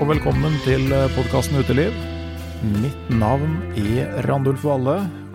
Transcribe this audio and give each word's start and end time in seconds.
Og 0.00 0.08
velkommen 0.08 0.54
til 0.64 0.86
podkasten 1.12 1.58
Uteliv. 1.60 1.92
Mitt 2.80 3.10
navn 3.12 3.58
er 3.76 4.14
Randulf 4.24 4.62
Valle, 4.64 4.94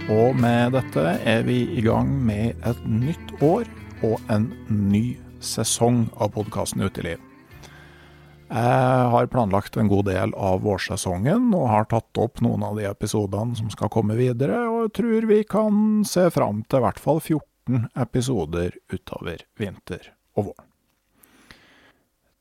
og 0.10 0.34
med 0.42 0.74
dette 0.74 1.04
er 1.22 1.46
vi 1.46 1.60
i 1.78 1.84
gang 1.86 2.10
med 2.26 2.58
et 2.66 2.80
nytt 2.90 3.36
år 3.46 3.70
og 4.08 4.18
en 4.34 4.48
ny 4.66 5.20
sesong 5.38 6.08
av 6.18 6.34
podkasten 6.34 6.82
Uteliv. 6.82 7.22
Jeg 8.50 9.08
har 9.14 9.30
planlagt 9.30 9.78
en 9.78 9.92
god 9.92 10.10
del 10.10 10.34
av 10.34 10.66
vårsesongen, 10.66 11.52
og 11.54 11.70
har 11.70 11.90
tatt 11.94 12.26
opp 12.26 12.42
noen 12.42 12.66
av 12.66 12.82
de 12.82 12.90
episodene 12.90 13.54
som 13.60 13.70
skal 13.70 13.94
komme 13.94 14.18
videre, 14.18 14.64
og 14.66 14.96
tror 14.98 15.30
vi 15.30 15.44
kan 15.46 16.02
se 16.10 16.26
fram 16.34 16.66
til 16.66 16.82
i 16.82 16.88
hvert 16.88 17.04
fall 17.06 17.22
14 17.22 17.92
episoder 18.02 18.80
utover 18.90 19.46
vinter 19.62 20.16
og 20.34 20.56
vår. 20.56 20.64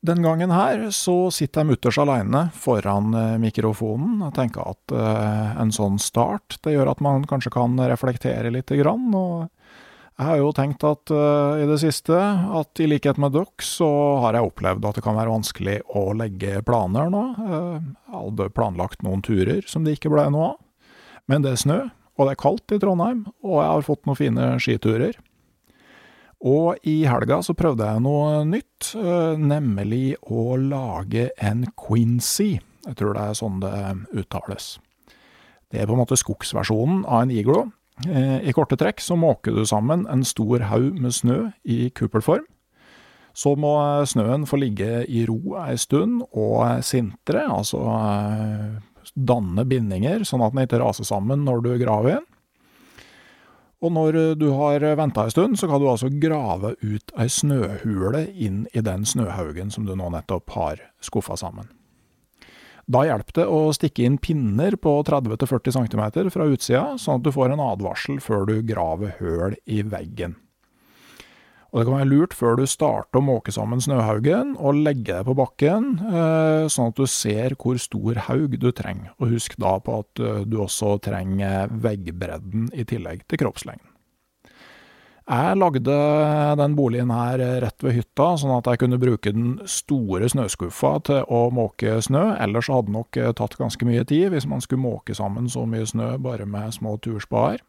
Den 0.05 0.21
gangen 0.21 0.51
her 0.53 0.83
så 0.93 1.31
sitter 1.33 1.63
jeg 1.63 1.71
mutters 1.71 1.97
aleine 1.97 2.43
foran 2.53 3.15
eh, 3.17 3.37
mikrofonen. 3.41 4.19
Jeg 4.27 4.35
tenker 4.35 4.67
at 4.75 4.93
eh, 4.93 5.55
en 5.63 5.71
sånn 5.73 5.97
start, 6.01 6.59
det 6.61 6.75
gjør 6.75 6.91
at 6.91 7.01
man 7.01 7.25
kanskje 7.25 7.53
kan 7.55 7.79
reflektere 7.89 8.51
lite 8.53 8.77
grann. 8.77 9.07
Og 9.17 9.47
jeg 10.19 10.27
har 10.27 10.37
jo 10.43 10.51
tenkt 10.53 10.85
at 10.85 11.09
eh, 11.15 11.63
i 11.63 11.65
det 11.71 11.79
siste, 11.81 12.19
at 12.59 12.83
i 12.83 12.89
likhet 12.91 13.17
med 13.21 13.33
dere, 13.33 13.49
så 13.65 13.89
har 14.27 14.37
jeg 14.37 14.51
opplevd 14.51 14.85
at 14.85 14.99
det 14.99 15.05
kan 15.07 15.17
være 15.17 15.33
vanskelig 15.33 15.79
å 15.97 16.05
legge 16.21 16.61
planer 16.67 17.09
nå. 17.09 17.25
Jeg 17.39 17.81
hadde 18.13 18.51
planlagt 18.53 19.01
noen 19.07 19.25
turer 19.25 19.65
som 19.65 19.87
det 19.87 19.97
ikke 19.97 20.13
ble 20.13 20.27
noe 20.35 20.51
av. 20.51 20.59
Men 21.31 21.41
det 21.41 21.55
er 21.55 21.63
snø, 21.63 21.79
og 22.19 22.27
det 22.27 22.35
er 22.35 22.43
kaldt 22.45 22.75
i 22.75 22.81
Trondheim, 22.83 23.25
og 23.41 23.57
jeg 23.57 23.71
har 23.73 23.89
fått 23.89 24.05
noen 24.05 24.21
fine 24.21 24.51
skiturer. 24.61 25.17
Og 26.45 26.77
i 26.85 26.99
helga 27.09 27.39
så 27.41 27.55
prøvde 27.57 27.87
jeg 27.89 28.03
noe 28.05 28.43
nytt, 28.45 28.91
nemlig 29.41 30.15
å 30.29 30.53
lage 30.61 31.31
en 31.41 31.65
Quincy. 31.73 32.59
Jeg 32.85 32.97
tror 32.99 33.15
det 33.17 33.23
er 33.23 33.39
sånn 33.39 33.61
det 33.63 33.73
uttales. 34.13 34.75
Det 35.73 35.81
er 35.81 35.89
på 35.89 35.95
en 35.95 36.03
måte 36.03 36.19
skogsversjonen 36.21 37.01
av 37.09 37.23
en 37.25 37.33
iglo. 37.33 37.63
I 38.05 38.53
korte 38.53 38.77
trekk 38.77 39.01
så 39.01 39.17
måker 39.17 39.55
du 39.55 39.63
sammen 39.65 40.05
en 40.11 40.21
stor 40.27 40.67
haug 40.69 40.99
med 41.01 41.15
snø 41.15 41.39
i 41.63 41.89
kuppelform. 41.95 42.45
Så 43.35 43.55
må 43.59 43.73
snøen 44.07 44.45
få 44.47 44.61
ligge 44.61 45.01
i 45.11 45.25
ro 45.27 45.57
ei 45.65 45.73
stund 45.81 46.21
og 46.29 46.83
sintre, 46.85 47.41
altså 47.49 47.81
danne 49.15 49.65
bindinger, 49.67 50.23
sånn 50.27 50.45
at 50.45 50.53
den 50.53 50.63
ikke 50.67 50.79
raser 50.83 51.07
sammen 51.07 51.43
når 51.47 51.65
du 51.65 51.73
graver 51.81 52.19
inn. 52.19 52.29
Og 53.85 53.91
når 53.93 54.17
du 54.39 54.47
har 54.57 54.81
venta 54.97 55.27
ei 55.27 55.33
stund, 55.33 55.59
så 55.61 55.69
kan 55.69 55.81
du 55.81 55.85
altså 55.91 56.09
grave 56.09 56.73
ut 56.81 57.11
ei 57.21 57.27
snøhule 57.29 58.23
inn 58.33 58.63
i 58.73 58.81
den 58.81 59.05
snøhaugen 59.05 59.69
som 59.73 59.85
du 59.85 59.93
nå 59.93 60.09
nettopp 60.13 60.55
har 60.57 60.81
skuffa 61.05 61.37
sammen. 61.37 61.69
Da 62.85 63.01
hjelper 63.05 63.39
det 63.39 63.45
å 63.49 63.59
stikke 63.73 64.05
inn 64.05 64.17
pinner 64.21 64.77
på 64.77 64.99
30-40 65.05 65.77
cm 65.77 66.31
fra 66.33 66.49
utsida, 66.49 66.83
sånn 67.01 67.19
at 67.19 67.25
du 67.25 67.31
får 67.33 67.53
en 67.53 67.63
advarsel 67.65 68.19
før 68.21 68.45
du 68.49 68.59
graver 68.65 69.15
høl 69.19 69.57
i 69.65 69.81
veggen. 69.85 70.37
Og 71.75 71.81
det 71.81 71.89
kan 71.89 71.97
være 71.97 72.07
lurt 72.07 72.33
før 72.39 72.53
du 72.55 72.61
starter 72.71 73.19
å 73.19 73.25
måke 73.27 73.51
sammen 73.51 73.81
snøhaugen, 73.83 74.53
å 74.55 74.71
legge 74.71 75.09
deg 75.09 75.25
på 75.27 75.33
bakken, 75.35 75.89
sånn 76.71 76.93
at 76.93 77.01
du 77.01 77.03
ser 77.11 77.57
hvor 77.59 77.75
stor 77.83 78.21
haug 78.29 78.55
du 78.61 78.69
trenger. 78.71 79.11
Og 79.19 79.33
husk 79.33 79.57
da 79.59 79.73
på 79.83 79.97
at 80.05 80.21
du 80.47 80.55
også 80.63 80.93
trenger 81.03 81.67
veggbredden 81.83 82.69
i 82.71 82.87
tillegg 82.87 83.27
til 83.27 83.43
kroppslengden. 83.43 83.91
Jeg 85.25 85.57
lagde 85.57 85.99
den 86.61 86.75
boligen 86.77 87.11
her 87.11 87.43
rett 87.65 87.83
ved 87.83 87.97
hytta, 87.97 88.31
sånn 88.39 88.55
at 88.55 88.71
jeg 88.71 88.83
kunne 88.85 89.01
bruke 89.01 89.35
den 89.35 89.55
store 89.67 90.31
snøskuffa 90.31 90.95
til 91.11 91.23
å 91.27 91.47
måke 91.51 91.99
snø. 92.07 92.37
Ellers 92.39 92.71
hadde 92.71 92.87
det 92.87 92.95
nok 93.01 93.19
tatt 93.35 93.59
ganske 93.59 93.83
mye 93.89 94.07
tid 94.07 94.29
hvis 94.31 94.47
man 94.47 94.63
skulle 94.63 94.85
måke 94.85 95.17
sammen 95.17 95.51
så 95.51 95.67
mye 95.67 95.91
snø 95.91 96.13
bare 96.23 96.47
med 96.47 96.77
små 96.77 96.95
turspader. 97.03 97.59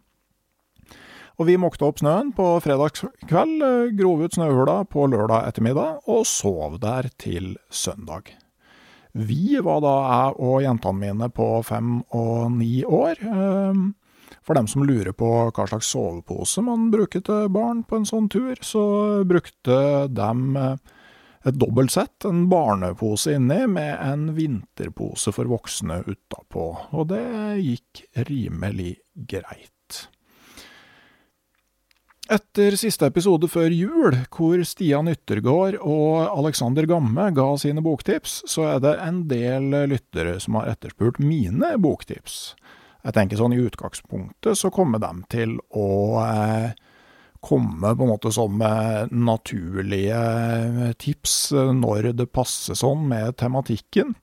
Og 1.37 1.51
vi 1.51 1.59
måkte 1.61 1.85
opp 1.85 2.01
snøen 2.01 2.31
på 2.33 2.45
fredagskveld, 2.65 3.61
grov 3.99 4.25
ut 4.25 4.37
snøhula 4.39 4.79
på 4.89 5.05
lørdag 5.13 5.51
ettermiddag, 5.51 6.01
og 6.09 6.25
sov 6.25 6.79
der 6.81 7.11
til 7.21 7.59
søndag. 7.69 8.33
Vi 9.13 9.59
var 9.65 9.83
da 9.85 9.95
jeg 10.01 10.35
og 10.45 10.59
jentene 10.65 11.01
mine 11.01 11.29
på 11.33 11.49
fem 11.65 11.99
og 12.17 12.51
ni 12.57 12.81
år. 12.85 13.21
For 14.47 14.57
dem 14.57 14.69
som 14.71 14.85
lurer 14.89 15.13
på 15.17 15.29
hva 15.51 15.69
slags 15.69 15.93
sovepose 15.93 16.65
man 16.65 16.89
bruker 16.93 17.25
til 17.25 17.49
barn 17.53 17.85
på 17.85 18.01
en 18.01 18.09
sånn 18.09 18.29
tur, 18.33 18.57
så 18.65 18.87
brukte 19.29 19.79
dem 20.13 20.57
et 20.57 21.61
dobbelt 21.61 21.93
sett, 21.95 22.25
en 22.25 22.47
barnepose 22.51 23.37
inni 23.37 23.63
med 23.71 23.93
en 24.03 24.29
vinterpose 24.37 25.33
for 25.37 25.53
voksne 25.53 26.01
utapå, 26.09 26.67
og 26.97 27.09
det 27.13 27.25
gikk 27.63 28.07
rimelig 28.27 28.97
greit. 29.29 29.76
Etter 32.27 32.75
siste 32.75 33.07
episode 33.07 33.47
før 33.47 33.71
jul, 33.71 34.17
hvor 34.35 34.59
Stian 34.67 35.07
Yttergård 35.07 35.77
og 35.79 36.25
Alexander 36.27 36.83
Gamme 36.91 37.29
ga 37.37 37.45
sine 37.63 37.85
boktips, 37.87 38.41
så 38.51 38.65
er 38.73 38.81
det 38.83 38.95
en 39.05 39.21
del 39.31 39.69
lyttere 39.93 40.41
som 40.43 40.59
har 40.59 40.73
etterspurt 40.73 41.21
mine 41.23 41.77
boktips. 41.79 42.57
Jeg 43.07 43.15
tenker 43.15 43.39
sånn 43.39 43.55
i 43.55 43.63
utgangspunktet 43.63 44.59
så 44.59 44.73
kommer 44.75 44.99
de 45.05 45.13
til 45.31 45.55
å 45.71 45.87
eh, 46.25 46.75
komme 47.47 47.95
på 47.95 48.09
en 48.09 48.11
måte 48.11 48.35
som 48.35 48.59
naturlige 49.15 50.23
tips 50.99 51.37
når 51.79 52.11
det 52.19 52.27
passer 52.35 52.75
sånn 52.75 53.07
med 53.07 53.37
tematikken. 53.39 54.17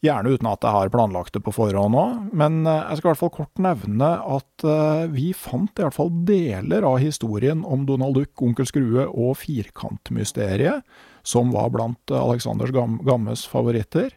Gjerne 0.00 0.30
uten 0.32 0.48
at 0.48 0.62
jeg 0.64 0.72
har 0.72 0.90
planlagt 0.92 1.34
det 1.36 1.42
på 1.44 1.52
forhånd 1.52 1.96
òg, 2.00 2.20
men 2.32 2.62
eh, 2.64 2.86
jeg 2.88 3.00
skal 3.00 3.10
i 3.10 3.10
hvert 3.10 3.20
fall 3.20 3.32
kort 3.34 3.60
nevne 3.60 4.08
at 4.32 4.64
eh, 4.64 5.02
vi 5.12 5.26
fant 5.36 5.76
i 5.76 5.84
hvert 5.84 5.96
fall 5.96 6.08
deler 6.24 6.86
av 6.88 7.02
historien 7.02 7.60
om 7.68 7.84
Donald 7.88 8.16
Duck, 8.16 8.32
Onkel 8.40 8.68
Skrue 8.68 9.04
og 9.10 9.36
Firkantmysteriet, 9.42 10.88
som 11.20 11.52
var 11.52 11.68
blant 11.76 12.16
Aleksanders 12.16 12.72
Gammes 12.72 13.44
favoritter, 13.52 14.08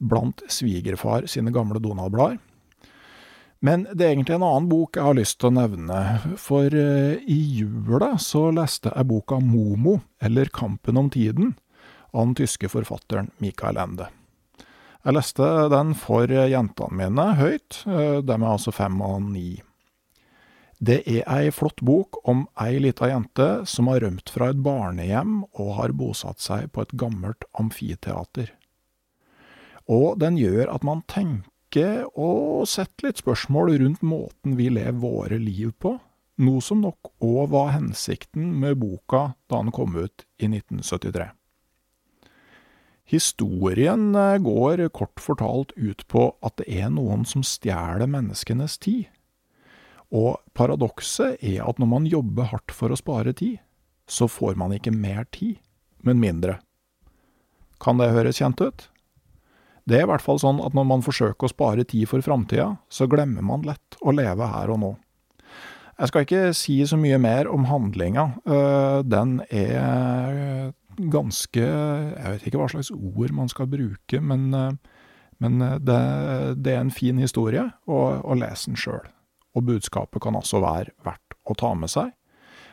blant 0.00 0.40
svigerfar 0.48 1.28
sine 1.28 1.52
gamle 1.52 1.84
Donald-blader. 1.84 2.40
Men 3.60 3.84
det 3.92 4.06
er 4.06 4.14
egentlig 4.14 4.38
en 4.38 4.48
annen 4.48 4.72
bok 4.72 4.96
jeg 4.96 5.04
har 5.04 5.20
lyst 5.20 5.40
til 5.40 5.50
å 5.50 5.56
nevne, 5.58 6.02
for 6.40 6.72
i 6.72 7.40
jula 7.60 8.14
så 8.20 8.48
leste 8.56 8.92
jeg 8.92 9.08
boka 9.12 9.40
Momo, 9.40 9.98
eller 10.16 10.48
Kampen 10.48 11.00
om 11.00 11.12
tiden, 11.12 11.58
av 12.12 12.30
den 12.30 12.38
tyske 12.40 12.72
forfatteren 12.72 13.34
Mikael 13.44 13.80
Ende. 13.80 14.08
Jeg 15.06 15.14
leste 15.14 15.46
den 15.70 15.92
for 15.94 16.26
jentene 16.26 16.96
mine 16.98 17.24
høyt, 17.38 17.76
eh, 17.86 18.16
dem 18.26 18.42
er 18.42 18.56
altså 18.56 18.72
fem 18.74 18.96
og 19.06 19.20
ni. 19.22 19.60
Det 20.82 20.96
er 21.06 21.22
ei 21.30 21.52
flott 21.54 21.78
bok 21.78 22.18
om 22.26 22.42
ei 22.58 22.80
lita 22.82 23.06
jente 23.12 23.46
som 23.70 23.86
har 23.86 24.02
rømt 24.02 24.32
fra 24.34 24.50
et 24.50 24.58
barnehjem 24.66 25.44
og 25.44 25.70
har 25.78 25.94
bosatt 25.94 26.42
seg 26.42 26.72
på 26.74 26.82
et 26.82 26.96
gammelt 26.98 27.46
amfiteater. 27.54 28.50
Og 29.86 30.18
den 30.18 30.42
gjør 30.42 30.74
at 30.74 30.82
man 30.82 31.06
tenker 31.06 32.10
og 32.18 32.66
setter 32.66 33.06
litt 33.06 33.22
spørsmål 33.22 33.76
rundt 33.78 34.02
måten 34.02 34.58
vi 34.58 34.72
lever 34.74 34.98
våre 35.06 35.38
liv 35.38 35.70
på, 35.78 36.00
noe 36.42 36.60
som 36.60 36.82
nok 36.82 37.14
òg 37.22 37.54
var 37.54 37.76
hensikten 37.78 38.56
med 38.58 38.82
boka 38.82 39.36
da 39.46 39.62
den 39.62 39.70
kom 39.70 39.94
ut 39.94 40.26
i 40.42 40.50
1973. 40.50 41.30
Historien 43.06 44.14
eh, 44.14 44.38
går 44.42 44.88
kort 44.88 45.20
fortalt 45.22 45.72
ut 45.76 46.02
på 46.10 46.28
at 46.42 46.56
det 46.58 46.66
er 46.82 46.90
noen 46.90 47.22
som 47.28 47.44
stjeler 47.46 48.10
menneskenes 48.10 48.78
tid. 48.82 49.06
Og 50.14 50.38
paradokset 50.54 51.38
er 51.42 51.62
at 51.66 51.78
når 51.82 51.90
man 51.90 52.10
jobber 52.10 52.50
hardt 52.50 52.74
for 52.74 52.90
å 52.90 52.98
spare 52.98 53.34
tid, 53.36 53.58
så 54.06 54.28
får 54.30 54.58
man 54.58 54.74
ikke 54.74 54.94
mer 54.94 55.26
tid, 55.34 55.58
men 56.06 56.22
mindre. 56.22 56.60
Kan 57.82 57.98
det 57.98 58.12
høres 58.14 58.38
kjent 58.40 58.62
ut? 58.62 58.86
Det 59.86 60.00
er 60.00 60.06
i 60.06 60.10
hvert 60.10 60.22
fall 60.22 60.38
sånn 60.42 60.58
at 60.66 60.74
når 60.74 60.86
man 60.88 61.02
forsøker 61.06 61.46
å 61.46 61.52
spare 61.52 61.84
tid 61.86 62.08
for 62.10 62.22
framtida, 62.22 62.72
så 62.90 63.06
glemmer 63.10 63.44
man 63.46 63.66
lett 63.66 63.98
å 64.02 64.14
leve 64.14 64.48
her 64.50 64.72
og 64.74 64.80
nå. 64.82 64.94
Jeg 65.96 66.10
skal 66.10 66.26
ikke 66.26 66.40
si 66.56 66.80
så 66.84 66.98
mye 67.00 67.18
mer 67.22 67.48
om 67.48 67.68
handlinga. 67.70 68.26
Eh, 68.44 68.98
den 69.06 69.38
er 69.46 70.74
ganske 71.12 71.62
Jeg 71.62 72.32
vet 72.32 72.46
ikke 72.46 72.60
hva 72.60 72.68
slags 72.72 72.92
ord 72.94 73.34
man 73.36 73.50
skal 73.52 73.68
bruke, 73.70 74.20
men, 74.20 74.48
eh, 74.54 74.72
men 75.42 75.62
eh, 75.62 75.78
det, 75.78 76.00
det, 76.62 76.74
er 76.74 76.84
en 76.84 76.94
fin 76.94 77.18
historie, 77.18 77.64
og, 77.86 78.24
og 78.24 78.40
les 78.42 78.66
den 78.68 78.78
sjøl. 78.78 79.04
Og 79.56 79.64
budskapet 79.66 80.22
kan 80.22 80.36
altså 80.36 80.60
være 80.64 80.92
verdt 81.06 81.38
å 81.46 81.56
ta 81.56 81.72
med 81.74 81.92
seg. 81.92 82.12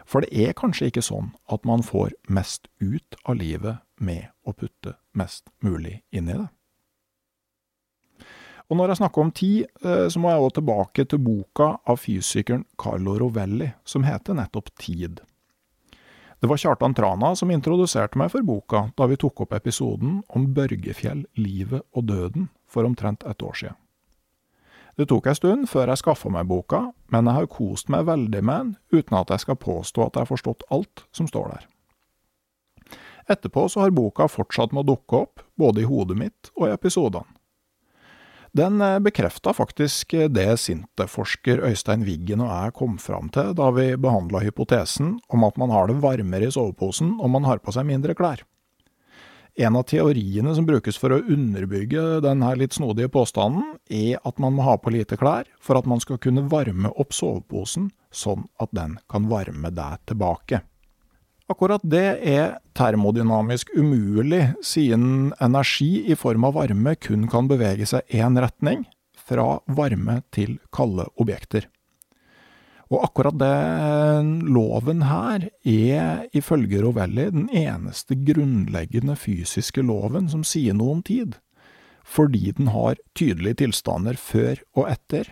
For 0.10 0.24
det 0.24 0.36
er 0.36 0.58
kanskje 0.58 0.90
ikke 0.92 1.06
sånn 1.06 1.32
at 1.54 1.64
man 1.68 1.84
får 1.86 2.12
mest 2.28 2.68
ut 2.84 3.16
av 3.24 3.40
livet 3.40 3.80
med 4.04 4.28
å 4.44 4.52
putte 4.52 4.98
mest 5.16 5.48
mulig 5.64 6.02
inn 6.12 6.28
i 6.28 6.36
det. 6.36 6.50
Og 8.72 8.80
når 8.80 8.94
jeg 8.94 9.00
snakker 9.04 9.22
om 9.22 9.32
tid, 9.36 9.66
eh, 9.86 10.08
så 10.10 10.20
må 10.20 10.32
jeg 10.32 10.44
òg 10.44 10.54
tilbake 10.58 11.06
til 11.06 11.20
boka 11.22 11.68
av 11.86 12.00
fysikeren 12.02 12.64
Carlo 12.80 13.18
Rovelli, 13.20 13.70
som 13.86 14.06
heter 14.08 14.38
nettopp 14.40 14.72
Tid. 14.80 15.22
Det 16.44 16.48
var 16.48 16.58
Kjartan 16.58 16.94
Trana 16.94 17.30
som 17.40 17.52
introduserte 17.56 18.20
meg 18.20 18.28
for 18.34 18.44
boka 18.44 18.82
da 19.00 19.06
vi 19.08 19.16
tok 19.16 19.46
opp 19.46 19.54
episoden 19.56 20.18
om 20.28 20.50
Børgefjell, 20.52 21.22
livet 21.40 21.86
og 21.96 22.10
døden 22.10 22.50
for 22.68 22.84
omtrent 22.84 23.24
et 23.24 23.46
år 23.48 23.56
siden. 23.56 23.78
Det 25.00 25.08
tok 25.08 25.30
en 25.32 25.38
stund 25.40 25.70
før 25.72 25.94
jeg 25.94 26.02
skaffa 26.02 26.34
meg 26.36 26.50
boka, 26.52 26.82
men 27.16 27.30
jeg 27.32 27.38
har 27.38 27.48
kost 27.48 27.88
meg 27.96 28.04
veldig 28.12 28.42
med 28.44 28.60
den, 28.60 28.74
uten 28.92 29.18
at 29.22 29.32
jeg 29.32 29.46
skal 29.46 29.60
påstå 29.64 30.04
at 30.04 30.20
jeg 30.20 30.26
har 30.26 30.32
forstått 30.34 30.68
alt 30.68 31.06
som 31.16 31.32
står 31.32 31.48
der. 31.54 31.64
Etterpå 33.32 33.64
så 33.72 33.86
har 33.86 33.96
boka 33.96 34.28
fortsatt 34.28 34.76
med 34.76 34.84
å 34.84 34.98
dukke 34.98 35.24
opp, 35.24 35.48
både 35.56 35.86
i 35.86 35.88
hodet 35.88 36.20
mitt 36.26 36.52
og 36.58 36.68
i 36.68 36.74
episodene. 36.76 37.24
Den 38.54 38.82
eh, 38.82 39.00
bekrefta 39.02 39.54
faktisk 39.58 40.14
det 40.30 40.50
Sinte-forsker 40.62 41.64
Øystein 41.66 42.06
Wiggen 42.06 42.44
og 42.46 42.52
jeg 42.52 42.74
kom 42.78 42.98
fram 43.02 43.32
til 43.34 43.56
da 43.58 43.72
vi 43.74 43.88
behandla 43.98 44.44
hypotesen 44.46 45.16
om 45.34 45.46
at 45.48 45.58
man 45.58 45.74
har 45.74 45.90
det 45.90 45.98
varmere 46.04 46.50
i 46.50 46.54
soveposen 46.54 47.16
om 47.18 47.34
man 47.34 47.48
har 47.50 47.64
på 47.64 47.74
seg 47.74 47.88
mindre 47.90 48.14
klær. 48.18 48.46
En 49.54 49.76
av 49.78 49.84
teoriene 49.86 50.54
som 50.58 50.66
brukes 50.66 50.98
for 50.98 51.14
å 51.14 51.22
underbygge 51.30 52.22
denne 52.26 52.48
litt 52.58 52.74
snodige 52.74 53.12
påstanden, 53.14 53.76
er 53.86 54.18
at 54.26 54.42
man 54.42 54.56
må 54.58 54.66
ha 54.66 54.80
på 54.82 54.94
lite 54.96 55.18
klær 55.18 55.46
for 55.62 55.78
at 55.78 55.90
man 55.90 56.02
skal 56.02 56.18
kunne 56.18 56.48
varme 56.50 56.90
opp 56.90 57.14
soveposen, 57.14 57.92
sånn 58.10 58.48
at 58.62 58.74
den 58.74 58.98
kan 59.10 59.30
varme 59.30 59.70
deg 59.70 60.02
tilbake. 60.10 60.64
Akkurat 61.54 61.84
det 61.86 62.08
er 62.26 62.56
termodynamisk 62.74 63.76
umulig, 63.78 64.48
siden 64.66 65.34
energi 65.44 66.08
i 66.10 66.16
form 66.18 66.48
av 66.48 66.56
varme 66.58 66.96
kun 66.98 67.28
kan 67.30 67.50
bevege 67.52 67.86
seg 67.86 68.10
én 68.10 68.40
retning, 68.42 68.88
fra 69.14 69.60
varme 69.70 70.22
til 70.34 70.58
kalde 70.74 71.06
objekter. 71.22 71.68
Og 72.90 73.04
akkurat 73.06 73.38
den 73.38 74.32
loven 74.54 75.06
her 75.06 75.46
er 75.62 76.26
ifølge 76.34 76.82
Rovelli 76.84 77.28
den 77.36 77.46
eneste 77.54 78.18
grunnleggende 78.18 79.16
fysiske 79.20 79.86
loven 79.86 80.32
som 80.34 80.46
sier 80.48 80.74
noe 80.78 80.98
om 80.98 81.04
tid, 81.06 81.38
fordi 82.04 82.52
den 82.58 82.72
har 82.74 82.98
tydelige 83.18 83.62
tilstander 83.62 84.18
før 84.18 84.58
og 84.74 84.90
etter, 84.90 85.30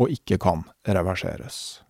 og 0.00 0.12
ikke 0.12 0.38
kan 0.40 0.66
reverseres. 0.88 1.82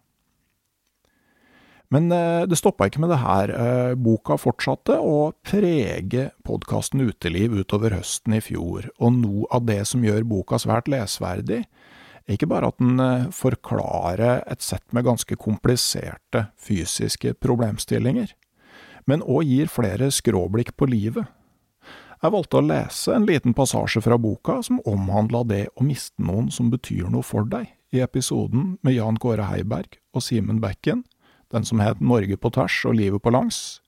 Men 1.93 2.13
eh, 2.13 2.43
det 2.49 2.57
stoppa 2.57 2.89
ikke 2.89 3.03
med 3.05 3.13
det 3.13 3.21
her. 3.21 3.53
Eh, 3.53 3.95
boka 4.01 4.39
fortsatte 4.41 4.97
å 4.97 5.33
prege 5.45 6.31
podkasten 6.47 7.05
Uteliv 7.05 7.53
utover 7.53 7.99
høsten 7.99 8.39
i 8.39 8.41
fjor, 8.45 8.89
og 8.97 9.19
noe 9.19 9.49
av 9.53 9.67
det 9.69 9.83
som 9.91 10.05
gjør 10.05 10.25
boka 10.29 10.61
svært 10.63 10.89
lesverdig, 10.93 11.63
er 12.23 12.39
ikke 12.39 12.49
bare 12.49 12.71
at 12.73 12.81
den 12.81 13.03
eh, 13.03 13.29
forklarer 13.37 14.41
et 14.49 14.65
sett 14.65 14.87
med 14.97 15.05
ganske 15.05 15.37
kompliserte 15.37 16.47
fysiske 16.57 17.35
problemstillinger, 17.45 18.33
men 19.11 19.25
òg 19.27 19.51
gir 19.51 19.69
flere 19.69 20.09
skråblikk 20.15 20.77
på 20.79 20.89
livet. 20.89 21.29
Jeg 22.23 22.31
valgte 22.33 22.61
å 22.61 22.65
lese 22.65 23.13
en 23.17 23.27
liten 23.27 23.53
passasje 23.53 24.01
fra 24.01 24.17
boka 24.17 24.61
som 24.63 24.79
omhandla 24.89 25.43
det 25.45 25.65
å 25.75 25.85
miste 25.85 26.23
noen 26.23 26.53
som 26.55 26.71
betyr 26.71 27.11
noe 27.11 27.27
for 27.27 27.45
deg, 27.51 27.67
i 27.93 28.01
episoden 28.01 28.79
med 28.81 28.95
Jan 28.95 29.19
Kåre 29.21 29.51
Heiberg 29.51 29.99
og 30.15 30.23
Simen 30.25 30.63
Bekken, 30.63 31.03
den 31.53 31.67
som 31.69 31.81
het 31.85 32.01
Norge 32.01 32.37
på 32.37 32.51
tvers 32.55 32.79
og 32.89 32.97
Livet 32.99 33.23
på 33.23 33.33
langs. 33.35 33.81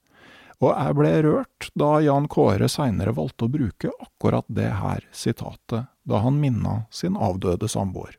Og 0.63 0.71
jeg 0.71 0.97
ble 0.97 1.13
rørt 1.27 1.69
da 1.79 1.99
Jan 2.05 2.29
Kåre 2.31 2.69
seinere 2.71 3.15
valgte 3.17 3.49
å 3.49 3.53
bruke 3.53 3.91
akkurat 4.01 4.47
det 4.49 4.71
her 4.81 5.07
sitatet 5.13 5.91
da 6.05 6.21
han 6.23 6.39
minna 6.41 6.85
sin 6.95 7.17
avdøde 7.17 7.69
samboer. 7.69 8.15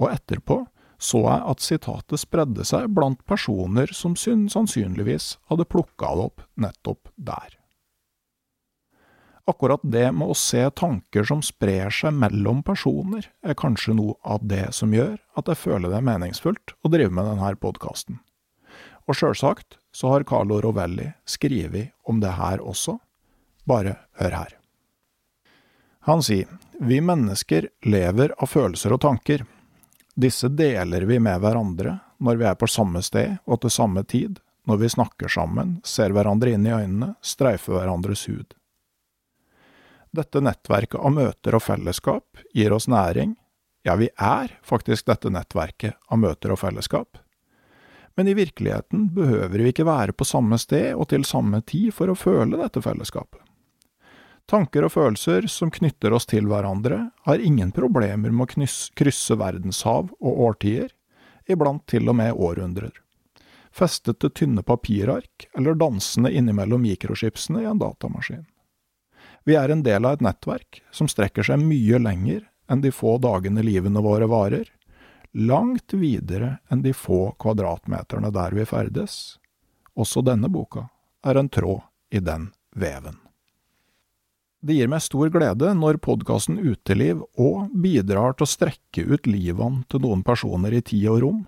Og 0.00 0.08
etterpå 0.10 0.62
så 1.02 1.24
jeg 1.26 1.46
at 1.52 1.64
sitatet 1.64 2.22
spredde 2.22 2.64
seg 2.66 2.92
blant 2.94 3.20
personer 3.26 3.90
som 3.94 4.14
sannsynligvis 4.16 5.36
hadde 5.50 5.66
plukka 5.66 6.14
det 6.14 6.28
opp 6.30 6.46
nettopp 6.54 7.10
der. 7.16 7.58
Akkurat 9.50 9.80
det 9.82 10.12
med 10.14 10.30
å 10.30 10.36
se 10.38 10.62
tanker 10.78 11.26
som 11.26 11.40
sprer 11.42 11.90
seg 11.90 12.14
mellom 12.14 12.60
personer, 12.62 13.26
er 13.42 13.58
kanskje 13.58 13.96
noe 13.98 14.14
av 14.22 14.44
det 14.46 14.68
som 14.76 14.94
gjør 14.94 15.16
at 15.38 15.50
jeg 15.50 15.58
føler 15.58 15.90
det 15.90 15.98
er 15.98 16.06
meningsfullt 16.06 16.76
å 16.78 16.90
drive 16.92 17.10
med 17.10 17.26
denne 17.26 17.54
podkasten. 17.58 18.20
Og 19.10 19.18
sjølsagt 19.18 19.80
så 19.90 20.12
har 20.12 20.26
Carlo 20.28 20.60
Rovelli 20.62 21.08
skrevet 21.26 21.90
om 22.06 22.22
det 22.22 22.36
her 22.38 22.62
også, 22.62 23.00
bare 23.66 23.96
hør 24.22 24.38
her. 24.38 24.54
Han 26.06 26.22
sier, 26.22 26.46
vi 26.78 27.00
mennesker 27.02 27.68
lever 27.86 28.34
av 28.38 28.50
følelser 28.50 28.94
og 28.94 29.02
tanker. 29.02 29.44
Disse 30.14 30.50
deler 30.50 31.06
vi 31.06 31.18
med 31.22 31.42
hverandre 31.42 31.98
når 32.22 32.38
vi 32.38 32.46
er 32.46 32.58
på 32.58 32.70
samme 32.70 33.02
sted 33.02 33.36
og 33.46 33.62
til 33.62 33.74
samme 33.74 34.02
tid, 34.06 34.38
når 34.66 34.82
vi 34.82 34.94
snakker 34.94 35.30
sammen, 35.30 35.80
ser 35.82 36.14
hverandre 36.14 36.54
inn 36.54 36.66
i 36.66 36.74
øynene, 36.74 37.14
streifer 37.22 37.80
hverandres 37.80 38.28
hud. 38.30 38.54
Dette 40.12 40.42
nettverket 40.44 41.00
av 41.00 41.14
møter 41.16 41.56
og 41.56 41.62
fellesskap 41.64 42.42
gir 42.52 42.72
oss 42.76 42.88
næring, 42.88 43.36
ja, 43.82 43.96
vi 43.96 44.10
er 44.14 44.58
faktisk 44.62 45.06
dette 45.08 45.30
nettverket 45.32 45.96
av 46.12 46.20
møter 46.20 46.52
og 46.52 46.60
fellesskap. 46.60 47.16
Men 48.14 48.28
i 48.28 48.34
virkeligheten 48.36 49.08
behøver 49.16 49.56
vi 49.58 49.72
ikke 49.72 49.88
være 49.88 50.12
på 50.12 50.26
samme 50.28 50.58
sted 50.60 50.92
og 50.92 51.08
til 51.10 51.24
samme 51.24 51.62
tid 51.64 51.94
for 51.96 52.12
å 52.12 52.18
føle 52.18 52.60
dette 52.60 52.82
fellesskapet. 52.84 53.40
Tanker 54.50 54.84
og 54.84 54.92
følelser 54.92 55.46
som 55.48 55.70
knytter 55.72 56.12
oss 56.12 56.28
til 56.28 56.44
hverandre, 56.50 57.06
har 57.24 57.40
ingen 57.40 57.72
problemer 57.72 58.34
med 58.34 58.52
å 58.52 58.66
krysse 58.98 59.38
verdenshav 59.40 60.10
og 60.20 60.42
årtier, 60.50 60.92
iblant 61.48 61.86
til 61.88 62.10
og 62.10 62.18
med 62.20 62.36
århundrer. 62.36 62.92
festet 63.72 64.18
til 64.20 64.30
tynne 64.36 64.60
papirark 64.62 65.46
eller 65.56 65.74
dansende 65.80 66.28
innimellom 66.28 66.82
mikroskipsene 66.84 67.62
i 67.62 67.68
en 67.70 67.78
datamaskin. 67.80 68.44
Vi 69.44 69.56
er 69.58 69.72
en 69.74 69.82
del 69.82 70.06
av 70.06 70.16
et 70.16 70.24
nettverk 70.24 70.82
som 70.94 71.08
strekker 71.10 71.46
seg 71.46 71.62
mye 71.64 71.98
lenger 71.98 72.44
enn 72.70 72.82
de 72.84 72.92
få 72.94 73.16
dagene 73.22 73.64
livene 73.66 74.02
våre 74.04 74.28
varer, 74.30 74.68
langt 75.32 75.94
videre 75.98 76.58
enn 76.70 76.84
de 76.84 76.92
få 76.94 77.32
kvadratmeterne 77.42 78.30
der 78.34 78.54
vi 78.54 78.66
ferdes. 78.68 79.38
Også 79.98 80.22
denne 80.24 80.48
boka 80.52 80.86
er 81.26 81.38
en 81.40 81.50
tråd 81.52 81.82
i 82.12 82.22
den 82.22 82.50
veven. 82.76 83.18
Det 84.62 84.76
gir 84.78 84.86
meg 84.86 85.02
stor 85.02 85.30
glede 85.34 85.72
når 85.74 85.98
podkasten 86.04 86.60
Uteliv 86.62 87.24
òg 87.34 87.72
bidrar 87.82 88.36
til 88.36 88.46
å 88.46 88.52
strekke 88.52 89.02
ut 89.10 89.26
livene 89.26 89.82
til 89.90 90.04
noen 90.04 90.22
personer 90.22 90.76
i 90.78 90.84
tid 90.86 91.08
og 91.10 91.18
rom, 91.24 91.40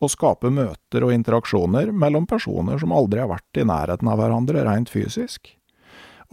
og 0.00 0.12
skape 0.12 0.48
møter 0.52 1.04
og 1.04 1.12
interaksjoner 1.12 1.92
mellom 1.92 2.24
personer 2.28 2.80
som 2.80 2.94
aldri 2.96 3.20
har 3.20 3.28
vært 3.30 3.60
i 3.60 3.66
nærheten 3.68 4.08
av 4.08 4.16
hverandre 4.20 4.64
rent 4.64 4.88
fysisk. 4.92 5.52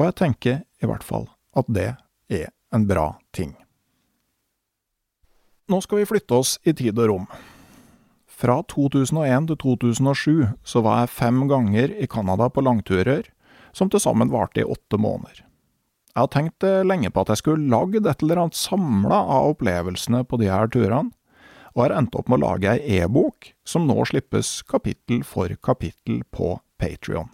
Og 0.02 0.08
jeg 0.08 0.18
tenker 0.18 0.62
i 0.82 0.88
hvert 0.90 1.04
fall 1.06 1.28
at 1.54 1.68
det 1.70 1.92
er 2.34 2.48
en 2.74 2.88
bra 2.90 3.20
ting. 3.38 3.52
Nå 5.70 5.78
skal 5.86 6.02
vi 6.02 6.08
flytte 6.10 6.40
oss 6.42 6.56
i 6.66 6.74
tid 6.74 6.98
og 6.98 7.12
rom. 7.12 7.28
Fra 8.26 8.56
2001 8.66 9.52
til 9.52 9.60
2007 9.62 10.48
så 10.66 10.82
var 10.82 11.04
jeg 11.04 11.14
fem 11.14 11.44
ganger 11.52 11.94
i 11.94 12.08
Canada 12.10 12.48
på 12.50 12.64
langturer, 12.66 13.30
som 13.78 13.92
til 13.94 14.02
sammen 14.02 14.34
varte 14.34 14.64
i 14.64 14.66
åtte 14.66 14.98
måneder. 14.98 15.44
Jeg 16.16 16.18
har 16.18 16.32
tenkt 16.34 16.66
eh, 16.66 16.82
lenge 16.82 17.12
på 17.14 17.22
at 17.22 17.30
jeg 17.36 17.44
skulle 17.44 17.70
lagd 17.70 18.02
et 18.02 18.26
eller 18.26 18.42
annet 18.42 18.58
samla 18.58 19.22
av 19.22 19.52
opplevelsene 19.54 20.24
på 20.26 20.42
de 20.42 20.50
her 20.50 20.72
turene, 20.74 21.14
og 21.78 21.86
har 21.86 21.94
endt 22.02 22.18
opp 22.18 22.28
med 22.28 22.42
å 22.42 22.48
lage 22.50 22.74
ei 22.74 22.98
e-bok 23.04 23.54
som 23.64 23.86
nå 23.86 24.02
slippes 24.10 24.58
kapittel 24.68 25.22
for 25.24 25.54
kapittel 25.62 26.26
på 26.34 26.58
Patrion. 26.82 27.30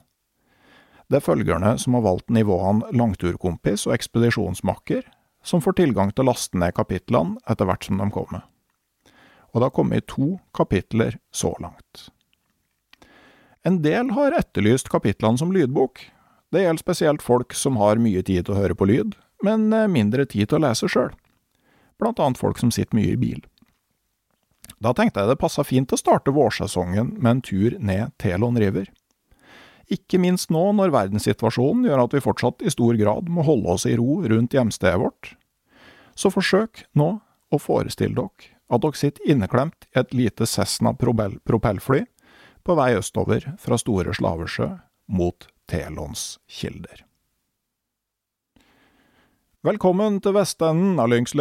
Det 1.08 1.22
er 1.22 1.24
følgerne 1.24 1.78
som 1.80 1.96
har 1.96 2.04
valgt 2.04 2.34
nivåene 2.34 2.92
langturkompis 2.92 3.86
og 3.88 3.96
ekspedisjonsmakker, 3.96 5.06
som 5.44 5.64
får 5.64 5.78
tilgang 5.80 6.12
til 6.12 6.26
å 6.26 6.34
laste 6.34 6.60
ned 6.60 6.76
kapitlene 6.76 7.40
etter 7.48 7.70
hvert 7.70 7.88
som 7.88 8.02
de 8.02 8.10
kommer. 8.12 8.44
Og 9.54 9.62
det 9.62 9.70
har 9.70 9.76
kommet 9.78 10.10
to 10.12 10.36
kapitler 10.58 11.16
så 11.32 11.54
langt. 11.64 12.10
En 13.64 13.80
del 13.84 14.12
har 14.16 14.36
etterlyst 14.36 14.92
kapitlene 14.92 15.40
som 15.40 15.54
lydbok, 15.56 16.04
det 16.52 16.64
gjelder 16.64 16.84
spesielt 16.84 17.24
folk 17.24 17.56
som 17.56 17.80
har 17.80 18.00
mye 18.00 18.22
tid 18.24 18.46
til 18.48 18.56
å 18.56 18.60
høre 18.62 18.76
på 18.78 18.88
lyd, 18.88 19.16
men 19.44 19.68
eh, 19.76 19.90
mindre 19.92 20.26
tid 20.26 20.48
til 20.48 20.60
å 20.60 20.64
lese 20.64 20.88
sjøl. 20.92 21.12
Blant 22.00 22.22
annet 22.24 22.40
folk 22.40 22.60
som 22.62 22.72
sitter 22.72 22.96
mye 22.96 23.16
i 23.16 23.20
bil. 23.20 23.42
Da 24.84 24.94
tenkte 24.96 25.24
jeg 25.24 25.32
det 25.32 25.42
passa 25.42 25.66
fint 25.66 25.92
å 25.92 26.00
starte 26.00 26.34
vårsesongen 26.36 27.16
med 27.18 27.32
en 27.32 27.44
tur 27.44 27.76
ned 27.80 28.14
Telon 28.22 28.60
River. 28.60 28.88
Ikke 29.94 30.20
minst 30.20 30.52
nå 30.52 30.62
når 30.76 30.92
verdenssituasjonen 30.92 31.86
gjør 31.88 32.04
at 32.04 32.16
vi 32.18 32.24
fortsatt 32.24 32.64
i 32.66 32.74
stor 32.74 32.98
grad 33.00 33.30
må 33.32 33.46
holde 33.48 33.72
oss 33.72 33.88
i 33.88 33.96
ro 33.96 34.20
rundt 34.28 34.56
hjemstedet 34.58 35.00
vårt. 35.00 35.32
Så 36.18 36.32
forsøk 36.34 36.84
nå 36.98 37.10
å 37.54 37.60
forestille 37.62 38.18
dere 38.18 38.54
at 38.68 38.84
dere 38.84 39.00
sitter 39.00 39.32
inneklemt 39.32 39.88
i 39.94 40.02
et 40.02 40.14
lite 40.18 40.48
Cessna 40.50 40.92
propellfly 40.98 42.04
på 42.68 42.76
vei 42.76 42.90
østover 43.00 43.46
fra 43.64 43.80
Store 43.80 44.12
Slavesjø 44.18 44.74
mot 45.08 45.48
Telons 45.72 46.34
kilder. 46.52 47.06
Velkommen 49.64 50.20
til 50.24 50.36
vestenden 50.36 51.00
av 51.00 51.08
Lynx. 51.12 51.32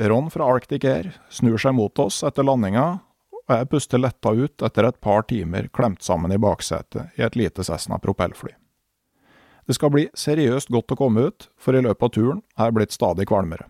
Ron 0.00 0.28
fra 0.32 0.50
Arctic 0.52 0.84
Air 0.84 1.10
snur 1.32 1.56
seg 1.60 1.74
mot 1.76 1.96
oss 2.00 2.20
etter 2.24 2.44
landinga, 2.44 3.00
og 3.48 3.54
jeg 3.56 3.68
puster 3.72 4.00
letta 4.00 4.32
ut 4.32 4.64
etter 4.64 4.88
et 4.88 4.98
par 5.00 5.26
timer 5.28 5.68
klemt 5.74 6.02
sammen 6.02 6.32
i 6.32 6.40
baksetet 6.40 7.18
i 7.18 7.24
et 7.26 7.36
lite 7.38 7.64
Cessna 7.66 7.98
propellfly. 8.02 8.54
Det 9.66 9.76
skal 9.76 9.92
bli 9.94 10.08
seriøst 10.18 10.72
godt 10.74 10.94
å 10.94 10.98
komme 10.98 11.28
ut, 11.28 11.48
for 11.56 11.76
i 11.76 11.82
løpet 11.82 12.08
av 12.08 12.12
turen 12.16 12.42
er 12.58 12.68
jeg 12.68 12.76
blitt 12.78 12.94
stadig 12.96 13.28
kvalmere. 13.30 13.68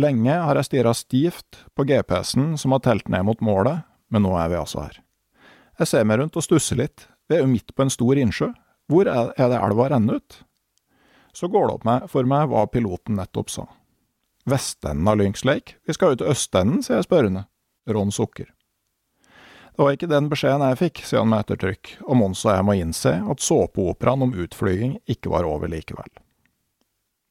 Lenge 0.00 0.32
har 0.32 0.56
jeg 0.56 0.70
stirra 0.70 0.94
stivt 0.96 1.64
på 1.76 1.84
GPS-en 1.84 2.54
som 2.60 2.72
har 2.72 2.84
telt 2.86 3.10
ned 3.12 3.26
mot 3.28 3.42
målet, 3.44 3.84
men 4.08 4.24
nå 4.24 4.32
er 4.40 4.48
vi 4.52 4.60
altså 4.60 4.86
her. 4.86 5.00
Jeg 5.80 5.90
ser 5.90 6.06
meg 6.08 6.20
rundt 6.20 6.36
og 6.36 6.44
stusser 6.44 6.80
litt, 6.80 7.08
vi 7.28 7.36
er 7.36 7.44
jo 7.44 7.50
midt 7.52 7.74
på 7.76 7.84
en 7.84 7.92
stor 7.92 8.18
innsjø. 8.18 8.48
Hvor 8.90 9.06
er 9.06 9.34
det 9.36 9.58
elva 9.60 9.90
renner 9.92 10.18
ut? 10.18 10.40
Så 11.36 11.46
går 11.46 11.68
det 11.68 11.76
opp 11.76 12.10
for 12.10 12.26
meg 12.26 12.48
hva 12.50 12.64
piloten 12.66 13.20
nettopp 13.20 13.52
sa. 13.52 13.68
Vestenden 14.50 15.06
av 15.06 15.20
Lynx 15.20 15.44
Lake? 15.44 15.76
Vi 15.86 15.94
skal 15.94 16.14
jo 16.14 16.22
til 16.22 16.32
østenden, 16.32 16.82
sier 16.82 16.98
jeg 16.98 17.06
spørrende. 17.06 17.44
Ron 17.88 18.12
sukker. 18.12 18.50
Det 19.76 19.84
var 19.84 19.94
ikke 19.96 20.10
den 20.10 20.26
beskjeden 20.28 20.64
jeg 20.66 20.76
fikk, 20.80 20.98
sier 21.08 21.22
han 21.22 21.30
med 21.30 21.44
ettertrykk, 21.44 21.94
og 22.04 22.18
Mons 22.20 22.42
og 22.44 22.52
jeg 22.52 22.64
må 22.68 22.74
innse 22.76 23.14
at 23.32 23.44
såpeoperaen 23.44 24.26
om 24.26 24.34
utflyging 24.36 24.98
ikke 25.08 25.32
var 25.32 25.48
over 25.48 25.70
likevel. 25.72 26.10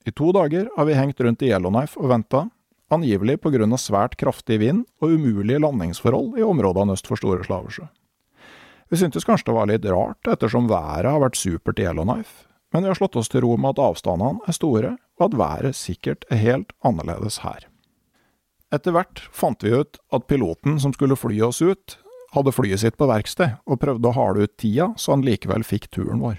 I 0.07 0.13
to 0.15 0.31
dager 0.33 0.69
har 0.73 0.87
vi 0.87 0.97
hengt 0.97 1.21
rundt 1.21 1.43
i 1.45 1.51
Yellowknife 1.51 1.99
og 1.99 2.09
venta, 2.09 2.47
angivelig 2.89 3.37
på 3.43 3.51
grunn 3.53 3.75
av 3.75 3.81
svært 3.83 4.17
kraftig 4.17 4.57
vind 4.63 4.85
og 5.03 5.13
umulige 5.13 5.61
landingsforhold 5.61 6.39
i 6.39 6.45
områdene 6.47 6.95
øst 6.97 7.09
for 7.11 7.21
Store 7.21 7.45
Slavesjø. 7.45 7.85
Vi 8.89 8.97
syntes 8.97 9.27
kanskje 9.27 9.51
det 9.51 9.57
var 9.59 9.69
litt 9.69 9.85
rart, 9.85 10.25
ettersom 10.25 10.71
været 10.71 11.05
har 11.05 11.21
vært 11.21 11.37
supert 11.37 11.77
i 11.77 11.85
Yellowknife, 11.85 12.47
men 12.73 12.85
vi 12.85 12.89
har 12.89 12.97
slått 12.97 13.17
oss 13.19 13.29
til 13.29 13.43
ro 13.45 13.55
med 13.57 13.75
at 13.75 13.83
avstandene 13.91 14.41
er 14.49 14.57
store, 14.57 14.95
og 15.19 15.27
at 15.27 15.37
været 15.37 15.77
sikkert 15.77 16.25
er 16.33 16.41
helt 16.41 16.73
annerledes 16.85 17.43
her. 17.45 17.67
Etter 18.69 18.93
hvert 18.93 19.23
fant 19.33 19.63
vi 19.65 19.73
ut 19.73 19.97
at 20.13 20.27
piloten 20.29 20.77
som 20.81 20.93
skulle 20.93 21.17
fly 21.17 21.39
oss 21.47 21.61
ut, 21.61 21.97
hadde 22.35 22.53
flyet 22.53 22.83
sitt 22.83 22.99
på 22.99 23.07
verksted, 23.09 23.57
og 23.65 23.81
prøvde 23.81 24.11
å 24.11 24.13
hale 24.13 24.45
ut 24.45 24.53
tida 24.61 24.91
så 25.01 25.15
han 25.15 25.25
likevel 25.25 25.65
fikk 25.65 25.89
turen 25.95 26.21
vår. 26.21 26.37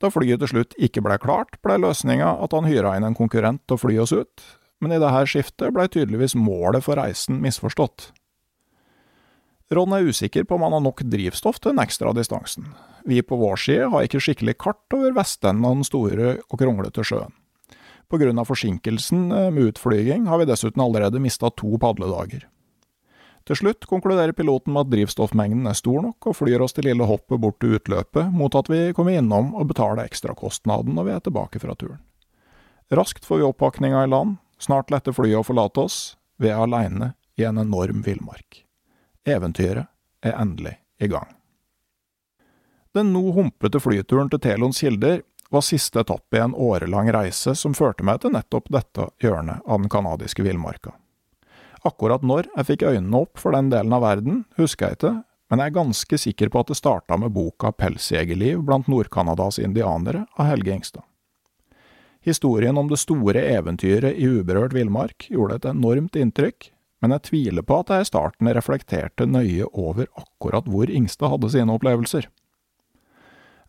Da 0.00 0.10
flyet 0.12 0.40
til 0.40 0.50
slutt 0.50 0.74
ikke 0.80 1.04
ble 1.04 1.18
klart, 1.20 1.58
ble 1.64 1.76
løsninga 1.80 2.34
at 2.44 2.56
han 2.56 2.68
hyra 2.68 2.96
inn 2.96 3.06
en 3.06 3.16
konkurrent 3.16 3.62
til 3.68 3.76
å 3.76 3.82
fly 3.84 4.00
oss 4.00 4.14
ut, 4.16 4.46
men 4.80 4.96
i 4.96 5.00
dette 5.00 5.28
skiftet 5.30 5.76
ble 5.76 5.86
tydeligvis 5.88 6.36
målet 6.36 6.84
for 6.84 6.98
reisen 7.00 7.38
misforstått. 7.44 8.10
Ron 9.74 9.94
er 9.96 10.08
usikker 10.08 10.44
på 10.44 10.56
om 10.56 10.66
han 10.66 10.76
har 10.76 10.84
nok 10.84 11.04
drivstoff 11.08 11.60
til 11.60 11.72
den 11.72 11.84
ekstra 11.84 12.12
distansen. 12.16 12.72
Vi 13.08 13.20
på 13.24 13.36
vår 13.40 13.60
side 13.60 13.88
har 13.92 14.04
ikke 14.04 14.20
skikkelig 14.22 14.58
kart 14.60 14.96
over 14.96 15.16
vestenden 15.16 15.64
av 15.68 15.78
den 15.78 15.88
store 15.88 16.36
og 16.48 16.60
kronglete 16.60 17.04
sjøen. 17.04 17.32
På 18.08 18.18
grunn 18.20 18.38
av 18.38 18.48
forsinkelsen 18.50 19.30
eh, 19.32 19.50
med 19.50 19.70
utflyging 19.72 20.26
har 20.26 20.40
vi 20.40 20.48
dessuten 20.50 20.82
allerede 20.82 21.22
mista 21.22 21.50
to 21.50 21.78
padledager. 21.80 22.48
Til 23.44 23.58
slutt 23.60 23.84
konkluderer 23.84 24.32
piloten 24.32 24.72
med 24.72 24.86
at 24.86 24.92
drivstoffmengden 24.94 25.68
er 25.68 25.76
stor 25.76 26.00
nok, 26.00 26.30
og 26.30 26.36
flyr 26.38 26.62
oss 26.64 26.72
til 26.72 26.86
lille 26.88 27.04
hoppet 27.04 27.40
bort 27.42 27.58
til 27.60 27.76
utløpet, 27.76 28.32
mot 28.32 28.54
at 28.56 28.70
vi 28.72 28.86
kommer 28.96 29.18
innom 29.18 29.52
og 29.52 29.68
betaler 29.68 30.06
ekstrakostnaden 30.06 30.96
når 30.96 31.08
vi 31.08 31.12
er 31.12 31.24
tilbake 31.26 31.60
fra 31.60 31.76
turen. 31.76 32.00
Raskt 32.94 33.28
får 33.28 33.42
vi 33.42 33.48
oppakninga 33.50 34.04
i 34.04 34.08
land, 34.08 34.38
snart 34.60 34.92
letter 34.92 35.12
flyet 35.12 35.42
å 35.42 35.44
forlate 35.44 35.84
oss, 35.84 35.98
vi 36.40 36.48
er 36.48 36.62
aleine 36.64 37.12
i 37.36 37.44
en 37.44 37.60
enorm 37.60 38.00
villmark. 38.06 38.62
Eventyret 39.28 39.90
er 40.24 40.40
endelig 40.40 40.78
i 41.00 41.08
gang. 41.12 41.28
Den 42.94 43.10
nå 43.12 43.26
humpete 43.34 43.80
flyturen 43.82 44.30
til 44.30 44.40
Telons 44.40 44.80
kilder 44.80 45.20
var 45.54 45.64
siste 45.64 46.02
etappe 46.02 46.38
i 46.38 46.42
en 46.42 46.54
årelang 46.54 47.08
reise 47.14 47.54
som 47.58 47.76
førte 47.76 48.04
meg 48.06 48.20
til 48.22 48.34
nettopp 48.34 48.68
dette 48.74 49.08
hjørnet 49.22 49.62
av 49.64 49.80
den 49.80 49.92
canadiske 49.92 50.44
villmarka. 50.46 50.94
Akkurat 51.84 52.24
når 52.24 52.48
jeg 52.56 52.68
fikk 52.70 52.86
øynene 52.88 53.22
opp 53.26 53.40
for 53.40 53.54
den 53.54 53.70
delen 53.72 53.92
av 53.92 54.04
verden, 54.04 54.44
husker 54.58 54.88
jeg 54.88 54.98
ikke, 54.98 55.14
men 55.52 55.60
jeg 55.60 55.70
er 55.70 55.78
ganske 55.78 56.18
sikker 56.18 56.50
på 56.50 56.62
at 56.62 56.70
det 56.72 56.78
starta 56.78 57.18
med 57.20 57.34
boka 57.36 57.70
Pelsjegerliv 57.76 58.62
blant 58.64 58.88
Nord-Canadas 58.88 59.60
indianere 59.60 60.24
av 60.40 60.48
Helge 60.48 60.72
Ingstad. 60.72 61.04
Historien 62.24 62.78
om 62.80 62.88
det 62.88 63.02
store 63.02 63.42
eventyret 63.52 64.16
i 64.16 64.24
uberørt 64.24 64.72
villmark 64.72 65.26
gjorde 65.28 65.58
et 65.60 65.68
enormt 65.68 66.16
inntrykk, 66.16 66.70
men 67.04 67.12
jeg 67.12 67.26
tviler 67.28 67.66
på 67.68 67.82
at 67.82 67.92
jeg 67.92 68.06
i 68.06 68.08
starten 68.08 68.48
reflekterte 68.56 69.26
nøye 69.28 69.68
over 69.76 70.08
akkurat 70.16 70.64
hvor 70.72 70.88
Ingstad 70.88 71.34
hadde 71.34 71.52
sine 71.52 71.76
opplevelser. 71.76 72.30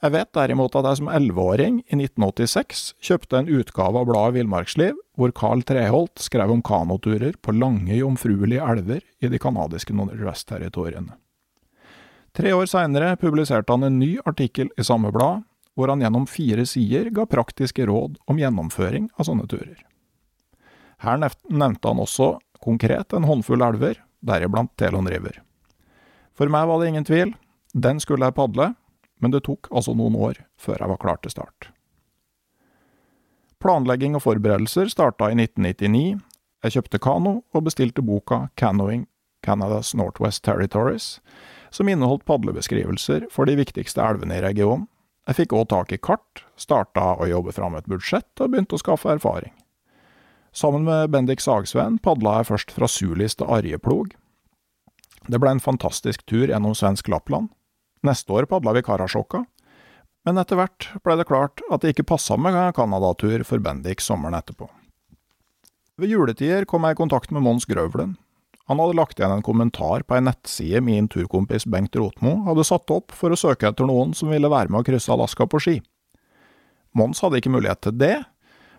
Jeg 0.04 0.12
vet 0.12 0.32
derimot 0.36 0.76
at 0.76 0.86
jeg 0.90 1.00
som 1.00 1.10
elleveåring 1.10 1.78
i 1.88 1.98
1986 1.98 2.82
kjøpte 3.04 3.40
en 3.40 3.50
utgave 3.50 4.02
av 4.02 4.10
bladet 4.10 4.36
Villmarksliv, 4.36 4.98
hvor 5.16 5.32
Carl 5.36 5.64
Treholt 5.64 6.20
skrev 6.20 6.52
om 6.52 6.64
kanoturer 6.66 7.38
på 7.42 7.56
lange, 7.56 7.96
jomfruelige 7.96 8.66
elver 8.66 9.06
i 9.24 9.32
de 9.32 9.40
canadiske 9.40 9.96
nordvestterritoriene. 9.96 11.16
Tre 12.36 12.52
år 12.52 12.68
seinere 12.68 13.16
publiserte 13.16 13.72
han 13.72 13.88
en 13.88 14.00
ny 14.02 14.18
artikkel 14.28 14.68
i 14.76 14.84
samme 14.84 15.14
blad, 15.16 15.46
hvor 15.76 15.92
han 15.92 16.04
gjennom 16.04 16.28
fire 16.28 16.66
sider 16.68 17.08
ga 17.16 17.24
praktiske 17.32 17.88
råd 17.88 18.20
om 18.28 18.40
gjennomføring 18.40 19.08
av 19.16 19.30
sånne 19.30 19.48
turer. 19.48 19.80
Her 21.04 21.20
nevnte 21.20 21.88
han 21.88 22.04
også 22.04 22.36
konkret 22.64 23.16
en 23.16 23.28
håndfull 23.28 23.64
elver, 23.64 24.02
deriblant 24.26 24.74
Telon 24.80 25.08
River. 25.08 25.40
For 26.36 26.52
meg 26.52 26.68
var 26.68 26.82
det 26.82 26.92
ingen 26.92 27.08
tvil, 27.08 27.32
den 27.72 28.02
skulle 28.04 28.28
jeg 28.28 28.36
padle, 28.36 28.74
men 29.22 29.34
det 29.34 29.46
tok 29.48 29.70
altså 29.72 29.96
noen 29.96 30.16
år 30.18 30.44
før 30.60 30.82
jeg 30.82 30.92
var 30.92 31.02
klar 31.02 31.20
til 31.24 31.34
start. 31.34 31.70
Planlegging 33.64 34.18
og 34.18 34.26
forberedelser 34.26 34.92
starta 34.92 35.32
i 35.32 35.38
1999. 35.38 36.22
Jeg 36.66 36.76
kjøpte 36.76 37.02
kano 37.02 37.36
og 37.56 37.66
bestilte 37.66 38.04
boka 38.06 38.48
Canoeing 38.60 39.06
Canadas 39.46 39.94
Northwest 39.96 40.44
Territories, 40.44 41.20
som 41.70 41.90
inneholdt 41.90 42.26
padlebeskrivelser 42.26 43.28
for 43.32 43.46
de 43.46 43.58
viktigste 43.60 44.02
elvene 44.02 44.40
i 44.40 44.44
regionen. 44.44 44.88
Jeg 45.26 45.40
fikk 45.40 45.56
òg 45.58 45.70
tak 45.72 45.94
i 45.94 46.02
kart, 46.02 46.44
starta 46.58 47.16
å 47.18 47.28
jobbe 47.30 47.54
fram 47.56 47.78
et 47.78 47.88
budsjett 47.90 48.42
og 48.42 48.52
begynte 48.54 48.78
å 48.78 48.82
skaffe 48.82 49.10
erfaring. 49.16 49.54
Sammen 50.56 50.86
med 50.88 51.10
Bendik 51.12 51.42
Sagsveen 51.44 51.98
padla 52.00 52.40
jeg 52.40 52.50
først 52.52 52.74
fra 52.76 52.88
Sulis 52.88 53.36
til 53.36 53.50
Arjeplog. 53.52 54.14
Det 55.26 55.40
ble 55.42 55.56
en 55.56 55.64
fantastisk 55.64 56.24
tur 56.30 56.46
gjennom 56.48 56.78
svensk 56.78 57.10
Lappland. 57.12 57.50
Neste 58.06 58.34
år 58.38 58.46
padla 58.50 58.76
vi 58.76 58.84
Karasjokka, 58.86 59.46
men 60.26 60.42
etter 60.42 60.60
hvert 60.60 60.90
ble 61.06 61.16
det 61.18 61.28
klart 61.30 61.64
at 61.72 61.82
det 61.82 61.94
ikke 61.94 62.10
passa 62.14 62.38
med 62.38 62.58
Canada-tur 62.78 63.46
for 63.48 63.62
Bendik 63.64 64.04
sommeren 64.04 64.38
etterpå. 64.38 64.68
Ved 66.02 66.12
juletider 66.12 66.68
kom 66.70 66.86
jeg 66.86 66.98
i 66.98 67.00
kontakt 67.00 67.32
med 67.32 67.46
Mons 67.46 67.66
Grøvlen. 67.70 68.18
Han 68.66 68.82
hadde 68.82 68.98
lagt 68.98 69.20
igjen 69.22 69.36
en 69.36 69.46
kommentar 69.46 70.04
på 70.04 70.18
ei 70.18 70.24
nettside 70.26 70.82
min 70.84 71.08
turkompis 71.12 71.68
Bengt 71.70 71.96
Rotmo 71.96 72.40
hadde 72.48 72.66
satt 72.66 72.90
opp 72.94 73.14
for 73.14 73.32
å 73.32 73.38
søke 73.38 73.70
etter 73.70 73.88
noen 73.88 74.16
som 74.18 74.34
ville 74.34 74.50
være 74.50 74.74
med 74.74 74.82
å 74.82 74.88
krysse 74.88 75.14
Alaska 75.14 75.46
på 75.50 75.62
ski. 75.62 75.76
Mons 76.98 77.22
hadde 77.22 77.40
ikke 77.40 77.54
mulighet 77.54 77.84
til 77.86 77.98
det, 78.02 78.16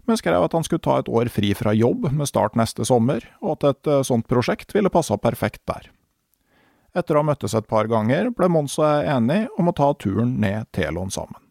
men 0.07 0.19
skrev 0.19 0.43
at 0.43 0.55
han 0.55 0.67
skulle 0.67 0.83
ta 0.83 0.99
et 1.01 1.11
år 1.11 1.31
fri 1.33 1.53
fra 1.57 1.75
jobb 1.75 2.11
med 2.11 2.29
start 2.31 2.59
neste 2.59 2.87
sommer, 2.87 3.25
og 3.43 3.57
at 3.57 3.71
et 3.71 3.93
eh, 3.93 4.05
sånt 4.07 4.27
prosjekt 4.31 4.75
ville 4.75 4.93
passa 4.93 5.19
perfekt 5.19 5.63
der. 5.71 5.91
Etter 6.97 7.17
å 7.17 7.21
ha 7.21 7.29
møttes 7.29 7.53
et 7.55 7.67
par 7.69 7.89
ganger, 7.93 8.31
ble 8.33 8.49
Mons 8.49 8.79
og 8.81 8.87
jeg 8.87 9.11
enige 9.13 9.51
om 9.61 9.69
å 9.69 9.75
ta 9.77 9.91
turen 10.01 10.39
ned 10.41 10.71
Telon 10.73 11.13
sammen. 11.13 11.43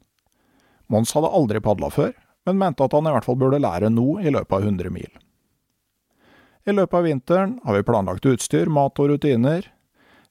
Mons 0.90 1.14
hadde 1.14 1.30
aldri 1.30 1.62
padla 1.62 1.92
før, 1.94 2.16
men 2.46 2.58
mente 2.62 2.86
at 2.86 2.94
han 2.98 3.06
i 3.06 3.14
hvert 3.14 3.26
fall 3.28 3.38
burde 3.42 3.62
lære 3.62 3.92
noe 3.94 4.26
i 4.26 4.34
løpet 4.34 4.58
av 4.58 4.66
100 4.66 4.94
mil. 4.94 5.12
I 6.66 6.74
løpet 6.74 6.98
av 6.98 7.06
vinteren 7.06 7.60
har 7.64 7.78
vi 7.78 7.86
planlagt 7.86 8.26
utstyr, 8.26 8.72
mat 8.74 8.98
og 9.02 9.12
rutiner. 9.12 9.68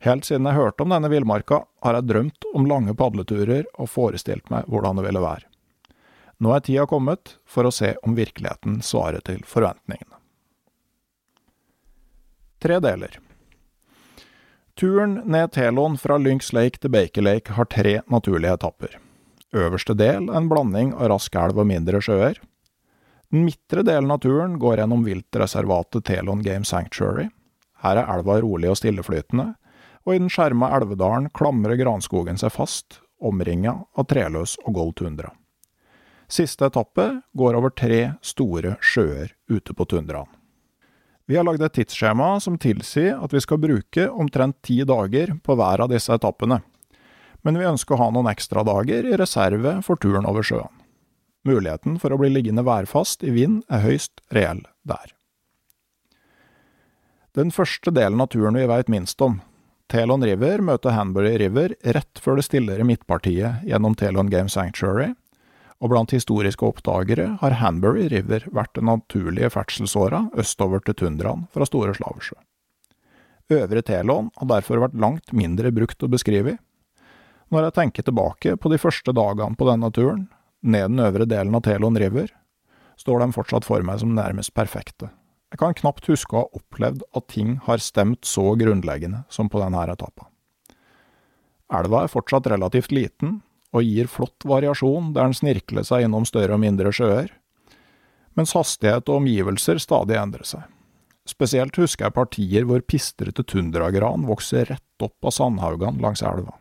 Helt 0.02 0.26
siden 0.26 0.48
jeg 0.50 0.58
hørte 0.58 0.82
om 0.82 0.90
denne 0.90 1.10
villmarka, 1.10 1.62
har 1.86 1.98
jeg 1.98 2.08
drømt 2.10 2.48
om 2.54 2.66
lange 2.66 2.94
padleturer 2.98 3.68
og 3.78 3.90
forestilt 3.90 4.50
meg 4.50 4.66
hvordan 4.70 4.98
det 4.98 5.06
ville 5.06 5.22
være. 5.22 5.46
Nå 6.42 6.50
er 6.50 6.64
tida 6.66 6.88
kommet 6.90 7.36
for 7.46 7.66
å 7.66 7.74
se 7.74 7.94
om 8.02 8.18
virkeligheten 8.18 8.80
svarer 8.82 9.22
til 9.22 9.46
forventningene. 9.46 10.18
Tre 12.64 12.80
deler. 12.82 13.20
Turen 14.74 15.14
ned 15.24 15.52
Telon 15.52 15.98
fra 15.98 16.16
Lynx 16.18 16.52
Lake 16.52 16.80
til 16.82 16.90
Baker 16.90 17.22
Lake 17.22 17.54
har 17.54 17.68
tre 17.70 18.00
naturlige 18.10 18.56
etapper. 18.56 18.96
Øverste 19.54 19.94
del 19.94 20.26
en 20.34 20.48
blanding 20.50 20.90
av 20.96 21.12
rask 21.12 21.36
elv 21.38 21.60
og 21.62 21.68
mindre 21.70 22.00
sjøer. 22.02 22.40
Den 23.30 23.46
midtre 23.46 23.84
delen 23.86 24.10
av 24.10 24.18
turen 24.24 24.58
går 24.58 24.82
gjennom 24.82 25.06
viltreservatet 25.06 26.08
Telon 26.10 26.42
Game 26.42 26.66
Sanctuary. 26.66 27.28
Her 27.86 28.02
er 28.02 28.10
elva 28.16 28.40
rolig 28.42 28.72
og 28.72 28.80
stilleflytende, 28.80 29.52
og 30.04 30.10
i 30.14 30.18
den 30.18 30.32
skjerma 30.32 30.72
elvedalen 30.74 31.30
klamrer 31.30 31.78
granskogen 31.78 32.40
seg 32.40 32.50
fast, 32.56 32.98
omringa 33.22 33.76
av 33.94 34.10
treløs 34.10 34.58
og 34.66 34.74
gold 34.74 34.96
tundra. 34.98 35.30
Siste 36.26 36.66
etappe 36.66 37.20
går 37.38 37.54
over 37.60 37.70
tre 37.70 38.16
store 38.26 38.74
sjøer 38.82 39.36
ute 39.46 39.70
på 39.70 39.86
tundraen. 39.86 40.30
Vi 41.26 41.36
har 41.36 41.44
lagd 41.46 41.62
et 41.64 41.72
tidsskjema 41.72 42.34
som 42.44 42.58
tilsier 42.60 43.16
at 43.16 43.32
vi 43.32 43.40
skal 43.40 43.60
bruke 43.62 44.10
omtrent 44.12 44.58
ti 44.66 44.82
dager 44.84 45.32
på 45.40 45.56
hver 45.56 45.80
av 45.80 45.92
disse 45.92 46.12
etappene, 46.12 46.60
men 47.44 47.58
vi 47.60 47.68
ønsker 47.68 47.96
å 47.96 48.02
ha 48.02 48.08
noen 48.12 48.28
ekstra 48.28 48.64
dager 48.66 49.08
i 49.08 49.16
reserve 49.16 49.78
for 49.86 50.00
turen 50.00 50.28
over 50.28 50.44
sjøen. 50.44 50.82
Muligheten 51.44 51.96
for 52.00 52.12
å 52.12 52.18
bli 52.20 52.30
liggende 52.32 52.64
værfast 52.64 53.24
i 53.24 53.32
vind 53.32 53.64
er 53.72 53.84
høyst 53.84 54.20
reell 54.36 54.62
der. 54.88 55.12
Den 57.34 57.50
første 57.52 57.92
delen 57.92 58.20
av 58.20 58.30
turen 58.32 58.56
vi 58.56 58.68
veit 58.68 58.92
minst 58.92 59.20
om, 59.24 59.40
Telon 59.90 60.24
River 60.24 60.62
møter 60.64 60.94
Hanbury 60.96 61.34
River 61.40 61.74
rett 61.96 62.20
før 62.20 62.38
det 62.38 62.46
stiller 62.46 62.80
i 62.80 62.86
midtpartiet 62.88 63.64
gjennom 63.68 63.96
Telon 63.98 64.30
Game 64.32 64.52
Sanctuary, 64.52 65.12
og 65.84 65.90
blant 65.92 66.14
historiske 66.16 66.64
oppdagere 66.64 67.34
har 67.42 67.58
Hanbury 67.60 68.06
River 68.08 68.46
vært 68.56 68.72
den 68.78 68.88
naturlige 68.88 69.50
ferdselsåra 69.52 70.22
østover 70.40 70.80
til 70.80 70.96
tundraen 70.96 71.44
fra 71.52 71.68
Store 71.68 71.92
Slaversjø. 71.96 72.38
Øvre 73.52 73.82
Telon 73.84 74.30
har 74.40 74.48
derfor 74.48 74.80
vært 74.80 74.96
langt 74.96 75.34
mindre 75.36 75.68
brukt 75.76 76.00
å 76.00 76.08
beskrive. 76.08 76.56
Når 77.52 77.68
jeg 77.68 77.76
tenker 77.76 78.06
tilbake 78.06 78.56
på 78.56 78.72
de 78.72 78.80
første 78.80 79.12
dagene 79.12 79.60
på 79.60 79.68
denne 79.68 79.92
turen, 79.92 80.24
ned 80.64 80.94
den 80.94 81.04
øvre 81.04 81.28
delen 81.28 81.54
av 81.58 81.66
Telon 81.66 82.00
River, 82.00 82.32
står 82.96 83.20
de 83.20 83.34
fortsatt 83.36 83.68
for 83.68 83.84
meg 83.84 84.00
som 84.00 84.16
nærmest 84.16 84.54
perfekte. 84.56 85.10
Jeg 85.52 85.60
kan 85.60 85.76
knapt 85.76 86.08
huske 86.08 86.32
å 86.32 86.46
ha 86.46 86.56
opplevd 86.56 87.04
at 87.14 87.28
ting 87.28 87.58
har 87.68 87.82
stemt 87.82 88.24
så 88.24 88.54
grunnleggende 88.56 89.26
som 89.28 89.52
på 89.52 89.60
denne 89.60 89.84
etappa. 89.92 90.30
Elva 91.74 92.06
er 92.06 92.12
fortsatt 92.12 92.48
relativt 92.48 92.94
liten, 92.94 93.42
og 93.74 93.82
gir 93.82 94.08
flott 94.10 94.46
variasjon 94.46 95.12
der 95.14 95.26
den 95.26 95.36
snirkler 95.36 95.86
seg 95.86 96.06
innom 96.06 96.26
større 96.28 96.56
og 96.56 96.62
mindre 96.62 96.92
sjøer, 96.94 97.32
mens 98.38 98.54
hastighet 98.54 99.08
og 99.10 99.20
omgivelser 99.20 99.80
stadig 99.82 100.18
endrer 100.18 100.46
seg. 100.46 100.62
Spesielt 101.28 101.76
husker 101.80 102.06
jeg 102.06 102.16
partier 102.18 102.66
hvor 102.68 102.82
pistrete 102.84 103.46
tundragran 103.48 104.26
vokser 104.28 104.68
rett 104.68 105.04
opp 105.04 105.24
av 105.24 105.32
sandhaugene 105.32 106.02
langs 106.04 106.22
elva. 106.22 106.58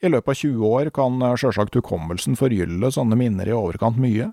I 0.00 0.10
løpet 0.12 0.32
av 0.32 0.40
20 0.40 0.66
år 0.70 0.90
kan 0.96 1.22
sjølsagt 1.40 1.76
hukommelsen 1.76 2.36
forgylle 2.36 2.90
sånne 2.92 3.16
minner 3.16 3.48
i 3.48 3.56
overkant 3.56 4.00
mye, 4.00 4.30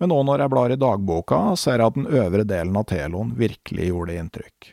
men 0.00 0.12
nå 0.12 0.20
når 0.28 0.44
jeg 0.44 0.52
blar 0.52 0.72
i 0.72 0.80
dagboka, 0.80 1.40
ser 1.56 1.80
jeg 1.80 1.88
at 1.88 1.96
den 1.96 2.08
øvre 2.08 2.44
delen 2.48 2.76
av 2.76 2.84
Telon 2.90 3.32
virkelig 3.36 3.90
gjorde 3.90 4.16
inntrykk. 4.20 4.72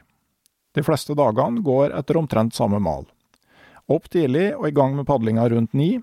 De 0.75 0.83
fleste 0.83 1.15
dagene 1.15 1.63
går 1.63 1.93
etter 1.95 2.19
omtrent 2.19 2.55
samme 2.55 2.79
mal. 2.83 3.05
Opp 3.91 4.09
tidlig 4.11 4.49
og 4.57 4.67
i 4.67 4.75
gang 4.75 4.97
med 4.97 5.07
padlinga 5.07 5.45
rundt 5.51 5.75
ni, 5.77 6.01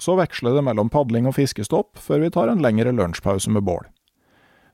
så 0.00 0.16
veksler 0.18 0.56
det 0.56 0.64
mellom 0.66 0.90
padling 0.92 1.28
og 1.28 1.36
fiskestopp 1.36 2.00
før 2.00 2.24
vi 2.24 2.32
tar 2.34 2.50
en 2.50 2.62
lengre 2.64 2.92
lunsjpause 2.96 3.52
med 3.52 3.66
bål. 3.66 3.84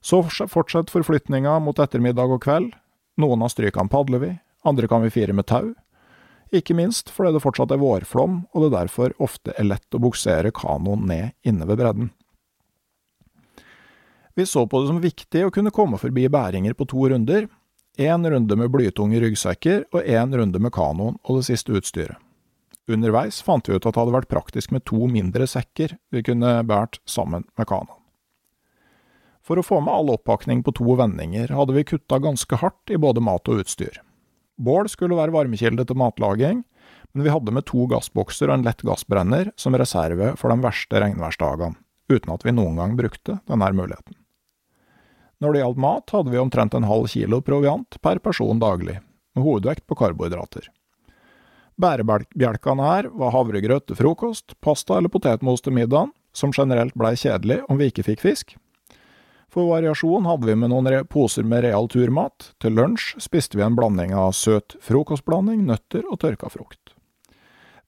Så 0.00 0.22
fortsetter 0.22 0.92
forflytninga 0.92 1.58
mot 1.60 1.78
ettermiddag 1.82 2.30
og 2.30 2.44
kveld. 2.44 2.70
Noen 3.18 3.42
av 3.42 3.50
strykene 3.50 3.90
padler 3.90 4.22
vi, 4.22 4.30
andre 4.66 4.88
kan 4.90 5.02
vi 5.02 5.10
fire 5.10 5.34
med 5.34 5.48
tau. 5.50 5.72
Ikke 6.54 6.76
minst 6.78 7.10
fordi 7.10 7.34
det 7.34 7.42
fortsatt 7.42 7.72
er 7.74 7.82
vårflom, 7.82 8.44
og 8.54 8.62
det 8.62 8.74
derfor 8.76 9.14
ofte 9.22 9.54
er 9.58 9.66
lett 9.66 9.96
å 9.96 10.02
buksere 10.02 10.54
kanoen 10.54 11.08
ned 11.10 11.34
inne 11.42 11.66
ved 11.66 11.80
bredden. 11.80 12.12
Vi 14.36 14.46
så 14.46 14.66
på 14.68 14.82
det 14.82 14.90
som 14.92 15.00
viktig 15.00 15.46
å 15.46 15.50
kunne 15.50 15.72
komme 15.74 15.98
forbi 15.98 16.28
bæringer 16.28 16.76
på 16.76 16.86
to 16.92 17.08
runder, 17.08 17.48
én 17.96 18.30
runde 18.30 18.58
med 18.60 18.70
blytunge 18.70 19.18
ryggsekker 19.22 19.86
og 19.96 20.04
én 20.04 20.36
runde 20.36 20.60
med 20.60 20.74
kanoen 20.76 21.16
og 21.24 21.40
det 21.40 21.48
siste 21.48 21.72
utstyret. 21.72 22.20
Underveis 22.86 23.40
fant 23.42 23.68
vi 23.68 23.74
ut 23.74 23.82
at 23.82 23.94
det 23.94 23.98
hadde 23.98 24.14
vært 24.14 24.30
praktisk 24.30 24.70
med 24.74 24.84
to 24.86 25.08
mindre 25.10 25.48
sekker 25.50 25.96
vi 26.14 26.22
kunne 26.26 26.60
båret 26.68 27.00
sammen 27.08 27.46
med 27.58 27.66
kanoen. 27.66 28.02
For 29.46 29.58
å 29.58 29.64
få 29.66 29.78
med 29.82 29.94
all 29.94 30.10
oppakning 30.14 30.62
på 30.66 30.74
to 30.74 30.96
vendinger 30.98 31.52
hadde 31.54 31.74
vi 31.74 31.86
kutta 31.86 32.18
ganske 32.22 32.58
hardt 32.58 32.90
i 32.90 32.98
både 32.98 33.22
mat 33.22 33.46
og 33.50 33.62
utstyr. 33.62 34.00
Bål 34.58 34.88
skulle 34.90 35.18
være 35.18 35.34
varmekilde 35.34 35.84
til 35.86 35.98
matlaging, 36.00 36.62
men 37.14 37.24
vi 37.24 37.32
hadde 37.32 37.54
med 37.54 37.66
to 37.68 37.86
gassbokser 37.90 38.50
og 38.50 38.58
en 38.58 38.66
lett 38.66 38.82
gassbrenner 38.86 39.52
som 39.60 39.76
reserve 39.78 40.32
for 40.40 40.50
de 40.50 40.64
verste 40.64 41.02
regnværsdagene, 41.02 41.78
uten 42.10 42.34
at 42.34 42.46
vi 42.46 42.54
noen 42.54 42.80
gang 42.80 42.96
brukte 42.98 43.38
denne 43.46 43.70
muligheten. 43.74 44.18
Når 45.42 45.52
det 45.52 45.62
gjaldt 45.62 45.82
mat, 45.84 46.14
hadde 46.16 46.32
vi 46.32 46.40
omtrent 46.40 46.74
en 46.74 46.88
halv 46.88 47.10
kilo 47.12 47.42
proviant 47.44 47.98
per 48.02 48.22
person 48.24 48.62
daglig, 48.62 48.98
med 49.36 49.44
hovedvekt 49.44 49.84
på 49.86 49.98
karbohydrater. 50.00 50.70
Bærebjelkene 51.76 52.84
her 52.86 53.10
var 53.12 53.34
havregrøt 53.34 53.86
til 53.90 53.98
frokost, 53.98 54.54
pasta 54.64 54.96
eller 54.96 55.12
potetmos 55.12 55.60
til 55.64 55.76
middagen, 55.76 56.14
som 56.36 56.52
generelt 56.52 56.96
blei 56.96 57.14
kjedelig 57.16 57.62
om 57.68 57.80
vi 57.80 57.90
ikke 57.90 58.06
fikk 58.06 58.24
fisk. 58.24 58.56
For 59.52 59.68
variasjon 59.70 60.26
hadde 60.28 60.48
vi 60.48 60.56
med 60.58 60.72
noen 60.72 60.88
poser 61.08 61.46
med 61.48 61.64
real 61.64 61.88
turmat. 61.88 62.50
Til 62.60 62.74
lunsj 62.76 63.14
spiste 63.24 63.56
vi 63.56 63.64
en 63.64 63.76
blanding 63.76 64.12
av 64.16 64.34
søt 64.36 64.76
frokostblanding, 64.84 65.62
nøtter 65.68 66.04
og 66.10 66.20
tørka 66.24 66.50
frukt. 66.52 66.92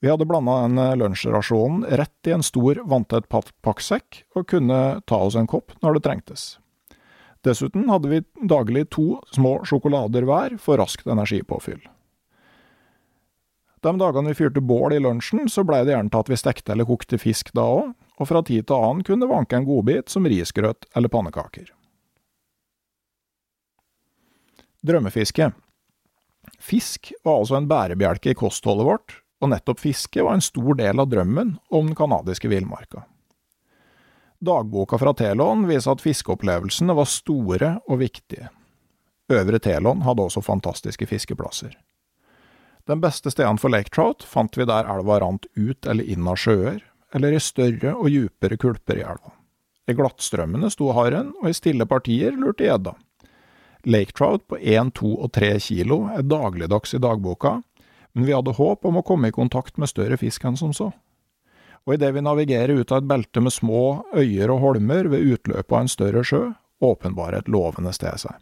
Vi 0.01 0.09
hadde 0.09 0.29
blanda 0.31 0.61
den 0.63 0.79
lunsjrasjonen 1.01 1.83
rett 1.99 2.31
i 2.31 2.37
en 2.37 2.45
stor, 2.47 2.79
vanntett 2.87 3.27
pakksekk, 3.29 4.23
og 4.39 4.47
kunne 4.53 4.81
ta 5.11 5.19
oss 5.27 5.37
en 5.37 5.51
kopp 5.51 5.75
når 5.83 5.99
det 5.99 6.05
trengtes. 6.07 6.49
Dessuten 7.45 7.89
hadde 7.91 8.11
vi 8.11 8.25
daglig 8.51 8.89
to 8.95 9.19
små 9.35 9.59
sjokolader 9.67 10.27
hver 10.29 10.57
for 10.63 10.79
raskt 10.79 11.11
energipåfyll. 11.11 11.83
De 13.81 13.93
dagene 13.99 14.33
vi 14.33 14.39
fyrte 14.39 14.61
bål 14.61 14.97
i 14.97 15.01
lunsjen, 15.03 15.49
så 15.49 15.65
blei 15.67 15.85
det 15.87 15.95
gjerne 15.95 16.11
til 16.11 16.25
at 16.25 16.31
vi 16.33 16.39
stekte 16.41 16.75
eller 16.75 16.89
kokte 16.89 17.19
fisk 17.21 17.53
da 17.55 17.67
òg, 17.79 17.93
og 18.19 18.27
fra 18.27 18.43
tid 18.43 18.67
til 18.67 18.79
annen 18.79 19.05
kunne 19.07 19.23
det 19.23 19.31
vanke 19.31 19.59
en 19.59 19.69
godbit 19.69 20.11
som 20.11 20.27
risgrøt 20.27 20.89
eller 20.99 21.13
pannekaker. 21.13 21.71
Drømmefiske 24.83 25.53
Fisk 26.59 27.13
var 27.23 27.41
altså 27.41 27.59
en 27.59 27.69
bærebjelke 27.71 28.33
i 28.33 28.39
kostholdet 28.39 28.87
vårt, 28.87 29.15
og 29.39 29.53
nettopp 29.53 29.83
fiske 29.83 30.23
var 30.25 30.39
en 30.39 30.43
stor 30.43 30.79
del 30.79 30.99
av 30.99 31.11
drømmen 31.11 31.55
om 31.71 31.91
den 31.91 31.99
canadiske 31.99 32.51
villmarka. 32.51 33.05
Dagboka 34.39 34.99
fra 34.99 35.13
Telon 35.19 35.67
viser 35.69 35.95
at 35.95 36.03
fiskeopplevelsene 36.03 36.95
var 36.95 37.11
store 37.11 37.73
og 37.87 38.01
viktige. 38.03 38.49
Øvre 39.29 39.59
Telon 39.63 40.03
hadde 40.07 40.25
også 40.25 40.43
fantastiske 40.43 41.07
fiskeplasser. 41.11 41.75
Den 42.89 43.03
beste 43.05 43.31
stedene 43.31 43.61
for 43.61 43.73
lake 43.73 43.93
trout 43.93 44.25
fant 44.25 44.57
vi 44.57 44.65
der 44.69 44.89
elva 44.89 45.19
rant 45.21 45.45
ut 45.57 45.87
eller 45.87 46.05
inn 46.09 46.29
av 46.29 46.39
sjøer, 46.41 46.81
eller 47.13 47.35
i 47.37 47.41
større 47.41 47.93
og 47.95 48.09
djupere 48.13 48.57
kulper 48.61 49.01
i 49.01 49.05
elva. 49.05 49.35
I 49.89 49.97
glattstrømmene 49.97 50.71
sto 50.73 50.91
haren, 50.97 51.35
og 51.41 51.51
i 51.51 51.57
stille 51.57 51.87
partier 51.89 52.37
lurte 52.37 52.65
gjedda. 52.65 52.95
Lake 53.89 54.17
trout 54.17 54.45
på 54.49 54.59
1, 54.61 54.93
2 54.97 55.13
og 55.17 55.33
3 55.37 55.53
kilo 55.65 56.01
er 56.13 56.25
dagligdags 56.25 56.97
i 56.97 57.01
dagboka, 57.01 57.59
men 58.17 58.27
vi 58.27 58.35
hadde 58.35 58.57
håp 58.57 58.89
om 58.89 58.99
å 59.01 59.05
komme 59.05 59.29
i 59.29 59.37
kontakt 59.37 59.77
med 59.79 59.93
større 59.93 60.17
fisk 60.21 60.45
enn 60.49 60.59
som 60.61 60.73
så. 60.77 60.91
Og 61.87 61.95
idet 61.97 62.11
vi 62.17 62.25
navigerer 62.25 62.81
ut 62.81 62.93
av 62.93 63.03
et 63.03 63.09
belte 63.09 63.41
med 63.45 63.55
små 63.55 63.85
øyer 64.17 64.51
og 64.53 64.65
holmer 64.65 65.09
ved 65.13 65.29
utløpet 65.37 65.73
av 65.73 65.85
en 65.85 65.93
større 65.93 66.25
sjø, 66.25 66.43
åpenbarer 66.85 67.43
et 67.43 67.53
lovende 67.53 67.93
sted 67.97 68.17
seg. 68.25 68.37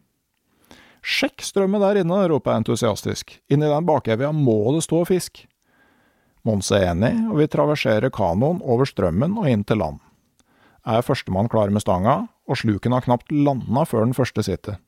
Sjekk 1.07 1.45
strømmen 1.47 1.83
der 1.85 2.01
inne, 2.01 2.25
roper 2.33 2.51
jeg 2.51 2.65
entusiastisk. 2.65 3.37
Inni 3.47 3.69
den 3.71 3.87
bakevja 3.87 4.33
må 4.35 4.57
det 4.75 4.83
stå 4.89 5.05
fisk. 5.07 5.45
Mons 6.47 6.73
er 6.75 6.89
enig, 6.91 7.13
og 7.31 7.39
vi 7.39 7.47
traverserer 7.51 8.11
kanoen 8.15 8.59
over 8.63 8.89
strømmen 8.91 9.39
og 9.39 9.47
inn 9.51 9.63
til 9.67 9.79
land. 9.83 10.01
Jeg 10.87 10.99
er 10.99 11.07
førstemann 11.07 11.51
klar 11.51 11.71
med 11.75 11.83
stanga, 11.83 12.27
og 12.47 12.59
sluken 12.59 12.95
har 12.95 13.07
knapt 13.07 13.31
landa 13.35 13.87
før 13.87 14.07
den 14.07 14.19
første 14.19 14.43
sitter. 14.47 14.81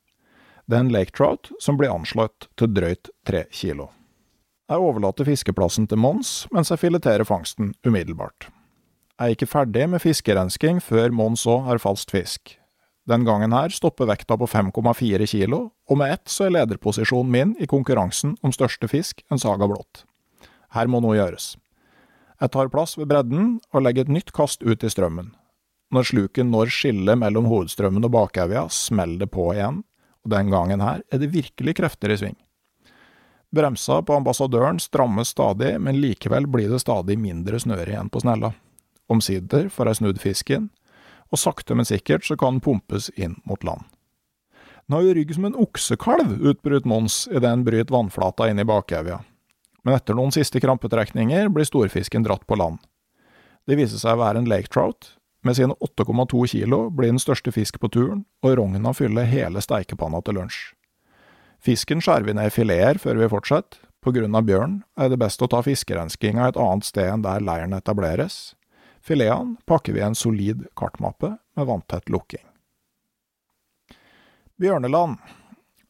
Det 0.66 0.76
er 0.76 0.84
en 0.84 0.92
lake 0.92 1.14
trout 1.14 1.52
som 1.62 1.78
blir 1.78 1.94
anslått 1.94 2.50
til 2.58 2.74
drøyt 2.74 3.10
tre 3.26 3.46
kilo. 3.54 3.88
Jeg 4.68 4.84
overlater 4.84 5.24
fiskeplassen 5.24 5.86
til 5.88 6.02
Mons, 6.02 6.44
mens 6.52 6.68
jeg 6.74 6.82
fileterer 6.82 7.24
fangsten 7.24 7.72
umiddelbart. 7.86 8.50
Jeg 9.18 9.24
er 9.24 9.34
ikke 9.34 9.50
ferdig 9.50 9.86
med 9.90 10.02
fiskerensking 10.02 10.82
før 10.84 11.14
Mons 11.14 11.46
òg 11.48 11.64
har 11.70 11.80
falsk 11.82 12.12
fisk. 12.12 12.57
Den 13.08 13.24
gangen 13.24 13.54
her 13.56 13.72
stopper 13.72 14.10
vekta 14.10 14.36
på 14.36 14.46
5,4 14.46 15.26
kilo, 15.26 15.70
og 15.88 15.96
med 15.96 16.12
ett 16.12 16.28
så 16.28 16.44
er 16.44 16.52
lederposisjonen 16.58 17.32
min 17.32 17.54
i 17.56 17.66
konkurransen 17.66 18.34
om 18.44 18.52
største 18.52 18.88
fisk 18.90 19.22
en 19.32 19.40
saga 19.40 19.68
blått. 19.70 20.02
Her 20.76 20.90
må 20.92 21.00
noe 21.00 21.16
gjøres. 21.16 21.54
Jeg 22.38 22.52
tar 22.52 22.68
plass 22.70 22.98
ved 22.98 23.08
bredden 23.08 23.54
og 23.72 23.82
legger 23.86 24.04
et 24.04 24.12
nytt 24.12 24.34
kast 24.36 24.60
ut 24.62 24.84
i 24.84 24.90
strømmen. 24.92 25.32
Når 25.88 26.10
sluken 26.10 26.52
når 26.52 26.68
skillet 26.74 27.16
mellom 27.16 27.48
hovedstrømmen 27.48 28.04
og 28.04 28.12
bakevja, 28.12 28.66
smeller 28.68 29.24
det 29.24 29.32
på 29.32 29.48
igjen, 29.54 29.80
og 30.24 30.34
den 30.34 30.52
gangen 30.52 30.84
her 30.84 31.00
er 31.08 31.22
det 31.22 31.32
virkelig 31.32 31.78
krefter 31.80 32.12
i 32.12 32.18
sving. 32.20 32.36
Bremsa 33.56 34.02
på 34.04 34.18
ambassadøren 34.20 34.76
strammes 34.84 35.32
stadig, 35.32 35.78
men 35.80 35.96
likevel 36.02 36.44
blir 36.44 36.68
det 36.68 36.82
stadig 36.84 37.16
mindre 37.16 37.56
snøre 37.56 37.88
igjen 37.88 38.12
på 38.12 38.20
snella. 38.20 38.52
Omsider 39.08 39.70
får 39.72 39.88
jeg 39.88 40.00
snudd 40.02 40.20
fisken, 40.20 40.68
og 41.32 41.40
sakte, 41.40 41.76
men 41.76 41.88
sikkert 41.88 42.26
så 42.26 42.36
kan 42.38 42.56
den 42.56 42.64
pumpes 42.64 43.10
inn 43.16 43.36
mot 43.48 43.64
land. 43.66 43.84
Den 44.88 44.96
har 44.96 45.04
jo 45.04 45.16
rygg 45.18 45.34
som 45.36 45.44
en 45.44 45.58
oksekalv, 45.60 46.38
utbrøt 46.48 46.86
Mons 46.88 47.26
idet 47.28 47.44
den 47.44 47.64
bryter 47.66 47.92
vannflata 47.92 48.46
inn 48.48 48.62
i 48.62 48.64
bakevja. 48.68 49.18
Men 49.84 49.98
etter 49.98 50.16
noen 50.16 50.32
siste 50.32 50.62
krampetrekninger 50.64 51.50
blir 51.52 51.68
storfisken 51.68 52.24
dratt 52.24 52.46
på 52.48 52.56
land. 52.56 52.80
Det 53.68 53.76
viser 53.76 54.00
seg 54.00 54.16
å 54.16 54.22
være 54.22 54.40
en 54.40 54.48
lake 54.48 54.72
trout. 54.72 55.12
Med 55.44 55.58
sine 55.58 55.76
8,2 55.84 56.46
kilo 56.50 56.80
blir 56.90 57.12
den 57.12 57.20
største 57.20 57.52
fisk 57.52 57.76
på 57.82 57.90
turen, 57.92 58.24
og 58.42 58.56
rogna 58.58 58.94
fyller 58.96 59.28
hele 59.28 59.60
steikepanna 59.62 60.22
til 60.24 60.40
lunsj. 60.40 60.72
Fisken 61.60 62.00
skjærer 62.00 62.24
vi 62.26 62.34
ned 62.38 62.48
i 62.48 62.54
fileter 62.54 63.00
før 63.02 63.20
vi 63.20 63.30
fortsetter. 63.30 63.84
På 63.98 64.12
grunn 64.14 64.36
av 64.38 64.46
bjørn 64.46 64.76
er 64.96 65.10
det 65.10 65.18
best 65.20 65.42
å 65.42 65.48
ta 65.50 65.58
fiskerenskinga 65.66 66.48
et 66.48 66.58
annet 66.60 66.86
sted 66.86 67.10
enn 67.10 67.24
der 67.24 67.42
leiren 67.44 67.74
etableres, 67.74 68.54
Filetene 69.08 69.56
pakker 69.64 69.96
vi 69.96 70.02
i 70.02 70.04
en 70.04 70.14
solid 70.14 70.66
kartmappe 70.76 71.36
med 71.56 71.66
vanntett 71.66 72.08
lukking. 72.12 72.44
Bjørneland. 74.60 75.16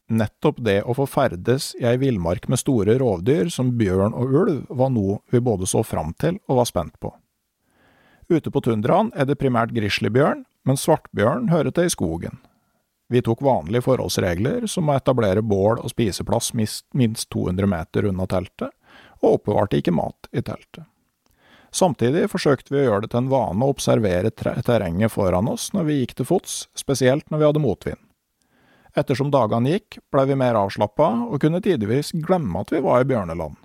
Nettopp 0.09 0.61
det 0.65 0.83
å 0.87 0.95
få 0.97 1.05
ferdes 1.11 1.73
i 1.81 1.85
ei 1.89 1.97
villmark 2.01 2.47
med 2.49 2.61
store 2.61 2.95
rovdyr 3.01 3.51
som 3.53 3.75
bjørn 3.77 4.15
og 4.17 4.37
ulv, 4.41 4.61
var 4.71 4.93
noe 4.95 5.19
vi 5.33 5.41
både 5.45 5.67
så 5.69 5.83
fram 5.85 6.15
til 6.17 6.39
og 6.47 6.61
var 6.61 6.69
spent 6.71 6.95
på. 7.03 7.11
Ute 8.29 8.53
på 8.55 8.63
tundraen 8.65 9.11
er 9.17 9.27
det 9.29 9.39
primært 9.41 9.75
grizzlybjørn, 9.77 10.45
men 10.69 10.81
svartbjørn 10.81 11.51
hører 11.51 11.75
til 11.75 11.89
i 11.89 11.93
skogen. 11.93 12.39
Vi 13.09 13.23
tok 13.25 13.43
vanlige 13.43 13.87
forholdsregler, 13.89 14.69
som 14.69 14.89
å 14.89 14.97
etablere 14.97 15.43
bål 15.43 15.81
og 15.81 15.91
spiseplass 15.91 16.53
minst 16.55 17.29
200 17.35 17.69
meter 17.69 18.09
unna 18.13 18.29
teltet, 18.31 18.71
og 19.25 19.41
oppbevarte 19.41 19.81
ikke 19.81 19.97
mat 19.97 20.31
i 20.31 20.45
teltet. 20.45 20.87
Samtidig 21.75 22.31
forsøkte 22.33 22.73
vi 22.73 22.81
å 22.81 22.87
gjøre 22.87 23.05
det 23.05 23.13
til 23.13 23.23
en 23.23 23.31
vane 23.33 23.65
å 23.65 23.73
observere 23.75 24.33
terrenget 24.33 25.13
foran 25.13 25.51
oss 25.53 25.69
når 25.75 25.89
vi 25.89 25.99
gikk 26.01 26.15
til 26.19 26.29
fots, 26.29 26.61
spesielt 26.79 27.29
når 27.29 27.43
vi 27.43 27.49
hadde 27.51 27.65
motvind. 27.65 28.01
Ettersom 28.97 29.31
dagene 29.31 29.77
gikk, 29.77 29.99
blei 30.11 30.25
vi 30.31 30.39
mer 30.39 30.57
avslappa 30.59 31.11
og 31.29 31.41
kunne 31.43 31.61
tidvis 31.63 32.15
glemme 32.25 32.65
at 32.65 32.73
vi 32.73 32.81
var 32.83 33.05
i 33.05 33.09
bjørneland. 33.09 33.59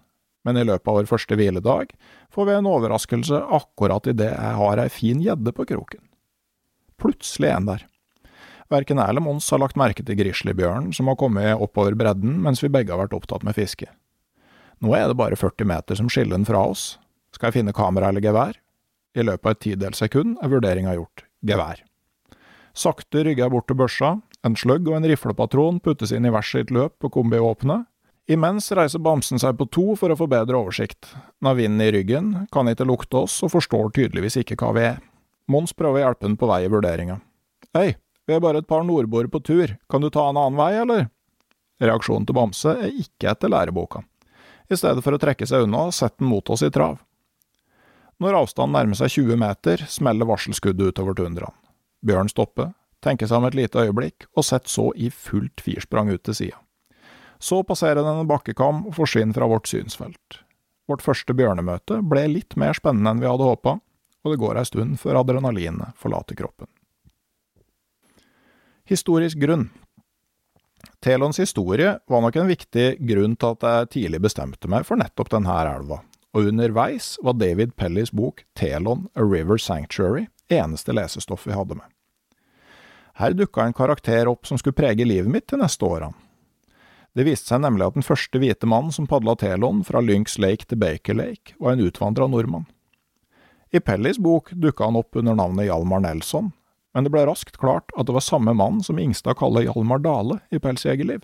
Men 0.44 0.60
i 0.60 0.66
løpet 0.68 0.90
av 0.92 1.00
vår 1.00 1.08
første 1.08 1.38
hviledag 1.40 1.94
får 2.34 2.50
vi 2.50 2.56
en 2.58 2.68
overraskelse 2.68 3.40
akkurat 3.56 4.10
idet 4.12 4.34
jeg 4.34 4.60
har 4.60 4.82
ei 4.84 4.90
fin 4.92 5.24
gjedde 5.24 5.56
på 5.56 5.66
kroken. 5.72 6.04
Plutselig 7.00 7.50
en 7.54 7.70
der. 7.72 7.86
Verken 8.72 9.00
jeg 9.00 9.14
eller 9.14 9.24
Mons 9.24 9.48
har 9.54 9.62
lagt 9.64 9.80
merke 9.80 10.04
til 10.04 10.18
grizzlybjørnen 10.20 10.92
som 10.96 11.08
har 11.08 11.20
kommet 11.20 11.56
oppover 11.62 11.96
bredden 12.00 12.36
mens 12.44 12.64
vi 12.64 12.72
begge 12.74 12.92
har 12.92 13.06
vært 13.06 13.16
opptatt 13.16 13.46
med 13.48 13.56
fiske. 13.56 13.88
Nå 14.84 14.92
er 14.98 15.08
det 15.08 15.20
bare 15.20 15.40
40 15.40 15.70
meter 15.70 16.00
som 16.00 16.10
skiller 16.12 16.36
den 16.36 16.48
fra 16.48 16.66
oss, 16.74 16.98
skal 17.34 17.50
jeg 17.50 17.60
finne 17.60 17.76
kamera 17.76 18.12
eller 18.12 18.24
gevær? 18.24 18.60
I 19.14 19.26
løpet 19.26 19.46
av 19.46 19.56
et 19.56 19.64
tidels 19.66 20.02
sekund 20.02 20.38
er 20.42 20.52
vurderinga 20.54 20.96
gjort. 20.98 21.26
Gevær. 21.46 21.82
Sakte 22.74 23.24
rygger 23.26 23.46
jeg 23.46 23.54
bort 23.54 23.68
til 23.70 23.78
børsa. 23.78 24.14
En 24.44 24.58
sløgg 24.60 24.90
og 24.90 24.98
en 24.98 25.08
riflepatron 25.08 25.80
puttes 25.84 26.12
inn 26.16 26.26
i 26.26 26.32
hvert 26.34 26.50
sitt 26.50 26.74
løp 26.74 26.98
på 27.02 27.12
kombivåpenet. 27.14 27.86
Imens 28.32 28.70
reiser 28.72 29.02
bamsen 29.04 29.40
seg 29.42 29.58
på 29.60 29.68
to 29.68 29.98
for 30.00 30.14
å 30.14 30.18
få 30.18 30.30
bedre 30.32 30.56
oversikt. 30.56 31.12
Den 31.12 31.50
har 31.50 31.58
vinden 31.60 31.84
i 31.84 31.92
ryggen, 31.92 32.30
kan 32.56 32.70
ikke 32.72 32.88
lukte 32.88 33.26
oss 33.26 33.42
og 33.44 33.52
forstår 33.52 33.92
tydeligvis 33.98 34.40
ikke 34.40 34.58
hva 34.62 34.72
vi 34.78 34.86
er. 34.94 35.02
Mons 35.52 35.76
prøver 35.76 36.00
å 36.00 36.04
hjelpe 36.06 36.30
den 36.30 36.38
på 36.40 36.48
vei 36.48 36.62
i 36.64 36.72
vurderinga. 36.72 37.20
Hei, 37.76 37.98
vi 38.24 38.36
er 38.36 38.44
bare 38.44 38.64
et 38.64 38.70
par 38.70 38.86
nordboere 38.88 39.28
på 39.28 39.44
tur, 39.44 39.76
kan 39.92 40.04
du 40.04 40.08
ta 40.08 40.30
en 40.30 40.40
annen 40.40 40.60
vei, 40.60 40.72
eller? 40.86 41.10
Reaksjonen 41.84 42.28
til 42.30 42.38
Bamse 42.38 42.78
er 42.86 42.96
ikke 42.96 43.34
etter 43.34 43.52
læreboka. 43.52 44.06
I 44.72 44.80
stedet 44.80 45.04
for 45.04 45.16
å 45.16 45.20
trekke 45.20 45.48
seg 45.50 45.66
unna, 45.66 45.90
setter 45.92 46.24
den 46.24 46.32
mot 46.32 46.48
oss 46.54 46.64
i 46.64 46.72
trav. 46.72 47.02
Når 48.24 48.38
avstanden 48.40 48.78
nærmer 48.78 48.96
seg 48.96 49.12
20 49.12 49.36
meter, 49.36 49.82
smeller 49.92 50.28
varselskuddet 50.30 50.94
utover 50.94 51.16
tundraen. 51.18 51.56
Bjørn 52.08 52.30
stopper, 52.32 52.70
tenker 53.04 53.28
seg 53.28 53.42
om 53.42 53.48
et 53.50 53.58
lite 53.58 53.84
øyeblikk, 53.84 54.30
og 54.32 54.46
setter 54.48 54.72
så 54.72 54.86
i 54.96 55.10
fullt 55.12 55.60
firsprang 55.64 56.12
ut 56.14 56.24
til 56.24 56.38
sida. 56.38 56.60
Så 57.44 57.60
passerer 57.68 58.00
den 58.00 58.22
en 58.22 58.30
bakkekam 58.30 58.86
og 58.88 58.96
forsvinner 58.96 59.36
fra 59.36 59.50
vårt 59.52 59.68
synsfelt. 59.68 60.40
Vårt 60.88 61.04
første 61.04 61.36
bjørnemøte 61.36 62.00
ble 62.08 62.24
litt 62.32 62.56
mer 62.60 62.78
spennende 62.78 63.12
enn 63.12 63.24
vi 63.24 63.28
hadde 63.28 63.50
håpa, 63.50 63.76
og 64.24 64.32
det 64.32 64.40
går 64.40 64.62
ei 64.62 64.70
stund 64.72 65.02
før 65.02 65.20
adrenalinet 65.20 66.00
forlater 66.00 66.40
kroppen. 66.40 66.72
Historisk 68.88 69.40
grunn 69.44 69.68
Telons 71.04 71.40
historie 71.40 71.98
var 72.08 72.24
nok 72.24 72.40
en 72.40 72.48
viktig 72.48 72.88
grunn 73.04 73.36
til 73.36 73.56
at 73.56 73.68
jeg 73.68 73.92
tidlig 73.98 74.24
bestemte 74.24 74.72
meg 74.72 74.88
for 74.88 75.00
nettopp 75.00 75.32
denne 75.32 75.56
elva, 75.68 76.00
og 76.34 76.50
underveis 76.50 77.14
var 77.22 77.38
David 77.38 77.76
Pellys 77.78 78.12
bok 78.12 78.44
Telon 78.58 79.08
A 79.14 79.22
River 79.22 79.58
Sanctuary 79.62 80.28
eneste 80.50 80.94
lesestoff 80.94 81.48
vi 81.48 81.54
hadde 81.54 81.78
med. 81.78 81.88
Her 83.22 83.34
dukka 83.38 83.64
en 83.68 83.76
karakter 83.78 84.28
opp 84.28 84.48
som 84.50 84.58
skulle 84.58 84.78
prege 84.78 85.06
livet 85.06 85.30
mitt 85.30 85.48
de 85.52 85.60
neste 85.62 85.86
årene. 85.86 86.18
Det 87.14 87.28
viste 87.28 87.52
seg 87.52 87.62
nemlig 87.62 87.86
at 87.86 87.98
den 87.98 88.06
første 88.06 88.40
hvite 88.42 88.66
mannen 88.66 88.94
som 88.94 89.06
padla 89.06 89.36
Telon 89.38 89.84
fra 89.86 90.02
Lynx 90.02 90.40
Lake 90.42 90.66
til 90.66 90.80
Baker 90.82 91.14
Lake, 91.14 91.54
var 91.62 91.76
en 91.76 91.84
utvandra 91.86 92.26
nordmann. 92.26 92.66
I 93.70 93.82
Pellys 93.82 94.18
bok 94.18 94.50
dukka 94.58 94.88
han 94.90 94.98
opp 94.98 95.16
under 95.18 95.38
navnet 95.38 95.68
Hjalmar 95.68 96.02
Nelson, 96.02 96.50
men 96.94 97.06
det 97.06 97.14
ble 97.14 97.28
raskt 97.30 97.60
klart 97.62 97.94
at 97.94 98.10
det 98.10 98.18
var 98.18 98.26
samme 98.26 98.54
mann 98.58 98.82
som 98.86 98.98
Ingstad 99.02 99.38
kaller 99.38 99.68
Hjalmar 99.68 100.02
Dale 100.02 100.40
i 100.50 100.62
Pelsjegerliv. 100.62 101.22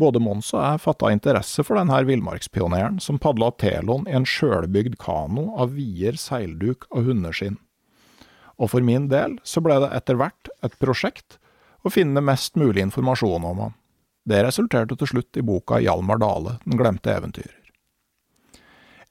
Både 0.00 0.20
Mons 0.22 0.48
og 0.54 0.62
jeg 0.62 0.80
fatta 0.80 1.10
interesse 1.12 1.64
for 1.66 1.76
denne 1.76 1.98
villmarkspioneren 2.08 3.00
som 3.04 3.18
padla 3.20 3.50
Telon 3.60 4.06
i 4.08 4.14
en 4.16 4.24
sjølbygd 4.28 4.96
kano 5.02 5.50
av 5.60 5.74
vier, 5.76 6.16
seilduk 6.16 6.86
og 6.88 7.10
hundeskinn. 7.10 7.58
Og 8.60 8.72
for 8.72 8.84
min 8.84 9.08
del 9.12 9.36
så 9.44 9.60
ble 9.64 9.76
det 9.82 9.90
etter 9.96 10.16
hvert 10.20 10.50
et 10.64 10.76
prosjekt 10.80 11.36
å 11.84 11.92
finne 11.92 12.24
mest 12.24 12.56
mulig 12.60 12.84
informasjon 12.86 13.44
om 13.44 13.64
ham. 13.66 13.76
Det 14.28 14.42
resulterte 14.44 14.96
til 15.00 15.08
slutt 15.14 15.36
i 15.40 15.44
boka 15.44 15.80
Hjalmar 15.80 16.20
Dale, 16.20 16.58
Den 16.64 16.80
glemte 16.80 17.12
eventyrer. 17.12 17.56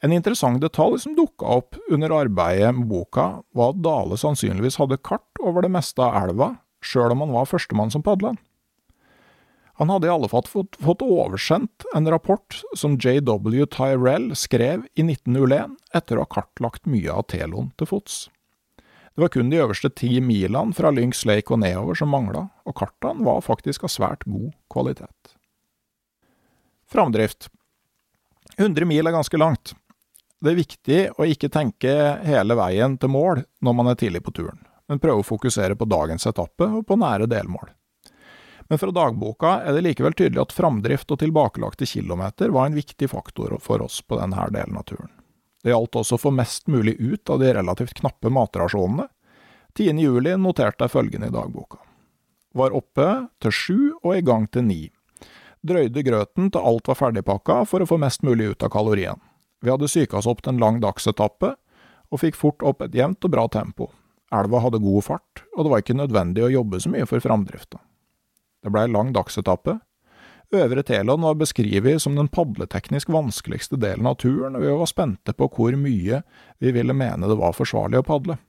En 0.01 0.13
interessant 0.15 0.61
detalj 0.61 1.01
som 1.03 1.15
dukka 1.17 1.45
opp 1.59 1.75
under 1.91 2.13
arbeidet 2.21 2.71
med 2.77 2.87
boka, 2.87 3.41
var 3.53 3.73
at 3.73 3.81
Dale 3.83 4.17
sannsynligvis 4.17 4.79
hadde 4.79 5.01
kart 5.03 5.41
over 5.43 5.65
det 5.65 5.73
meste 5.73 6.01
av 6.01 6.29
elva, 6.29 6.53
sjøl 6.79 7.11
om 7.11 7.25
han 7.25 7.33
var 7.35 7.49
førstemann 7.49 7.91
som 7.91 8.05
padla. 8.05 8.37
Han 9.79 9.89
hadde 9.89 10.07
i 10.07 10.11
alle 10.11 10.27
fall 10.27 10.43
fått, 10.43 10.75
fått 10.75 11.01
oversendt 11.01 11.85
en 11.95 12.09
rapport 12.11 12.57
som 12.75 12.97
JW 12.99 13.63
Tyrell 13.71 14.33
skrev 14.35 14.83
i 14.99 15.05
1901 15.05 15.77
etter 15.95 16.19
å 16.19 16.25
ha 16.25 16.31
kartlagt 16.33 16.83
mye 16.83 17.13
av 17.15 17.29
Telon 17.31 17.69
til 17.79 17.87
fots. 17.87 18.17
Det 19.15 19.23
var 19.23 19.31
kun 19.31 19.47
de 19.51 19.61
øverste 19.63 19.87
ti 19.95 20.19
milene 20.19 20.75
fra 20.75 20.91
Lynx 20.91 21.23
Lake 21.23 21.55
og 21.55 21.61
nedover 21.63 21.95
som 21.95 22.11
mangla, 22.11 22.49
og 22.67 22.75
kartene 22.75 23.23
var 23.23 23.39
faktisk 23.47 23.87
av 23.87 23.95
svært 23.95 24.27
god 24.27 24.51
kvalitet. 24.67 25.33
Framdrift 26.91 27.47
100 28.57 28.83
mil 28.83 29.07
er 29.07 29.15
ganske 29.15 29.39
langt. 29.39 29.77
Det 30.43 30.51
er 30.51 30.59
viktig 30.59 31.01
å 31.15 31.31
ikke 31.31 31.53
tenke 31.55 31.95
hele 32.27 32.59
veien 32.59 32.99
til 32.99 33.15
mål 33.15 33.45
når 33.63 33.79
man 33.79 33.93
er 33.93 33.99
tidlig 34.03 34.25
på 34.27 34.35
turen, 34.35 34.59
men 34.91 34.99
prøve 34.99 35.23
å 35.23 35.31
fokusere 35.31 35.79
på 35.79 35.87
dagens 35.87 36.27
etappe 36.27 36.67
og 36.67 36.83
på 36.87 36.99
nære 36.99 37.31
delmål. 37.31 37.71
Men 38.69 38.77
fra 38.77 38.91
dagboka 38.93 39.55
er 39.65 39.73
det 39.73 39.81
likevel 39.81 40.13
tydelig 40.13 40.43
at 40.43 40.53
framdrift 40.53 41.09
og 41.09 41.19
tilbakelagte 41.23 41.87
kilometer 41.89 42.51
var 42.53 42.69
en 42.69 42.77
viktig 42.77 43.09
faktor 43.09 43.55
for 43.63 43.81
oss 43.81 43.97
på 44.05 44.19
denne 44.19 44.45
delen 44.53 44.77
av 44.77 44.85
turen. 44.85 45.09
Det 45.63 45.73
gjaldt 45.73 45.97
også 45.99 46.19
å 46.19 46.21
få 46.21 46.31
mest 46.31 46.69
mulig 46.71 46.93
ut 47.01 47.29
av 47.33 47.41
de 47.41 47.49
relativt 47.57 47.97
knappe 47.97 48.29
matrasjonene. 48.31 49.09
10. 49.73 49.97
juli 50.03 50.35
noterte 50.37 50.85
jeg 50.85 50.93
følgende 50.93 51.31
i 51.31 51.33
dagboka. 51.33 51.81
Var 52.53 52.77
oppe 52.77 53.07
til 53.41 53.53
sju 53.53 53.79
og 54.03 54.13
i 54.15 54.23
gang 54.25 54.45
til 54.53 54.65
ni. 54.69 54.83
Drøyde 55.65 56.05
grøten 56.05 56.53
til 56.53 56.69
alt 56.71 56.87
var 56.87 56.97
ferdigpakka 57.01 57.63
for 57.67 57.83
å 57.83 57.89
få 57.89 57.97
mest 57.99 58.23
mulig 58.23 58.53
ut 58.53 58.63
av 58.63 58.71
kalorien. 58.73 59.19
Vi 59.59 59.73
hadde 59.73 59.89
psyka 59.89 60.21
oss 60.21 60.29
opp 60.29 60.45
til 60.45 60.53
en 60.55 60.61
lang 60.61 60.79
dagsetappe, 60.79 61.55
og 62.09 62.21
fikk 62.21 62.37
fort 62.37 62.63
opp 62.65 62.81
et 62.85 62.95
jevnt 62.95 63.25
og 63.25 63.33
bra 63.33 63.45
tempo. 63.51 63.89
Elva 64.33 64.61
hadde 64.63 64.81
god 64.81 65.05
fart, 65.05 65.43
og 65.57 65.65
det 65.65 65.73
var 65.73 65.83
ikke 65.83 65.97
nødvendig 65.99 66.45
å 66.45 66.53
jobbe 66.53 66.79
så 66.81 66.93
mye 66.93 67.05
for 67.09 67.21
framdrifta. 67.21 67.81
Det 68.63 68.71
blei 68.73 68.87
lang 68.91 69.13
dagsetappe. 69.15 69.79
Øvre 70.49 70.81
Telon 70.83 71.21
var 71.21 71.37
beskrevet 71.37 72.01
som 72.01 72.15
den 72.17 72.27
padleteknisk 72.27 73.11
vanskeligste 73.13 73.77
delen 73.77 74.07
av 74.09 74.17
turen, 74.23 74.57
og 74.57 74.63
vi 74.65 74.71
var 74.81 74.89
spente 74.89 75.35
på 75.37 75.47
hvor 75.53 75.75
mye 75.77 76.23
vi 76.57 76.73
ville 76.73 76.95
mene 76.97 77.29
det 77.29 77.37
var 77.37 77.53
forsvarlig 77.53 78.01
å 78.01 78.07
padle. 78.07 78.39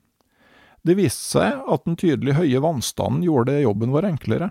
Det 0.80 0.96
viste 0.96 1.36
seg 1.36 1.60
at 1.68 1.84
den 1.84 1.98
tydelig 2.00 2.38
høye 2.38 2.62
vannstanden 2.64 3.26
gjorde 3.26 3.58
jobben 3.60 3.92
vår 3.92 4.08
enklere. 4.14 4.48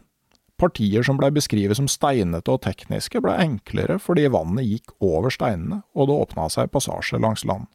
Partier 0.60 1.06
som 1.08 1.18
blei 1.18 1.32
beskrevet 1.34 1.80
som 1.80 1.88
steinete 1.90 2.54
og 2.54 2.62
tekniske, 2.68 3.22
blei 3.24 3.40
enklere 3.48 3.98
fordi 4.04 4.28
vannet 4.30 4.68
gikk 4.68 4.94
over 5.02 5.34
steinene, 5.34 5.82
og 5.96 6.10
det 6.10 6.18
åpna 6.22 6.50
seg 6.54 6.70
passasje 6.74 7.18
langs 7.18 7.48
land. 7.50 7.66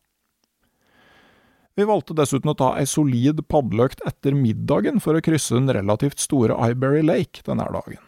Vi 1.75 1.87
valgte 1.89 2.15
dessuten 2.15 2.53
å 2.53 2.55
ta 2.55 2.69
ei 2.79 2.87
solid 2.87 3.41
padleøkt 3.51 4.05
etter 4.07 4.37
middagen 4.39 5.01
for 5.03 5.19
å 5.19 5.23
krysse 5.25 5.57
den 5.57 5.73
relativt 5.75 6.23
store 6.23 6.55
Iberry 6.71 7.03
Lake 7.03 7.43
denne 7.47 7.67
dagen. 7.75 8.03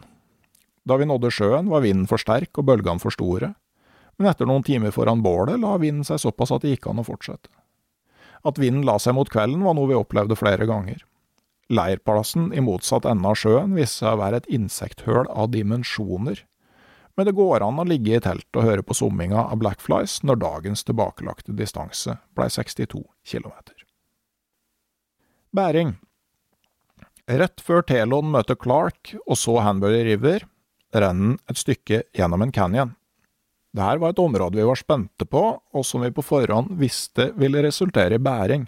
Da 0.87 0.95
vi 0.95 1.07
nådde 1.09 1.33
sjøen, 1.35 1.67
var 1.67 1.83
vinden 1.83 2.07
for 2.07 2.21
sterk 2.21 2.55
og 2.55 2.69
bølgene 2.69 3.03
for 3.03 3.11
store, 3.11 3.51
men 4.17 4.29
etter 4.31 4.47
noen 4.47 4.63
timer 4.63 4.95
foran 4.95 5.19
bålet 5.21 5.59
la 5.59 5.75
vinden 5.81 6.07
seg 6.07 6.21
såpass 6.23 6.53
at 6.55 6.63
det 6.63 6.77
gikk 6.77 6.87
an 6.89 7.03
å 7.03 7.05
fortsette. 7.09 7.51
At 8.47 8.61
vinden 8.61 8.85
la 8.87 8.95
seg 9.03 9.17
mot 9.17 9.29
kvelden 9.29 9.65
var 9.67 9.75
noe 9.75 9.91
vi 9.91 9.99
opplevde 9.99 10.39
flere 10.39 10.65
ganger. 10.69 11.03
Leirplassen 11.67 12.53
i 12.55 12.63
motsatt 12.63 13.05
ende 13.09 13.27
av 13.27 13.35
sjøen 13.35 13.75
viste 13.75 14.05
seg 14.05 14.15
å 14.15 14.21
være 14.21 14.39
et 14.39 14.51
insekthøl 14.55 15.27
av 15.27 15.51
dimensjoner, 15.51 16.45
men 17.17 17.27
det 17.27 17.35
går 17.37 17.65
an 17.65 17.81
å 17.81 17.87
ligge 17.87 18.17
i 18.17 18.21
telt 18.23 18.47
og 18.55 18.67
høre 18.67 18.85
på 18.85 18.95
summinga 18.97 19.47
av 19.49 19.59
blackflies 19.61 20.19
når 20.27 20.41
dagens 20.43 20.85
tilbakelagte 20.87 21.55
distanse 21.57 22.17
blei 22.37 22.49
62 22.53 23.01
km. 23.25 23.55
Bæring 25.55 25.95
Rett 27.27 27.59
før 27.59 27.83
Telon 27.83 28.29
møter 28.31 28.55
Clark 28.55 29.11
og 29.25 29.35
så 29.35 29.57
Hanbury 29.59 30.05
River, 30.07 30.45
renner 30.95 31.35
et 31.51 31.59
stykke 31.59 32.05
gjennom 32.15 32.45
en 32.45 32.53
canyon. 32.55 32.93
Dette 33.75 33.99
var 33.99 34.13
et 34.13 34.21
område 34.23 34.55
vi 34.55 34.63
var 34.63 34.79
spente 34.79 35.27
på, 35.27 35.41
og 35.59 35.83
som 35.85 36.05
vi 36.05 36.13
på 36.15 36.23
forhånd 36.23 36.77
visste 36.79 37.33
ville 37.35 37.65
resultere 37.65 38.15
i 38.15 38.23
bæring 38.23 38.63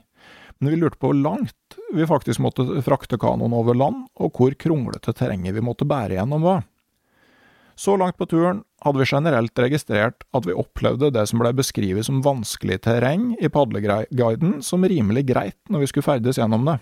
men 0.59 0.71
vi 0.71 0.79
lurte 0.79 0.99
på 0.99 1.07
hvor 1.07 1.15
langt 1.15 1.77
vi 1.95 2.07
faktisk 2.07 2.41
måtte 2.43 2.65
frakte 2.83 3.17
kanoen 3.19 3.55
over 3.55 3.77
land, 3.77 4.07
og 4.19 4.35
hvor 4.35 4.55
kronglete 4.59 5.13
terrenget 5.15 5.55
vi 5.55 5.63
måtte 5.63 5.87
bære 5.87 6.17
gjennom 6.17 6.43
var. 6.43 6.65
Så 7.79 7.95
langt 7.95 8.17
på 8.19 8.27
turen 8.27 8.65
hadde 8.83 8.99
vi 8.99 9.05
generelt 9.07 9.59
registrert 9.63 10.25
at 10.35 10.43
vi 10.43 10.55
opplevde 10.57 11.13
det 11.15 11.23
som 11.29 11.39
blei 11.39 11.53
beskrevet 11.55 12.03
som 12.03 12.19
vanskelig 12.25 12.81
terreng 12.83 13.29
i 13.39 13.47
padleguiden 13.47 14.57
som 14.65 14.83
rimelig 14.83 15.23
greit 15.29 15.57
når 15.71 15.85
vi 15.85 15.87
skulle 15.91 16.09
ferdes 16.09 16.41
gjennom 16.41 16.67
det. 16.67 16.75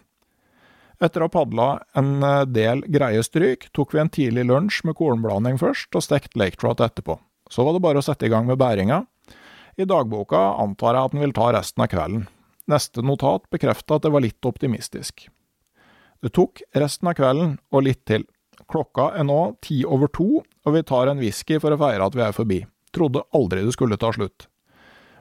Etter 0.97 1.21
å 1.21 1.27
ha 1.27 1.33
padla 1.35 1.67
en 1.99 2.23
eh, 2.25 2.47
del 2.49 2.81
greie 2.89 3.21
stryk, 3.21 3.67
tok 3.77 3.93
vi 3.93 4.01
en 4.01 4.09
tidlig 4.09 4.47
lunsj 4.49 4.79
med 4.89 4.97
kornblanding 4.97 5.59
først, 5.61 5.91
og 5.93 6.01
stekt 6.01 6.33
lake 6.39 6.57
trout 6.57 6.81
etterpå. 6.81 7.19
Så 7.53 7.61
var 7.61 7.77
det 7.77 7.83
bare 7.85 8.01
å 8.01 8.05
sette 8.05 8.25
i 8.25 8.31
gang 8.33 8.49
med 8.49 8.57
bæringa. 8.57 9.03
I 9.77 9.85
dagboka 9.85 10.39
antar 10.57 10.97
jeg 10.97 11.05
at 11.05 11.13
den 11.13 11.21
vil 11.27 11.35
ta 11.37 11.51
resten 11.53 11.85
av 11.85 11.91
kvelden. 11.93 12.25
Neste 12.73 13.05
notat 13.05 13.45
bekrefta 13.53 13.99
at 13.99 14.07
det 14.07 14.13
var 14.15 14.25
litt 14.25 14.49
optimistisk. 14.49 15.27
Det 16.25 16.33
tok 16.33 16.65
resten 16.73 17.13
av 17.13 17.19
kvelden 17.21 17.53
og 17.69 17.85
litt 17.85 18.01
til. 18.09 18.25
Klokka 18.67 19.11
er 19.15 19.27
nå 19.27 19.55
ti 19.63 19.83
over 19.87 20.11
to, 20.11 20.41
og 20.43 20.75
vi 20.75 20.83
tar 20.83 21.07
en 21.07 21.21
whisky 21.21 21.59
for 21.63 21.71
å 21.71 21.79
feire 21.79 22.03
at 22.03 22.15
vi 22.17 22.23
er 22.25 22.35
forbi. 22.35 22.59
Trodde 22.95 23.23
aldri 23.35 23.63
det 23.63 23.75
skulle 23.75 23.99
ta 23.99 24.11
slutt. 24.15 24.47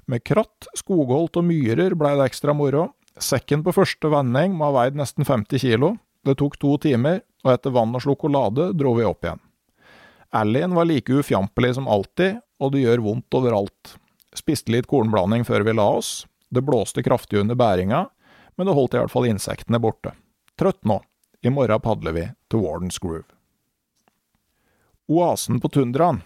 Med 0.06 0.22
kratt, 0.26 0.68
skogholt 0.78 1.38
og 1.38 1.46
myrer 1.46 1.94
blei 1.98 2.14
det 2.18 2.28
ekstra 2.30 2.54
moro. 2.54 2.88
Sekken 3.18 3.62
på 3.66 3.74
første 3.74 4.10
vending 4.12 4.54
må 4.54 4.68
ha 4.68 4.74
veid 4.82 4.98
nesten 4.98 5.26
50 5.26 5.62
kilo. 5.62 5.96
Det 6.26 6.36
tok 6.38 6.58
to 6.62 6.74
timer, 6.82 7.22
og 7.46 7.52
etter 7.54 7.74
vann 7.74 7.94
og 7.94 8.02
sjokolade 8.02 8.72
dro 8.78 8.96
vi 8.98 9.06
opp 9.06 9.26
igjen. 9.26 9.42
Allien 10.34 10.74
var 10.74 10.88
like 10.88 11.14
ufjampelig 11.14 11.76
som 11.76 11.88
alltid, 11.88 12.40
og 12.58 12.72
det 12.74 12.82
gjør 12.82 13.04
vondt 13.04 13.38
overalt. 13.38 13.96
Spiste 14.36 14.74
litt 14.74 14.88
kornblanding 14.90 15.46
før 15.46 15.64
vi 15.66 15.74
la 15.76 15.86
oss, 15.98 16.26
det 16.50 16.64
blåste 16.66 17.02
kraftig 17.06 17.40
under 17.40 17.58
bæringa, 17.58 18.06
men 18.56 18.68
det 18.68 18.74
holdt 18.76 18.96
i 18.96 19.00
hvert 19.00 19.12
fall 19.12 19.28
insektene 19.30 19.80
borte. 19.82 20.12
Trøtt 20.58 20.82
nå. 20.88 21.00
I 21.42 21.50
morgen 21.50 21.80
padler 21.80 22.14
vi 22.16 22.24
til 22.50 22.62
Wardens 22.62 22.98
Groove. 22.98 23.26
Oasen 25.06 25.60
på 25.60 25.68
tundraen. 25.68 26.22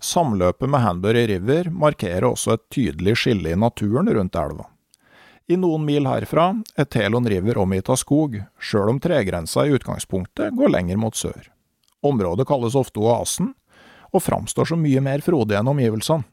Samløpet 0.00 0.70
med 0.70 0.80
Hanbury 0.80 1.26
River 1.28 1.70
markerer 1.70 2.28
også 2.28 2.54
et 2.54 2.66
tydelig 2.72 3.16
skille 3.20 3.52
i 3.52 3.58
naturen 3.58 4.08
rundt 4.08 4.36
elva. 4.38 4.68
I 5.50 5.56
noen 5.58 5.82
mil 5.82 6.06
herfra 6.06 6.52
er 6.78 6.86
Telon 6.86 7.26
River 7.26 7.58
omgitt 7.58 7.90
av 7.90 7.98
skog, 7.98 8.36
sjøl 8.62 8.92
om 8.92 9.00
tregrensa 9.02 9.66
i 9.66 9.74
utgangspunktet 9.74 10.54
går 10.56 10.70
lenger 10.70 11.00
mot 11.00 11.16
sør. 11.18 11.50
Området 12.06 12.46
kalles 12.48 12.76
ofte 12.78 13.02
Oasen, 13.02 13.50
og 14.14 14.22
framstår 14.22 14.70
som 14.70 14.80
mye 14.82 15.02
mer 15.02 15.22
frodig 15.24 15.58
enn 15.58 15.70
omgivelsene. 15.70 16.26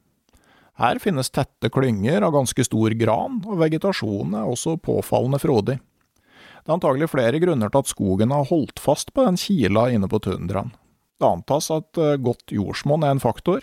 Her 0.77 0.99
finnes 1.01 1.31
tette 1.33 1.71
klynger 1.73 2.21
av 2.21 2.35
ganske 2.35 2.63
stor 2.67 2.93
gran, 2.93 3.39
og 3.49 3.57
vegetasjonen 3.57 4.37
er 4.37 4.49
også 4.51 4.75
påfallende 4.77 5.41
frodig. 5.41 5.79
Det 6.67 6.73
er 6.73 6.81
antagelig 6.81 7.07
flere 7.07 7.39
grunner 7.39 7.71
til 7.71 7.79
at 7.79 7.87
skogen 7.87 8.31
har 8.35 8.49
holdt 8.49 8.81
fast 8.83 9.13
på 9.15 9.23
den 9.23 9.37
kila 9.39 9.85
inne 9.95 10.09
på 10.11 10.19
tundraen. 10.19 10.73
Det 11.15 11.23
antas 11.23 11.69
at 11.71 11.95
eh, 11.95 12.17
godt 12.19 12.51
jordsmonn 12.51 13.05
er 13.07 13.13
en 13.15 13.23
faktor. 13.23 13.61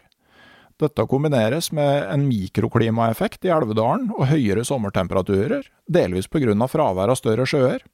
Dette 0.80 1.04
kombineres 1.04 1.68
med 1.76 2.08
en 2.08 2.24
mikroklimaeffekt 2.30 3.44
i 3.44 3.52
Elvedalen 3.52 4.08
og 4.08 4.24
høyere 4.32 4.64
sommertemperaturer, 4.64 5.68
delvis 5.84 6.32
av 6.32 6.72
fravær 6.72 7.12
av 7.12 7.20
større 7.20 7.44
sjøer. 7.44 7.84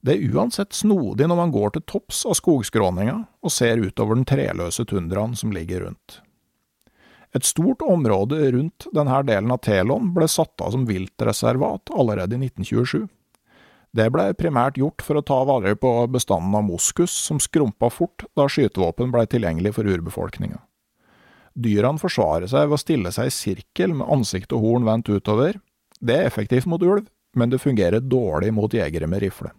Det 0.00 0.16
er 0.16 0.32
uansett 0.32 0.72
snodig 0.72 1.28
når 1.28 1.36
man 1.36 1.52
går 1.52 1.76
til 1.76 1.84
topps 1.84 2.24
av 2.24 2.40
skogskråninga 2.40 3.20
og 3.44 3.52
ser 3.52 3.84
utover 3.84 4.16
den 4.16 4.24
treløse 4.24 4.88
tundraen 4.88 5.36
som 5.36 5.52
ligger 5.52 5.84
rundt. 5.84 6.22
Et 7.36 7.44
stort 7.44 7.84
område 7.84 8.48
rundt 8.56 8.88
denne 8.96 9.22
delen 9.28 9.52
av 9.52 9.60
Telon 9.60 10.14
ble 10.16 10.24
satt 10.24 10.56
av 10.64 10.72
som 10.72 10.88
viltreservat 10.88 11.92
allerede 11.92 12.40
i 12.40 12.48
1927. 12.48 13.10
Det 13.92 14.06
ble 14.08 14.30
primært 14.32 14.78
gjort 14.80 15.04
for 15.04 15.20
å 15.20 15.24
ta 15.26 15.42
vare 15.44 15.74
på 15.76 15.90
bestanden 16.08 16.54
av 16.56 16.64
moskus, 16.64 17.12
som 17.12 17.40
skrumpa 17.40 17.90
fort 17.92 18.24
da 18.38 18.46
skytevåpen 18.48 19.12
ble 19.12 19.26
tilgjengelig 19.28 19.74
for 19.76 19.88
urbefolkninga. 19.88 20.62
Dyrene 21.52 22.00
forsvarer 22.00 22.48
seg 22.48 22.70
ved 22.70 22.78
å 22.78 22.80
stille 22.80 23.12
seg 23.12 23.28
i 23.28 23.34
sirkel 23.36 23.92
med 23.98 24.08
ansikt 24.08 24.54
og 24.56 24.64
horn 24.64 24.86
vendt 24.88 25.10
utover. 25.12 25.58
Det 26.00 26.16
er 26.16 26.30
effektivt 26.30 26.68
mot 26.70 26.80
ulv, 26.80 27.04
men 27.36 27.52
det 27.52 27.60
fungerer 27.60 28.00
dårlig 28.00 28.52
mot 28.56 28.72
jegere 28.72 29.08
med 29.08 29.20
rifle. 29.26 29.52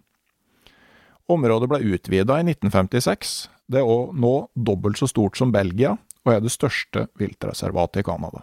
Området 1.30 1.70
ble 1.70 1.94
utvida 1.94 2.40
i 2.40 2.48
1956. 2.50 3.36
Det 3.70 3.80
er 3.80 4.10
nå 4.18 4.34
dobbelt 4.54 4.98
så 4.98 5.06
stort 5.08 5.38
som 5.38 5.54
Belgia, 5.54 5.94
og 6.26 6.32
er 6.34 6.42
det 6.42 6.52
største 6.52 7.06
viltreservatet 7.20 8.02
i 8.02 8.06
Canada. 8.10 8.42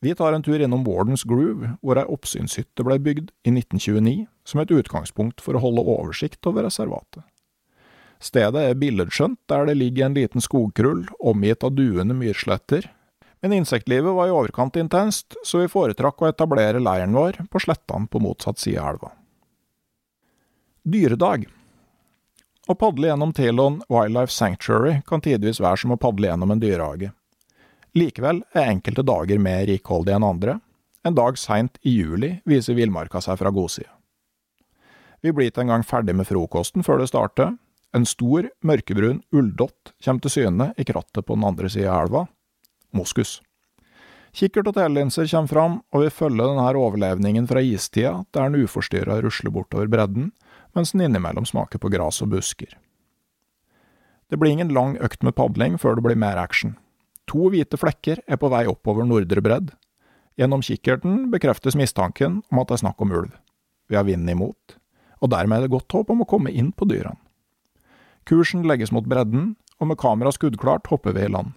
Vi 0.00 0.14
tar 0.16 0.32
en 0.32 0.42
tur 0.42 0.60
innom 0.60 0.84
Wardens 0.84 1.26
Groove, 1.28 1.74
hvor 1.84 1.98
ei 2.00 2.08
oppsynshytte 2.08 2.84
ble 2.86 2.96
bygd 3.04 3.34
i 3.44 3.52
1929 3.52 4.24
som 4.48 4.62
et 4.62 4.72
utgangspunkt 4.72 5.42
for 5.44 5.56
å 5.56 5.60
holde 5.60 5.84
oversikt 5.84 6.46
over 6.48 6.64
reservatet. 6.64 7.26
Stedet 8.20 8.64
er 8.64 8.80
billedskjønt 8.80 9.38
der 9.48 9.68
det 9.68 9.76
ligger 9.76 10.08
en 10.08 10.16
liten 10.16 10.44
skogkrull 10.44 11.06
omgitt 11.20 11.64
av 11.64 11.76
duende 11.76 12.16
myrsletter, 12.16 12.88
men 13.40 13.56
insektlivet 13.56 14.16
var 14.16 14.28
i 14.28 14.34
overkant 14.34 14.76
intenst, 14.76 15.36
så 15.44 15.62
vi 15.62 15.70
foretrakk 15.72 16.20
å 16.20 16.28
etablere 16.28 16.80
leiren 16.80 17.16
vår 17.16 17.38
på 17.52 17.60
slettene 17.64 18.08
på 18.08 18.20
motsatt 18.20 18.60
side 18.60 18.80
av 18.80 18.94
elva. 18.94 19.14
Dyredag 20.84 21.48
å 22.68 22.76
padle 22.76 23.08
gjennom 23.08 23.32
Telon 23.36 23.80
Wildlife 23.90 24.32
Sanctuary 24.32 25.00
kan 25.08 25.20
tidvis 25.24 25.60
være 25.60 25.80
som 25.82 25.92
å 25.92 26.00
padle 26.00 26.28
gjennom 26.28 26.52
en 26.54 26.60
dyrehage. 26.60 27.12
Likevel 27.98 28.44
er 28.54 28.68
enkelte 28.70 29.02
dager 29.06 29.40
mer 29.42 29.64
rikholdige 29.66 30.18
enn 30.18 30.26
andre. 30.26 30.58
En 31.06 31.16
dag 31.16 31.38
seint 31.40 31.80
i 31.82 31.96
juli 31.96 32.36
viser 32.46 32.76
villmarka 32.78 33.22
seg 33.24 33.38
fra 33.40 33.50
godsida. 33.54 33.90
Vi 35.20 35.32
blir 35.36 35.50
ikke 35.50 35.64
engang 35.64 35.82
ferdig 35.84 36.14
med 36.16 36.28
frokosten 36.28 36.84
før 36.86 37.02
det 37.02 37.10
starter. 37.10 37.54
En 37.96 38.06
stor, 38.06 38.46
mørkebrun 38.64 39.20
ulldott 39.34 39.92
kommer 40.04 40.22
til 40.24 40.32
syne 40.36 40.70
i 40.78 40.86
krattet 40.86 41.26
på 41.26 41.36
den 41.36 41.44
andre 41.44 41.68
sida 41.68 41.92
av 41.92 42.06
elva. 42.06 42.26
moskus. 42.92 43.40
Kikkert 44.32 44.68
og 44.70 44.74
telelinser 44.74 45.26
kommer 45.26 45.50
fram, 45.50 45.74
og 45.90 46.04
vi 46.04 46.10
følger 46.10 46.46
denne 46.46 46.78
overlevningen 46.78 47.48
fra 47.50 47.62
istida, 47.62 48.24
der 48.30 48.48
den 48.48 48.64
uforstyrra 48.64 49.20
rusler 49.22 49.50
bortover 49.50 49.90
bredden, 49.90 50.30
mens 50.74 50.92
den 50.92 51.02
innimellom 51.02 51.46
smaker 51.46 51.78
på 51.78 51.90
gras 51.90 52.22
og 52.22 52.30
busker. 52.30 52.76
Det 54.30 54.38
blir 54.38 54.52
ingen 54.54 54.70
lang 54.70 54.96
økt 55.02 55.22
med 55.26 55.34
padling 55.34 55.78
før 55.78 55.98
det 55.98 56.06
blir 56.06 56.18
mer 56.18 56.38
action. 56.38 56.76
To 57.30 57.46
hvite 57.52 57.78
flekker 57.78 58.24
er 58.26 58.40
på 58.40 58.50
vei 58.50 58.64
oppover 58.70 59.06
nordre 59.06 59.42
bredd. 59.44 59.70
Gjennom 60.40 60.64
kikkerten 60.66 61.28
bekreftes 61.30 61.76
mistanken 61.78 62.40
om 62.50 62.60
at 62.62 62.70
det 62.70 62.78
er 62.78 62.84
snakk 62.84 63.02
om 63.04 63.14
ulv. 63.14 63.32
Vi 63.90 63.98
har 63.98 64.06
vinden 64.06 64.30
imot, 64.32 64.76
og 65.20 65.30
dermed 65.30 65.58
er 65.58 65.66
det 65.66 65.74
godt 65.74 65.94
håp 65.94 66.10
om 66.10 66.24
å 66.24 66.28
komme 66.30 66.50
inn 66.50 66.72
på 66.74 66.88
dyrene. 66.90 67.18
Kursen 68.26 68.66
legges 68.66 68.92
mot 68.94 69.06
bredden, 69.08 69.54
og 69.80 69.90
med 69.90 69.98
kamera 69.98 70.32
skuddklart 70.34 70.90
hopper 70.90 71.14
vi 71.16 71.24
i 71.26 71.32
land. 71.32 71.54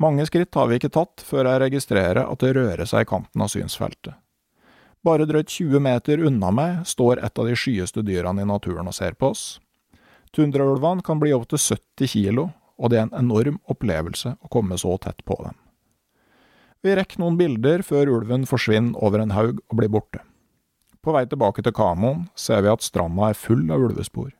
Mange 0.00 0.24
skritt 0.28 0.54
har 0.56 0.68
vi 0.70 0.78
ikke 0.78 0.92
tatt 0.94 1.20
før 1.26 1.48
jeg 1.50 1.60
registrerer 1.64 2.22
at 2.24 2.40
det 2.40 2.54
rører 2.56 2.88
seg 2.88 3.04
i 3.04 3.08
kanten 3.10 3.42
av 3.44 3.50
synsfeltet. 3.52 4.14
Bare 5.04 5.26
drøyt 5.28 5.48
20 5.48 5.80
meter 5.80 6.22
unna 6.28 6.52
meg 6.52 6.86
står 6.88 7.20
et 7.24 7.38
av 7.40 7.48
de 7.48 7.56
skyeste 7.56 8.04
dyrene 8.04 8.44
i 8.44 8.48
naturen 8.48 8.88
og 8.88 8.96
ser 8.96 9.16
på 9.16 9.32
oss. 9.32 9.44
Tundraulvene 10.36 11.04
kan 11.04 11.20
bli 11.20 11.32
opptil 11.34 11.60
70 11.60 12.12
kilo, 12.12 12.50
og 12.80 12.90
det 12.90 12.98
er 12.98 13.08
en 13.08 13.18
enorm 13.20 13.60
opplevelse 13.68 14.34
å 14.40 14.50
komme 14.52 14.78
så 14.80 14.96
tett 15.04 15.20
på 15.28 15.36
dem. 15.44 15.56
Vi 16.80 16.96
rekker 16.96 17.20
noen 17.20 17.36
bilder 17.36 17.84
før 17.84 18.08
ulven 18.08 18.46
forsvinner 18.48 18.96
over 19.04 19.20
en 19.20 19.34
haug 19.36 19.60
og 19.68 19.76
blir 19.76 19.92
borte. 19.92 20.22
På 21.04 21.12
vei 21.12 21.26
tilbake 21.28 21.64
til 21.64 21.76
Kamoen 21.76 22.26
ser 22.36 22.64
vi 22.64 22.72
at 22.72 22.84
stranda 22.84 23.30
er 23.30 23.36
full 23.36 23.66
av 23.72 23.84
ulvespor. 23.84 24.30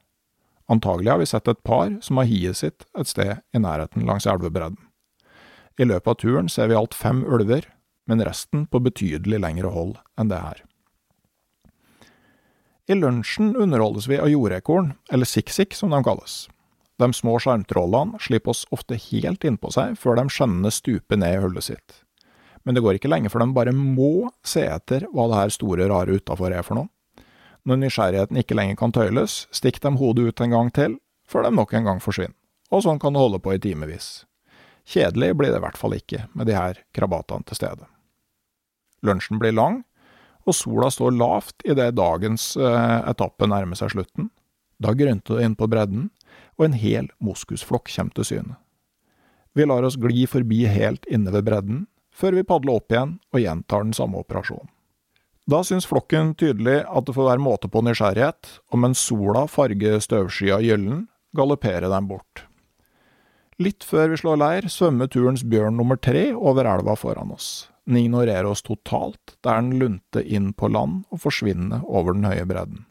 Antagelig 0.72 1.10
har 1.12 1.20
vi 1.20 1.28
sett 1.28 1.48
et 1.50 1.60
par 1.66 1.92
som 2.04 2.20
har 2.20 2.28
hiet 2.30 2.60
sitt 2.60 2.86
et 2.96 3.08
sted 3.10 3.40
i 3.52 3.60
nærheten 3.60 4.06
langs 4.08 4.28
elvebredden. 4.28 4.78
I 5.80 5.86
løpet 5.88 6.12
av 6.12 6.18
turen 6.20 6.48
ser 6.52 6.68
vi 6.70 6.76
alt 6.76 6.96
fem 6.96 7.22
ulver, 7.24 7.64
men 8.08 8.24
resten 8.24 8.66
på 8.70 8.80
betydelig 8.84 9.40
lengre 9.40 9.72
hold 9.72 9.96
enn 10.20 10.32
det 10.32 10.40
her. 10.40 10.62
I 12.90 12.96
lunsjen 12.98 13.52
underholdes 13.56 14.08
vi 14.10 14.18
av 14.18 14.30
jordekorn, 14.30 14.94
eller 15.12 15.28
siksik 15.28 15.76
som 15.78 15.92
de 15.94 16.00
kalles. 16.04 16.48
De 17.00 17.08
små 17.16 17.38
sjarmtrollene 17.40 18.20
slipper 18.20 18.52
oss 18.52 18.66
ofte 18.74 18.98
helt 19.08 19.44
innpå 19.48 19.72
seg 19.72 19.96
før 19.98 20.18
de 20.20 20.26
skjønnende 20.28 20.72
stuper 20.74 21.20
ned 21.20 21.38
i 21.38 21.42
hullet 21.42 21.66
sitt. 21.70 22.00
Men 22.64 22.76
det 22.76 22.82
går 22.84 22.98
ikke 22.98 23.08
lenge 23.08 23.30
før 23.32 23.46
de 23.46 23.54
bare 23.56 23.72
må 23.72 24.28
se 24.44 24.66
etter 24.68 25.06
hva 25.14 25.30
det 25.30 25.38
her 25.38 25.54
store 25.54 25.88
rare 25.88 26.18
utafor 26.20 26.52
er 26.52 26.66
for 26.66 26.76
noe. 26.76 26.90
Når 27.64 27.80
nysgjerrigheten 27.80 28.40
ikke 28.40 28.56
lenger 28.56 28.76
kan 28.80 28.92
tøyles, 28.92 29.46
stikker 29.52 29.84
de 29.86 30.00
hodet 30.00 30.28
ut 30.28 30.42
en 30.44 30.54
gang 30.54 30.72
til, 30.76 30.96
før 31.28 31.46
de 31.46 31.54
nok 31.56 31.72
en 31.76 31.88
gang 31.88 32.02
forsvinner. 32.04 32.36
Og 32.70 32.84
sånn 32.84 33.00
kan 33.02 33.16
det 33.16 33.22
holde 33.22 33.40
på 33.42 33.54
i 33.56 33.60
timevis. 33.60 34.24
Kjedelig 34.88 35.32
blir 35.38 35.52
det 35.52 35.60
i 35.60 35.64
hvert 35.64 35.78
fall 35.78 35.96
ikke 35.96 36.26
med 36.36 36.48
de 36.48 36.56
her 36.56 36.80
krabatene 36.96 37.46
til 37.48 37.58
stede. 37.58 37.88
Lunsjen 39.06 39.40
blir 39.40 39.56
lang, 39.56 39.82
og 40.48 40.56
sola 40.56 40.88
står 40.92 41.16
lavt 41.16 41.64
idet 41.68 41.94
dagens 41.98 42.52
eh, 42.56 43.00
etappe 43.10 43.48
nærmer 43.48 43.78
seg 43.78 43.92
slutten. 43.94 44.30
Da 44.80 44.94
grønter 44.96 45.36
det 45.36 45.46
inn 45.46 45.56
på 45.58 45.68
bredden, 45.70 46.08
og 46.60 46.66
en 46.68 46.76
hel 46.76 47.08
moskusflokk 47.24 47.88
kommer 47.88 48.12
til 48.18 48.28
syne. 48.28 48.58
Vi 49.56 49.64
lar 49.66 49.82
oss 49.82 49.96
gli 49.98 50.26
forbi 50.28 50.66
helt 50.68 51.08
inne 51.10 51.32
ved 51.32 51.48
bredden, 51.48 51.86
før 52.12 52.36
vi 52.36 52.44
padler 52.46 52.76
opp 52.76 52.92
igjen 52.92 53.16
og 53.32 53.40
gjentar 53.40 53.86
den 53.86 53.96
samme 53.96 54.20
operasjonen. 54.20 54.68
Da 55.50 55.64
syns 55.66 55.88
flokken 55.88 56.34
tydelig 56.38 56.82
at 56.84 57.08
det 57.08 57.14
får 57.16 57.32
være 57.32 57.42
måte 57.42 57.70
på 57.72 57.80
nysgjerrighet, 57.82 58.60
og 58.70 58.82
mens 58.84 59.00
sola 59.02 59.46
farger 59.50 59.98
støvskya 60.04 60.60
gyllen, 60.62 61.08
galopperer 61.34 61.88
dem 61.90 62.10
bort. 62.10 62.44
Litt 63.60 63.84
før 63.84 64.12
vi 64.12 64.20
slår 64.20 64.38
leir, 64.40 64.68
svømmer 64.70 65.10
turens 65.10 65.42
bjørn 65.42 65.76
nummer 65.80 65.98
tre 65.98 66.30
over 66.36 66.68
elva 66.68 66.94
foran 66.96 67.32
oss. 67.34 67.70
Den 67.88 67.98
ignorerer 68.04 68.46
oss 68.46 68.62
totalt, 68.62 69.34
der 69.42 69.58
den 69.58 69.74
lunter 69.80 70.22
inn 70.22 70.52
på 70.54 70.70
land 70.70 71.02
og 71.10 71.24
forsvinner 71.24 71.82
over 71.88 72.14
den 72.14 72.28
høye 72.28 72.46
bredden. 72.46 72.84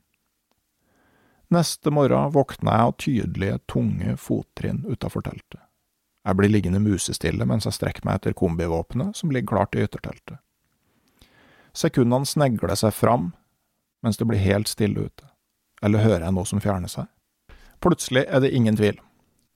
Neste 1.50 1.90
morgen 1.90 2.32
våkner 2.32 2.72
jeg 2.72 2.88
av 2.88 2.96
tydelige, 3.02 3.58
tunge 3.66 4.16
fottrinn 4.22 4.84
utafor 4.86 5.26
teltet. 5.26 5.62
Jeg 6.28 6.38
blir 6.38 6.52
liggende 6.52 6.82
musestille 6.84 7.46
mens 7.50 7.66
jeg 7.66 7.78
strekker 7.78 8.06
meg 8.06 8.20
etter 8.20 8.36
kombivåpenet 8.38 9.18
som 9.18 9.32
ligger 9.34 9.56
klart 9.56 9.76
i 9.76 9.82
ytterteltet. 9.82 10.38
Sekundene 11.74 12.28
snegler 12.28 12.76
seg 12.78 12.94
fram, 12.94 13.32
mens 14.06 14.20
det 14.20 14.28
blir 14.30 14.42
helt 14.44 14.70
stille 14.70 15.08
ute. 15.10 15.26
Eller 15.82 16.04
hører 16.04 16.28
jeg 16.28 16.36
noe 16.38 16.50
som 16.50 16.62
fjerner 16.62 16.92
seg? 16.92 17.08
Plutselig 17.82 18.28
er 18.28 18.44
det 18.44 18.54
ingen 18.54 18.78
tvil. 18.78 19.00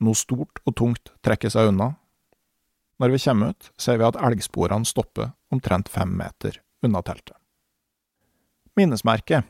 Noe 0.01 0.17
stort 0.17 0.63
og 0.65 0.77
tungt 0.79 1.13
trekker 1.21 1.51
seg 1.53 1.69
unna, 1.73 1.93
når 3.01 3.09
vi 3.09 3.19
kommer 3.19 3.49
ut, 3.53 3.71
ser 3.77 3.97
vi 3.97 4.05
at 4.07 4.17
elgsporene 4.21 4.85
stopper 4.85 5.33
omtrent 5.51 5.89
fem 5.91 6.13
meter 6.17 6.61
unna 6.85 7.01
teltet. 7.03 7.35
Minnesmerke 8.77 9.43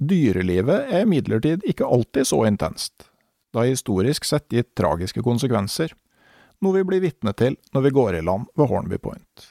Dyrelivet 0.00 0.88
er 0.88 1.04
imidlertid 1.04 1.64
ikke 1.68 1.84
alltid 1.84 2.30
så 2.30 2.46
intenst. 2.48 3.10
Det 3.52 3.60
har 3.60 3.68
historisk 3.68 4.24
sett 4.24 4.46
gitt 4.48 4.72
tragiske 4.78 5.20
konsekvenser, 5.20 5.92
noe 6.64 6.78
vi 6.78 6.86
blir 6.88 7.02
vitne 7.04 7.34
til 7.36 7.58
når 7.74 7.84
vi 7.84 7.92
går 7.98 8.16
i 8.16 8.22
land 8.24 8.48
ved 8.56 8.70
Hornby 8.70 8.96
Point. 9.02 9.50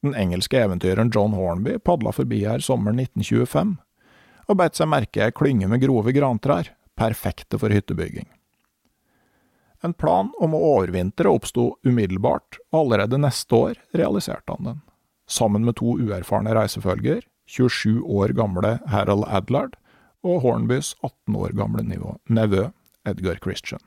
Den 0.00 0.16
engelske 0.16 0.56
eventyreren 0.56 1.10
John 1.12 1.34
Hornby 1.36 1.76
padla 1.84 2.14
forbi 2.16 2.40
her 2.46 2.64
sommeren 2.64 3.02
1925, 3.02 3.74
og 4.48 4.56
beit 4.56 4.78
seg 4.78 4.88
merke 4.88 5.26
ei 5.26 5.34
klynge 5.36 5.68
med 5.68 5.82
grove 5.84 6.14
grantrær, 6.16 6.72
perfekte 6.96 7.60
for 7.60 7.72
hyttebygging. 7.72 8.28
En 9.84 9.92
plan 9.96 10.30
om 10.40 10.56
å 10.56 10.62
overvintre 10.78 11.28
oppsto 11.28 11.74
umiddelbart, 11.84 12.56
og 12.72 12.86
allerede 12.86 13.20
neste 13.20 13.56
år 13.56 13.76
realiserte 13.96 14.56
han 14.56 14.70
den. 14.70 14.80
Sammen 15.28 15.64
med 15.68 15.76
to 15.80 15.98
uerfarne 16.00 16.56
reisefølger, 16.56 17.22
27 17.50 18.00
år 18.04 18.32
gamle 18.36 18.78
Harold 18.88 19.28
Adlard 19.28 19.76
og 20.26 20.42
Hornbys 20.44 20.94
18 21.02 21.36
år 21.36 21.54
gamle 21.58 21.84
nevø 21.84 22.66
Edgar 23.08 23.40
Christian. 23.42 23.80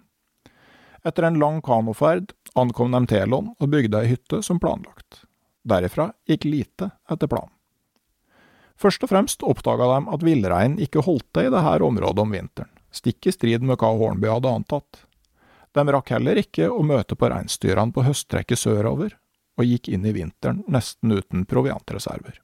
Etter 1.04 1.28
en 1.28 1.40
lang 1.40 1.60
kanoferd 1.62 2.32
ankom 2.56 2.94
de 2.96 3.04
Telon 3.12 3.52
og 3.60 3.70
bygde 3.70 4.00
ei 4.00 4.14
hytte 4.14 4.40
som 4.46 4.60
planlagt. 4.64 5.26
Derifra 5.64 6.12
gikk 6.28 6.48
lite 6.48 6.92
etter 7.12 7.30
planen. 7.32 7.52
Først 8.80 9.04
og 9.06 9.12
fremst 9.12 9.44
oppdaga 9.46 9.88
de 9.94 10.14
at 10.16 10.24
villreinen 10.26 10.80
ikke 10.82 11.04
holdt 11.06 11.28
til 11.36 11.48
i 11.48 11.54
dette 11.54 11.88
området 11.88 12.24
om 12.24 12.32
vinteren, 12.34 12.72
stikk 12.92 13.30
i 13.30 13.34
strid 13.36 13.64
med 13.64 13.78
hva 13.80 13.92
Hornby 14.00 14.32
hadde 14.32 14.50
antatt. 14.52 15.04
De 15.74 15.84
rakk 15.94 16.12
heller 16.14 16.40
ikke 16.42 16.70
å 16.70 16.82
møte 16.86 17.18
på 17.18 17.30
reinsdyrene 17.32 17.94
på 17.94 18.06
høsttrekket 18.06 18.60
sørover, 18.60 19.16
og 19.58 19.70
gikk 19.70 19.92
inn 19.94 20.06
i 20.10 20.16
vinteren 20.16 20.64
nesten 20.72 21.14
uten 21.14 21.46
proviantreserver. 21.50 22.40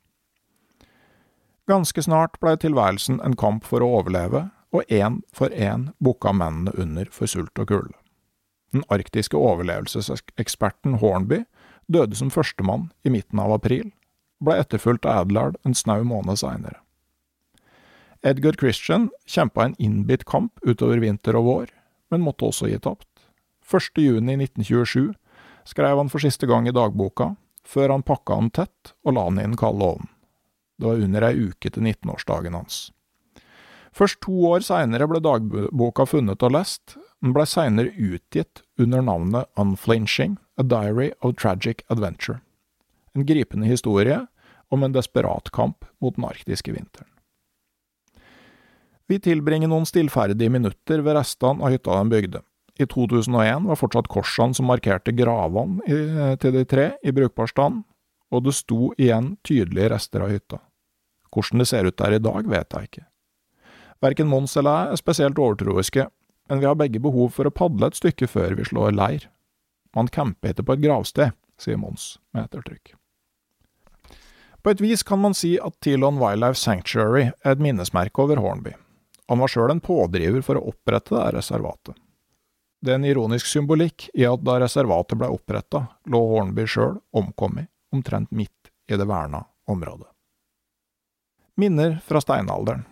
Ganske 1.69 2.01
snart 2.01 2.39
blei 2.41 2.55
tilværelsen 2.57 3.19
en 3.21 3.35
kamp 3.37 3.67
for 3.67 3.85
å 3.85 3.91
overleve, 3.99 4.47
og 4.73 4.89
én 4.89 5.19
for 5.33 5.53
én 5.53 5.91
bukka 6.01 6.31
mennene 6.33 6.73
under 6.81 7.09
for 7.13 7.29
sult 7.29 7.61
og 7.61 7.69
kulde. 7.69 7.93
Den 8.73 8.85
arktiske 8.89 9.37
overlevelseseksperten 9.37 10.97
Hornby 11.01 11.43
døde 11.89 12.17
som 12.17 12.33
førstemann 12.33 12.89
i 13.05 13.13
midten 13.13 13.41
av 13.41 13.53
april, 13.53 13.91
ble 14.41 14.57
etterfulgt 14.61 15.05
av 15.09 15.25
Adlard 15.25 15.57
en 15.65 15.77
snau 15.77 16.03
måned 16.05 16.41
seinere. 16.41 16.79
Edgar 18.25 18.57
Christian 18.59 19.09
kjempa 19.29 19.65
en 19.65 19.77
innbitt 19.79 20.25
kamp 20.25 20.57
utover 20.65 21.01
vinter 21.01 21.37
og 21.39 21.45
vår, 21.45 21.73
men 22.09 22.25
måtte 22.25 22.49
også 22.49 22.69
gi 22.69 22.81
tapt. 22.81 23.07
1.6.1927 23.69 25.13
skrev 25.69 26.01
han 26.01 26.09
for 26.09 26.23
siste 26.23 26.49
gang 26.49 26.67
i 26.67 26.73
dagboka, 26.73 27.35
før 27.61 27.93
han 27.93 28.05
pakka 28.05 28.41
den 28.41 28.55
tett 28.57 28.95
og 29.05 29.15
la 29.15 29.29
den 29.29 29.43
i 29.43 29.51
den 29.51 29.59
kalde 29.59 29.85
ovnen. 29.85 30.15
Det 30.79 30.87
var 30.87 31.03
under 31.03 31.25
ei 31.27 31.49
uke 31.49 31.69
til 31.69 31.83
19-årsdagen 31.83 32.55
hans. 32.55 32.87
Først 33.91 34.21
to 34.23 34.35
år 34.47 34.63
seinere 34.63 35.09
ble 35.09 35.19
dagboka 35.19 36.05
funnet 36.07 36.43
og 36.45 36.53
lest, 36.55 36.95
den 37.19 37.33
blei 37.35 37.43
seinere 37.49 37.91
utgitt 37.91 38.61
under 38.79 39.03
navnet 39.03 39.49
Unflinching, 39.59 40.37
A 40.55 40.63
Diary 40.63 41.11
of 41.19 41.35
Tragic 41.35 41.83
Adventure. 41.89 42.39
En 43.15 43.25
gripende 43.27 43.67
historie 43.67 44.21
om 44.69 44.83
en 44.85 44.95
desperat 44.95 45.51
kamp 45.51 45.83
mot 45.99 46.15
den 46.15 46.27
arktiske 46.29 46.71
vinteren. 46.71 47.09
Vi 49.09 49.17
tilbringer 49.25 49.67
noen 49.67 49.87
stillferdige 49.89 50.53
minutter 50.53 51.01
ved 51.01 51.17
restene 51.17 51.65
av 51.65 51.73
hytta 51.73 51.97
de 51.97 52.13
bygde. 52.13 52.43
I 52.79 52.85
2001 52.87 53.65
var 53.67 53.79
fortsatt 53.79 54.07
korsene 54.07 54.55
som 54.55 54.69
markerte 54.69 55.11
gravene 55.11 55.81
til 56.39 56.53
de 56.55 56.63
tre, 56.69 56.91
i 57.03 57.11
brukbar 57.11 57.49
stand, 57.49 57.81
og 58.29 58.45
det 58.45 58.53
sto 58.55 58.93
igjen 58.95 59.33
tydelige 59.43 59.89
rester 59.91 60.23
av 60.23 60.31
hytta. 60.31 60.61
Hvordan 61.33 61.61
det 61.61 61.69
ser 61.69 61.85
ut 61.85 61.97
der 61.97 62.15
i 62.17 62.21
dag, 62.23 62.47
vet 62.49 62.75
jeg 62.75 62.89
ikke. 62.89 63.05
Verken 64.01 64.29
Mons 64.31 64.55
eller 64.57 64.77
jeg 64.77 64.93
er 64.93 65.01
spesielt 65.01 65.39
overtroiske, 65.39 66.07
men 66.49 66.61
vi 66.61 66.65
har 66.65 66.77
begge 66.79 67.01
behov 67.03 67.33
for 67.35 67.45
å 67.45 67.53
padle 67.53 67.89
et 67.89 67.99
stykke 67.99 68.29
før 68.31 68.55
vi 68.57 68.65
slår 68.69 68.95
leir. 68.95 69.27
Man 69.95 70.09
camper 70.09 70.53
ikke 70.53 70.65
på 70.65 70.77
et 70.77 70.85
gravsted, 70.85 71.35
sier 71.59 71.77
Mons 71.77 72.17
med 72.33 72.47
ettertrykk. 72.47 72.95
På 74.63 74.73
et 74.73 74.81
vis 74.83 75.05
kan 75.07 75.21
man 75.21 75.35
si 75.37 75.53
at 75.61 75.77
Tilon 75.83 76.19
Wildlife 76.19 76.59
Sanctuary 76.59 77.29
er 77.29 77.53
et 77.53 77.63
minnesmerke 77.63 78.23
over 78.25 78.41
Hornby. 78.43 78.73
Han 79.31 79.39
var 79.39 79.51
sjøl 79.51 79.71
en 79.71 79.83
pådriver 79.83 80.43
for 80.43 80.59
å 80.59 80.65
opprette 80.71 81.15
det 81.15 81.27
reservatet. 81.37 81.95
Det 82.81 82.93
er 82.93 82.99
en 82.99 83.07
ironisk 83.07 83.47
symbolikk 83.47 84.07
i 84.15 84.25
at 84.27 84.43
da 84.43 84.57
reservatet 84.63 85.19
ble 85.19 85.29
oppretta, 85.31 85.85
lå 86.07 86.21
Hornby 86.33 86.65
sjøl 86.67 86.97
omkommet 87.15 87.69
omtrent 87.93 88.31
midt 88.31 88.71
i 88.89 88.97
det 88.97 89.07
verna 89.07 89.43
området. 89.69 90.08
Minner 91.59 91.99
fra 92.05 92.21
steinalderen 92.21 92.85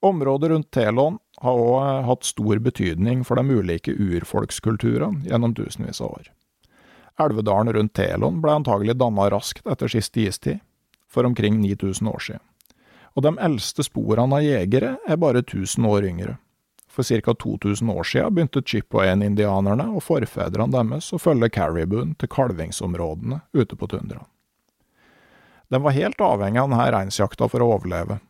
Området 0.00 0.50
rundt 0.50 0.70
Telon 0.70 1.18
har 1.42 1.58
òg 1.58 2.04
hatt 2.06 2.24
stor 2.28 2.60
betydning 2.62 3.24
for 3.26 3.40
de 3.40 3.56
ulike 3.58 3.90
urfolkskulturene 3.90 5.26
gjennom 5.26 5.54
tusenvis 5.56 5.98
av 5.98 6.12
år. 6.14 6.28
Elvedalen 7.24 7.72
rundt 7.74 7.94
Telon 7.98 8.38
ble 8.44 8.54
antagelig 8.60 8.94
danna 9.00 9.26
raskt 9.34 9.66
etter 9.66 9.90
siste 9.90 10.28
istid, 10.28 10.60
for 11.10 11.26
omkring 11.26 11.58
9000 11.64 12.12
år 12.12 12.22
siden. 12.28 12.44
Og 13.18 13.26
de 13.26 13.34
eldste 13.48 13.82
sporene 13.88 14.38
av 14.38 14.46
jegere 14.46 14.94
er 15.08 15.18
bare 15.18 15.42
1000 15.42 15.90
år 15.90 16.06
yngre. 16.12 16.36
For 16.86 17.02
ca. 17.02 17.34
2000 17.34 17.90
år 17.90 18.06
siden 18.12 18.38
begynte 18.38 18.62
Chippewayen-indianerne 18.62 19.90
og 19.90 20.06
forfedrene 20.06 20.70
deres 20.70 21.10
å 21.10 21.18
følge 21.18 21.50
Caribouen 21.58 22.14
til 22.14 22.30
kalvingsområdene 22.30 23.42
ute 23.58 23.74
på 23.74 23.90
tundraen. 23.90 24.30
De 25.68 25.82
var 25.82 25.96
helt 25.96 26.20
avhengig 26.22 26.60
av 26.62 26.70
denne 26.70 26.90
reinsjakta 26.94 27.48
for 27.50 27.62
å 27.64 27.70
overleve. 27.76 28.20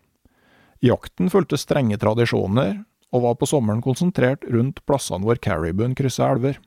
Jakten 0.84 1.30
fulgte 1.32 1.58
strenge 1.60 1.98
tradisjoner, 2.00 2.80
og 3.14 3.22
var 3.22 3.36
på 3.38 3.48
sommeren 3.48 3.82
konsentrert 3.84 4.44
rundt 4.50 4.82
plassene 4.88 5.24
hvor 5.24 5.38
caribuen 5.40 5.94
krysser 5.96 6.34
elver. 6.34 6.58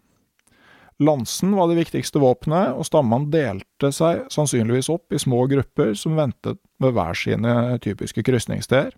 Lansen 0.99 1.53
var 1.55 1.69
det 1.69 1.77
viktigste 1.79 2.19
våpenet, 2.19 2.73
og 2.75 2.87
stammene 2.87 3.29
delte 3.31 3.91
seg 3.95 4.25
sannsynligvis 4.33 4.89
opp 4.91 5.13
i 5.15 5.21
små 5.21 5.45
grupper 5.51 5.93
som 5.95 6.17
ventet 6.19 6.59
ved 6.81 6.95
hver 6.95 7.15
sine 7.15 7.53
typiske 7.83 8.23
krysningssteder. 8.27 8.95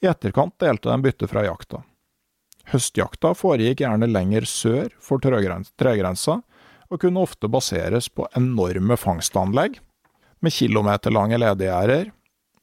I 0.00 0.08
etterkant 0.08 0.56
delte 0.60 0.88
de 0.88 1.04
bytte 1.04 1.28
fra 1.28 1.44
jakta. 1.44 1.82
Høstjakta 2.72 3.34
foregikk 3.36 3.82
gjerne 3.84 4.08
lenger 4.08 4.46
sør 4.48 4.88
for 5.04 5.20
tregrensa, 5.20 6.40
og 6.92 7.00
kunne 7.00 7.24
ofte 7.24 7.48
baseres 7.50 8.08
på 8.12 8.26
enorme 8.38 8.96
fangstanlegg 9.00 9.80
med 10.44 10.54
kilometerlange 10.54 11.40
ledegjerder, 11.40 12.10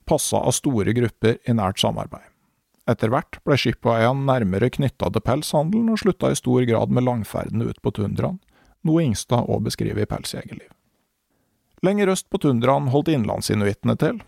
passa 0.08 0.42
av 0.42 0.56
store 0.56 0.94
grupper 0.98 1.40
i 1.48 1.56
nært 1.58 1.82
samarbeid. 1.82 2.28
Etter 2.90 3.12
hvert 3.14 3.38
ble 3.46 3.58
skipseierne 3.60 4.26
nærmere 4.28 4.72
knytta 4.74 5.12
til 5.14 5.24
pelshandelen, 5.26 5.92
og 5.94 6.02
slutta 6.02 6.32
i 6.32 6.38
stor 6.40 6.66
grad 6.68 6.94
med 6.94 7.06
langferdene 7.06 7.70
ut 7.70 7.82
på 7.82 7.94
tundraen, 7.98 8.40
noe 8.88 9.04
Ingstad 9.06 9.46
òg 9.46 9.68
beskriver 9.68 10.04
i 10.04 10.10
Pelsjegerliv. 10.10 10.70
Lenger 11.86 12.14
øst 12.14 12.30
på 12.30 12.42
tundraen 12.42 12.90
holdt 12.94 13.12
innlandsinuittene 13.14 13.96
til, 14.02 14.22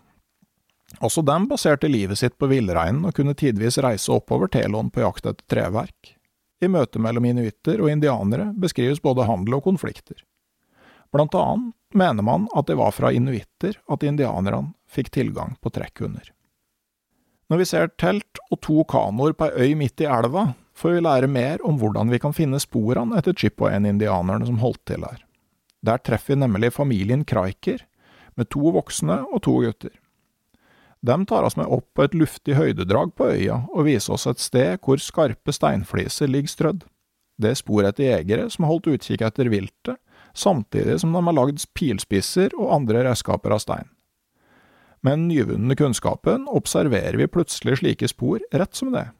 også 1.02 1.24
dem 1.26 1.48
baserte 1.50 1.88
livet 1.90 2.20
sitt 2.20 2.36
på 2.38 2.48
villreinen 2.50 3.06
og 3.08 3.16
kunne 3.16 3.34
tidvis 3.38 3.80
reise 3.82 4.12
oppover 4.14 4.50
Telon 4.52 4.92
på 4.94 5.02
jakt 5.02 5.26
etter 5.26 5.46
treverk. 5.50 6.14
I 6.62 6.70
møte 6.70 7.00
mellom 7.02 7.26
inuitter 7.26 7.80
og 7.82 7.90
indianere 7.90 8.52
beskrives 8.60 9.02
både 9.02 9.26
handel 9.26 9.58
og 9.58 9.64
konflikter. 9.66 10.20
Blant 11.12 11.34
annet 11.38 11.74
mener 11.94 12.26
man 12.26 12.48
at 12.54 12.68
det 12.68 12.76
var 12.78 12.94
fra 12.94 13.12
inuitter 13.14 13.78
at 13.90 14.04
indianerne 14.06 14.74
fikk 14.90 15.12
tilgang 15.14 15.56
på 15.62 15.72
trekkhunder. 15.74 16.30
Når 17.50 17.60
vi 17.60 17.66
ser 17.68 17.90
telt 18.00 18.40
og 18.50 18.60
to 18.64 18.84
kanoer 18.88 19.34
på 19.36 19.50
ei 19.50 19.70
øy 19.70 19.78
midt 19.78 20.00
i 20.00 20.08
elva, 20.08 20.54
får 20.74 20.96
vi 20.96 21.02
lære 21.04 21.30
mer 21.30 21.62
om 21.66 21.76
hvordan 21.78 22.10
vi 22.10 22.20
kan 22.22 22.34
finne 22.34 22.60
sporene 22.62 23.18
etter 23.18 23.36
Chippewayen-indianerne 23.36 24.48
som 24.48 24.62
holdt 24.62 24.82
til 24.88 25.04
her. 25.04 25.20
Der 25.84 26.00
treffer 26.00 26.34
vi 26.34 26.40
nemlig 26.40 26.72
familien 26.72 27.24
Kraiker, 27.28 27.84
med 28.34 28.48
to 28.50 28.72
voksne 28.74 29.20
og 29.28 29.44
to 29.46 29.60
gutter. 29.62 29.92
De 31.04 31.16
tar 31.28 31.44
oss 31.44 31.58
med 31.60 31.68
opp 31.68 31.86
på 31.94 32.06
et 32.06 32.16
luftig 32.16 32.56
høydedrag 32.56 33.12
på 33.14 33.28
øya 33.36 33.60
og 33.68 33.84
viser 33.86 34.16
oss 34.16 34.24
et 34.26 34.40
sted 34.40 34.80
hvor 34.82 34.98
skarpe 35.02 35.52
steinfliser 35.52 36.30
ligger 36.32 36.50
strødd. 36.50 36.86
Det 37.36 37.50
er 37.50 37.58
spor 37.60 37.84
etter 37.84 38.08
jegere 38.08 38.48
som 38.50 38.64
har 38.64 38.72
holdt 38.72 38.88
utkikk 38.94 39.24
etter 39.26 39.50
viltet, 39.52 39.98
samtidig 40.34 41.00
som 41.00 41.14
de 41.14 41.22
har 41.24 41.36
lagd 41.36 41.62
pilspisser 41.78 42.54
og 42.58 42.72
andre 42.74 43.04
redskaper 43.08 43.54
av 43.54 43.62
stein. 43.62 43.90
Med 45.04 45.18
den 45.18 45.28
nyvunne 45.28 45.76
kunnskapen 45.76 46.46
observerer 46.48 47.18
vi 47.20 47.28
plutselig 47.28 47.78
slike 47.82 48.08
spor 48.08 48.40
rett 48.52 48.74
som 48.74 48.92
det. 48.94 49.10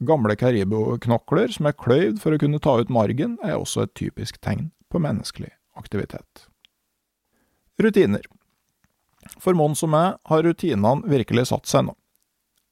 Gamle 0.00 0.34
kariboknokler 0.36 1.52
som 1.54 1.68
er 1.68 1.76
kløyvd 1.78 2.18
for 2.22 2.34
å 2.34 2.40
kunne 2.40 2.60
ta 2.62 2.78
ut 2.80 2.90
margen, 2.90 3.36
er 3.44 3.60
også 3.60 3.84
et 3.84 3.94
typisk 3.94 4.40
tegn 4.42 4.70
på 4.90 4.98
menneskelig 5.02 5.52
aktivitet. 5.78 6.48
Rutiner 7.80 8.26
for 9.38 9.56
Mons 9.56 9.84
og 9.84 9.92
meg 9.92 10.18
har 10.28 10.44
rutinene 10.44 11.08
virkelig 11.08 11.50
satt 11.50 11.68
seg 11.70 11.86
nå. 11.86 11.94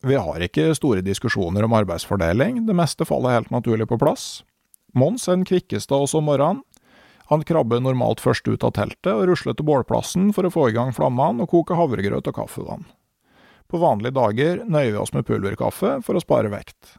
Vi 0.06 0.14
har 0.14 0.42
ikke 0.44 0.70
store 0.78 1.02
diskusjoner 1.02 1.66
om 1.66 1.74
arbeidsfordeling, 1.74 2.62
det 2.66 2.76
meste 2.76 3.06
faller 3.08 3.34
helt 3.34 3.50
naturlig 3.54 3.88
på 3.90 3.98
plass. 3.98 4.42
Mons 4.94 5.26
er 5.28 5.38
den 5.38 5.48
kvikkeste 5.48 5.94
av 5.94 6.06
oss 6.06 6.14
om 6.16 6.28
morgenen. 6.28 6.62
Han 7.28 7.44
krabber 7.44 7.82
normalt 7.84 8.22
først 8.24 8.48
ut 8.48 8.64
av 8.64 8.72
teltet 8.76 9.10
og 9.12 9.26
rusler 9.28 9.56
til 9.56 9.66
bålplassen 9.68 10.30
for 10.36 10.48
å 10.48 10.52
få 10.52 10.70
i 10.70 10.76
gang 10.76 10.94
flammene 10.96 11.44
og 11.44 11.52
koke 11.52 11.76
havregrøt 11.76 12.30
og 12.30 12.38
kaffevann. 12.38 12.86
På 13.68 13.80
vanlige 13.82 14.16
dager 14.16 14.62
nøyer 14.64 14.94
vi 14.94 15.00
oss 15.02 15.12
med 15.12 15.26
pulverkaffe 15.28 15.98
for 16.04 16.16
å 16.16 16.24
spare 16.24 16.48
vekt. 16.52 16.96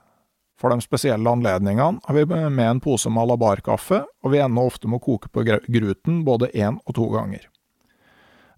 For 0.59 0.69
de 0.69 0.83
spesielle 0.83 1.31
anledningene 1.31 2.03
har 2.05 2.17
vi 2.17 2.25
med 2.27 2.65
en 2.65 2.81
pose 2.83 3.09
malabarkaffe, 3.09 4.03
og 4.05 4.33
vi 4.33 4.41
ender 4.43 4.69
ofte 4.69 4.91
med 4.91 4.99
å 4.99 5.05
koke 5.05 5.31
på 5.33 5.45
gruten 5.47 6.21
både 6.27 6.51
én 6.53 6.77
og 6.83 6.97
to 6.99 7.07
ganger. 7.13 7.47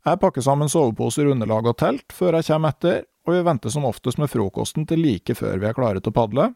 Jeg 0.02 0.18
pakker 0.18 0.42
sammen 0.42 0.70
soveposer, 0.72 1.30
underlag 1.30 1.70
og 1.70 1.78
telt 1.78 2.12
før 2.16 2.40
jeg 2.40 2.50
kommer 2.50 2.74
etter, 2.74 3.04
og 3.22 3.36
vi 3.36 3.44
venter 3.46 3.70
som 3.70 3.86
oftest 3.86 4.18
med 4.18 4.32
frokosten 4.34 4.88
til 4.90 5.04
like 5.06 5.36
før 5.38 5.62
vi 5.62 5.70
er 5.70 5.78
klare 5.78 6.02
til 6.02 6.10
å 6.10 6.18
padle. 6.18 6.48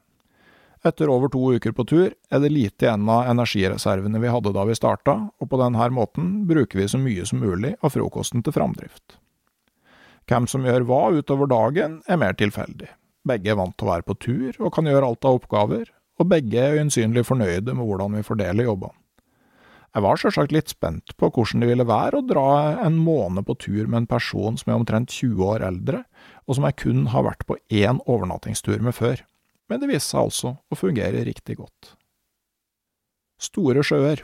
Etter 0.85 1.09
over 1.09 1.31
to 1.33 1.41
uker 1.55 1.73
på 1.73 1.83
tur 1.89 2.11
er 2.13 2.41
det 2.43 2.51
lite 2.53 2.85
igjen 2.85 3.07
av 3.09 3.25
energireservene 3.31 4.19
vi 4.21 4.29
hadde 4.29 4.51
da 4.53 4.65
vi 4.69 4.75
starta, 4.77 5.15
og 5.41 5.49
på 5.49 5.57
denne 5.57 5.87
måten 5.89 6.43
bruker 6.45 6.77
vi 6.77 6.85
så 6.91 6.99
mye 7.01 7.25
som 7.25 7.41
mulig 7.41 7.73
av 7.81 7.95
frokosten 7.95 8.45
til 8.45 8.53
framdrift. 8.53 9.17
Hvem 10.29 10.45
som 10.49 10.65
gjør 10.65 10.85
hva 10.85 11.01
utover 11.17 11.49
dagen, 11.49 11.99
er 12.05 12.21
mer 12.21 12.37
tilfeldig. 12.37 12.91
Begge 13.25 13.53
er 13.53 13.57
vant 13.57 13.73
til 13.77 13.87
å 13.87 13.91
være 13.95 14.05
på 14.05 14.17
tur 14.21 14.61
og 14.61 14.73
kan 14.75 14.85
gjøre 14.85 15.09
alt 15.09 15.25
av 15.25 15.39
oppgaver, 15.39 15.89
og 16.21 16.29
begge 16.29 16.61
er 16.61 16.77
øyensynlig 16.77 17.25
fornøyde 17.25 17.73
med 17.73 17.85
hvordan 17.85 18.19
vi 18.19 18.25
fordeler 18.25 18.69
jobbene. 18.69 18.97
Jeg 19.95 20.03
var 20.03 20.19
sjølsagt 20.19 20.51
litt 20.51 20.69
spent 20.69 21.13
på 21.15 21.29
hvordan 21.31 21.61
det 21.63 21.69
ville 21.69 21.85
være 21.87 22.19
å 22.19 22.25
dra 22.27 22.47
en 22.83 22.97
måned 22.99 23.47
på 23.47 23.55
tur 23.63 23.85
med 23.87 24.01
en 24.01 24.09
person 24.11 24.57
som 24.59 24.69
er 24.69 24.81
omtrent 24.81 25.13
20 25.13 25.45
år 25.49 25.63
eldre, 25.65 26.01
og 26.45 26.57
som 26.57 26.67
jeg 26.67 26.77
kun 26.83 27.05
har 27.13 27.23
vært 27.25 27.45
på 27.47 27.55
én 27.71 28.01
overnattingstur 28.03 28.83
med 28.83 28.97
før, 28.97 29.23
men 29.69 29.81
det 29.81 29.89
viste 29.89 30.13
seg 30.13 30.27
altså 30.27 30.55
å 30.71 30.77
fungere 30.77 31.25
riktig 31.27 31.57
godt. 31.59 31.95
Store 33.41 33.83
sjøer 33.83 34.23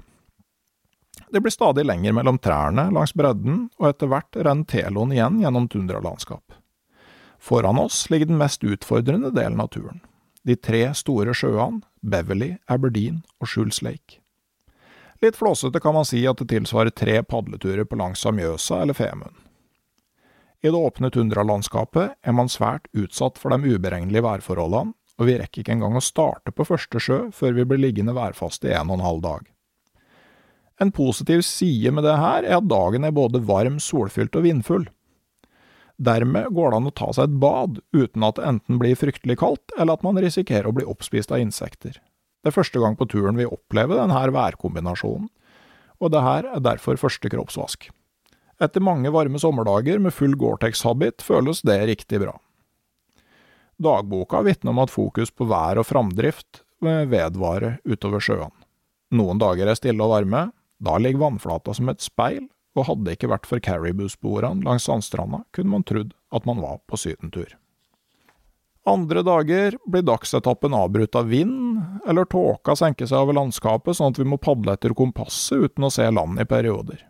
Det 1.32 1.42
blir 1.42 1.52
stadig 1.52 1.84
lenger 1.86 2.16
mellom 2.16 2.40
trærne 2.40 2.90
langs 2.94 3.14
bredden, 3.16 3.68
og 3.80 3.90
etter 3.90 4.12
hvert 4.12 4.36
renner 4.36 4.68
Telon 4.68 5.12
igjen 5.16 5.42
gjennom 5.44 5.68
tundralandskap. 5.72 6.56
Foran 7.42 7.80
oss 7.82 8.06
ligger 8.10 8.30
den 8.30 8.40
mest 8.40 8.64
utfordrende 8.64 9.32
delen 9.34 9.60
av 9.60 9.72
turen, 9.74 10.02
de 10.44 10.56
tre 10.56 10.84
store 10.96 11.34
sjøene 11.34 11.82
Beverly, 12.02 12.56
Aberdeen 12.68 13.24
og 13.42 13.50
Schulz 13.50 13.82
Lake. 13.82 14.22
Litt 15.22 15.38
flåsete 15.38 15.80
kan 15.82 15.94
man 15.94 16.08
si 16.08 16.24
at 16.26 16.40
det 16.42 16.50
tilsvarer 16.50 16.94
tre 16.94 17.20
padleturer 17.22 17.86
på 17.86 17.98
langs 18.00 18.26
av 18.26 18.34
Mjøsa 18.38 18.82
eller 18.82 18.98
Femund. 18.98 19.36
I 20.62 20.70
det 20.70 20.78
åpne 20.78 21.10
tundralandskapet 21.14 22.16
er 22.22 22.34
man 22.38 22.50
svært 22.50 22.88
utsatt 22.94 23.38
for 23.42 23.54
de 23.54 23.76
uberegnelige 23.76 24.26
værforholdene, 24.26 24.94
og 25.22 25.28
vi 25.30 25.38
rekker 25.38 25.62
ikke 25.62 25.76
engang 25.76 25.94
å 25.98 26.02
starte 26.02 26.50
på 26.56 26.66
første 26.66 26.98
sjø 26.98 27.28
før 27.36 27.54
vi 27.60 27.66
blir 27.70 27.84
liggende 27.84 28.16
værfaste 28.18 28.72
i 28.72 28.74
en 28.74 28.90
og 28.90 28.98
en 28.98 29.06
halv 29.06 29.22
dag. 29.22 29.44
En 30.82 30.90
positiv 30.90 31.44
side 31.46 31.92
med 31.94 32.08
det 32.08 32.18
her 32.18 32.42
er 32.42 32.58
at 32.58 32.70
dagen 32.72 33.06
er 33.06 33.14
både 33.14 33.44
varm, 33.46 33.78
solfylt 33.78 34.34
og 34.40 34.48
vindfull. 34.48 34.88
Dermed 36.02 36.50
går 36.58 36.74
det 36.74 36.80
an 36.80 36.90
å 36.90 36.94
ta 36.98 37.12
seg 37.14 37.30
et 37.30 37.38
bad 37.44 37.78
uten 37.94 38.26
at 38.26 38.40
det 38.40 38.48
enten 38.50 38.82
blir 38.82 38.98
fryktelig 38.98 39.38
kaldt, 39.44 39.76
eller 39.78 40.00
at 40.00 40.08
man 40.08 40.18
risikerer 40.18 40.72
å 40.72 40.74
bli 40.74 40.88
oppspist 40.90 41.30
av 41.30 41.44
insekter. 41.44 42.02
Det 42.42 42.50
er 42.50 42.58
første 42.58 42.82
gang 42.82 42.98
på 42.98 43.06
turen 43.06 43.38
vi 43.38 43.46
opplever 43.46 44.02
denne 44.02 44.26
værkombinasjonen, 44.34 45.30
og 46.02 46.16
det 46.16 46.26
her 46.26 46.48
er 46.56 46.66
derfor 46.66 46.98
første 46.98 47.30
kroppsvask. 47.30 47.92
Etter 48.62 48.82
mange 48.82 49.14
varme 49.14 49.38
sommerdager 49.42 50.02
med 50.02 50.18
full 50.18 50.34
Gore-Tex-habit 50.34 51.22
føles 51.22 51.62
det 51.66 51.78
riktig 51.92 52.24
bra. 52.26 52.40
Dagboka 53.82 54.44
vitner 54.46 54.76
om 54.76 54.82
at 54.84 54.94
fokus 54.94 55.32
på 55.34 55.48
vær 55.50 55.80
og 55.82 55.88
framdrift 55.90 56.62
vedvarer 56.82 57.80
utover 57.86 58.22
sjøene. 58.22 58.54
Noen 59.12 59.42
dager 59.42 59.68
er 59.68 59.78
stille 59.78 60.06
og 60.06 60.14
varme, 60.14 60.50
da 60.82 60.98
ligger 60.98 61.26
vannflata 61.26 61.74
som 61.76 61.90
et 61.92 62.04
speil, 62.04 62.46
og 62.78 62.88
hadde 62.88 63.08
det 63.08 63.18
ikke 63.18 63.32
vært 63.34 63.48
for 63.50 63.64
caribou-sporene 63.64 64.64
langs 64.64 64.86
sandstranda, 64.88 65.42
kunne 65.52 65.74
man 65.74 65.84
trodd 65.88 66.14
at 66.32 66.46
man 66.48 66.62
var 66.64 66.80
på 66.88 67.00
sydentur. 67.00 67.58
Andre 68.88 69.22
dager 69.22 69.76
blir 69.86 70.06
dagsetappen 70.08 70.74
avbrutt 70.74 71.18
av 71.20 71.28
vind, 71.30 71.82
eller 72.08 72.26
tåka 72.26 72.74
senker 72.78 73.10
seg 73.10 73.26
over 73.26 73.38
landskapet 73.38 73.98
sånn 73.98 74.16
at 74.16 74.22
vi 74.22 74.26
må 74.30 74.40
padle 74.42 74.74
etter 74.74 74.96
kompasset 74.98 75.68
uten 75.68 75.86
å 75.86 75.92
se 75.94 76.08
land 76.10 76.42
i 76.42 76.48
perioder. 76.50 77.04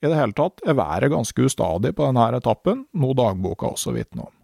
I 0.00 0.08
det 0.08 0.16
hele 0.16 0.36
tatt 0.36 0.62
er 0.66 0.78
været 0.78 1.12
ganske 1.12 1.48
ustadig 1.48 1.94
på 1.96 2.06
denne 2.06 2.28
etappen, 2.38 2.84
noe 2.94 3.16
dagboka 3.16 3.72
også 3.72 3.96
vitner 3.96 4.28
om. 4.28 4.36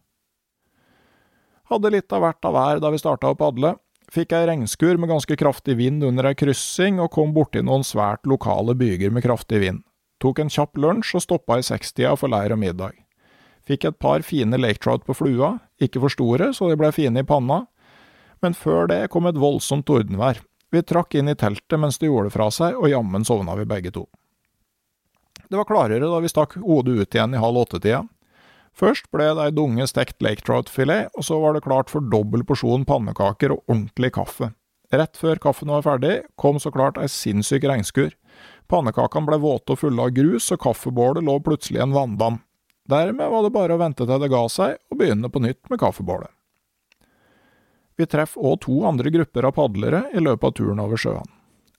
Hadde 1.70 1.90
litt 1.90 2.12
av 2.14 2.22
hvert 2.22 2.46
av 2.46 2.54
vær 2.54 2.80
da 2.82 2.92
vi 2.94 3.00
starta 3.02 3.32
å 3.32 3.38
padle, 3.38 3.74
Fikk 4.12 4.32
ei 4.36 4.46
regnskur 4.46 5.00
med 5.02 5.10
ganske 5.10 5.36
kraftig 5.38 5.76
vind 5.80 6.04
under 6.06 6.28
ei 6.28 6.36
kryssing, 6.38 7.00
og 7.02 7.10
kom 7.16 7.32
borti 7.34 7.62
noen 7.64 7.82
svært 7.84 8.26
lokale 8.28 8.76
byger 8.78 9.10
med 9.10 9.24
kraftig 9.26 9.58
vind. 9.64 9.82
Tok 10.22 10.38
en 10.40 10.52
kjapp 10.52 10.78
lunsj 10.78 11.16
og 11.18 11.24
stoppa 11.24 11.58
i 11.58 11.66
sekstida 11.66 12.14
for 12.16 12.30
leir 12.32 12.54
og 12.54 12.60
middag. 12.62 12.94
Fikk 13.66 13.88
et 13.88 13.98
par 13.98 14.22
fine 14.22 14.58
lake 14.60 14.78
trout 14.84 15.02
på 15.04 15.16
flua, 15.18 15.56
ikke 15.82 16.00
for 16.04 16.14
store, 16.14 16.52
så 16.54 16.70
de 16.70 16.78
ble 16.78 16.92
fine 16.94 17.20
i 17.20 17.26
panna, 17.26 17.64
men 18.44 18.54
før 18.54 18.86
det 18.92 19.08
kom 19.10 19.26
et 19.26 19.40
voldsomt 19.40 19.88
tordenvær. 19.88 20.38
Vi 20.70 20.82
trakk 20.86 21.16
inn 21.18 21.32
i 21.32 21.34
teltet 21.38 21.80
mens 21.80 21.98
det 21.98 22.06
gjorde 22.06 22.30
fra 22.34 22.46
seg, 22.54 22.78
og 22.78 22.90
jammen 22.92 23.26
sovna 23.26 23.56
vi 23.58 23.66
begge 23.66 23.90
to. 23.94 24.06
Det 25.50 25.58
var 25.58 25.66
klarere 25.66 26.06
da 26.06 26.20
vi 26.22 26.30
stakk 26.30 26.56
hodet 26.62 26.94
ut 26.94 27.14
igjen 27.14 27.34
i 27.34 27.42
halv 27.42 27.66
åtte-tida. 27.66 28.04
Først 28.76 29.08
ble 29.14 29.30
det 29.32 29.44
ei 29.46 29.54
dunge 29.56 29.86
stekt 29.88 30.20
lake 30.24 30.44
trout-filet, 30.44 31.08
og 31.16 31.24
så 31.24 31.38
var 31.40 31.56
det 31.56 31.64
klart 31.64 31.88
for 31.92 32.04
dobbel 32.12 32.44
porsjon 32.44 32.84
pannekaker 32.88 33.54
og 33.54 33.62
ordentlig 33.64 34.12
kaffe. 34.18 34.50
Rett 34.92 35.16
før 35.18 35.40
kaffen 35.42 35.72
var 35.72 35.82
ferdig, 35.82 36.20
kom 36.38 36.60
så 36.62 36.70
klart 36.70 37.00
ei 37.00 37.08
sinnssyk 37.10 37.64
regnskur. 37.66 38.12
Pannekakene 38.70 39.26
ble 39.26 39.40
våte 39.42 39.74
og 39.74 39.80
fulle 39.80 40.04
av 40.04 40.12
grus, 40.14 40.50
og 40.52 40.60
kaffebålet 40.62 41.24
lå 41.24 41.38
plutselig 41.42 41.80
i 41.80 41.86
en 41.86 41.96
vanndam. 41.96 42.38
Dermed 42.86 43.32
var 43.32 43.42
det 43.42 43.54
bare 43.56 43.74
å 43.74 43.80
vente 43.80 44.06
til 44.06 44.22
det 44.22 44.30
ga 44.30 44.44
seg, 44.52 44.76
og 44.92 45.00
begynne 45.00 45.32
på 45.32 45.42
nytt 45.42 45.72
med 45.72 45.80
kaffebålet. 45.82 46.30
Vi 47.96 48.06
treffer 48.12 48.44
òg 48.44 48.60
to 48.66 48.82
andre 48.84 49.10
grupper 49.10 49.48
av 49.48 49.56
padlere 49.56 50.04
i 50.12 50.20
løpet 50.20 50.50
av 50.50 50.56
turen 50.60 50.84
over 50.84 51.00
sjøen. 51.00 51.32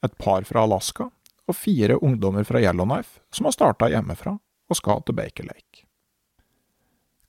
Et 0.04 0.18
par 0.18 0.44
fra 0.50 0.66
Alaska, 0.66 1.12
og 1.48 1.56
fire 1.56 2.02
ungdommer 2.02 2.44
fra 2.44 2.60
Yellowknife 2.60 3.22
som 3.32 3.48
har 3.48 3.56
starta 3.56 3.92
hjemmefra 3.94 4.36
og 4.68 4.82
skal 4.82 5.06
til 5.06 5.16
Baker 5.16 5.48
Lake. 5.48 5.87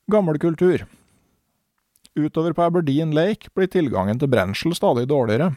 Gammel 0.09 0.39
kultur 0.39 0.85
Utover 2.15 2.53
på 2.53 2.63
Aberdeen 2.63 3.11
Lake 3.13 3.51
blir 3.53 3.67
tilgangen 3.69 4.17
til 4.17 4.31
brensel 4.31 4.73
stadig 4.73 5.03
dårligere. 5.11 5.51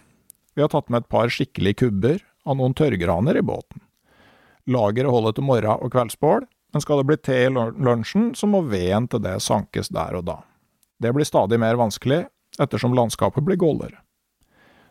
Vi 0.53 0.61
har 0.61 0.69
tatt 0.69 0.91
med 0.93 1.03
et 1.03 1.09
par 1.09 1.33
skikkelige 1.33 1.79
kubber 1.81 2.19
av 2.45 2.59
noen 2.59 2.75
tørrgraner 2.77 3.39
i 3.41 3.45
båten. 3.49 3.81
Lageret 4.69 5.09
holder 5.09 5.33
til 5.33 5.47
morgen- 5.49 5.81
og 5.81 5.95
kveldsbål, 5.95 6.45
men 6.45 6.85
skal 6.85 7.01
det 7.01 7.09
bli 7.09 7.17
te 7.17 7.39
i 7.47 7.49
lunsjen, 7.49 8.35
så 8.37 8.47
må 8.47 8.61
veden 8.69 9.09
til 9.09 9.25
det 9.25 9.39
sankes 9.41 9.89
der 9.89 10.21
og 10.21 10.27
da. 10.29 10.39
Det 11.01 11.15
blir 11.17 11.25
stadig 11.25 11.57
mer 11.59 11.81
vanskelig, 11.81 12.27
ettersom 12.61 12.93
landskapet 12.93 13.49
blir 13.49 13.57
goldere. 13.57 14.05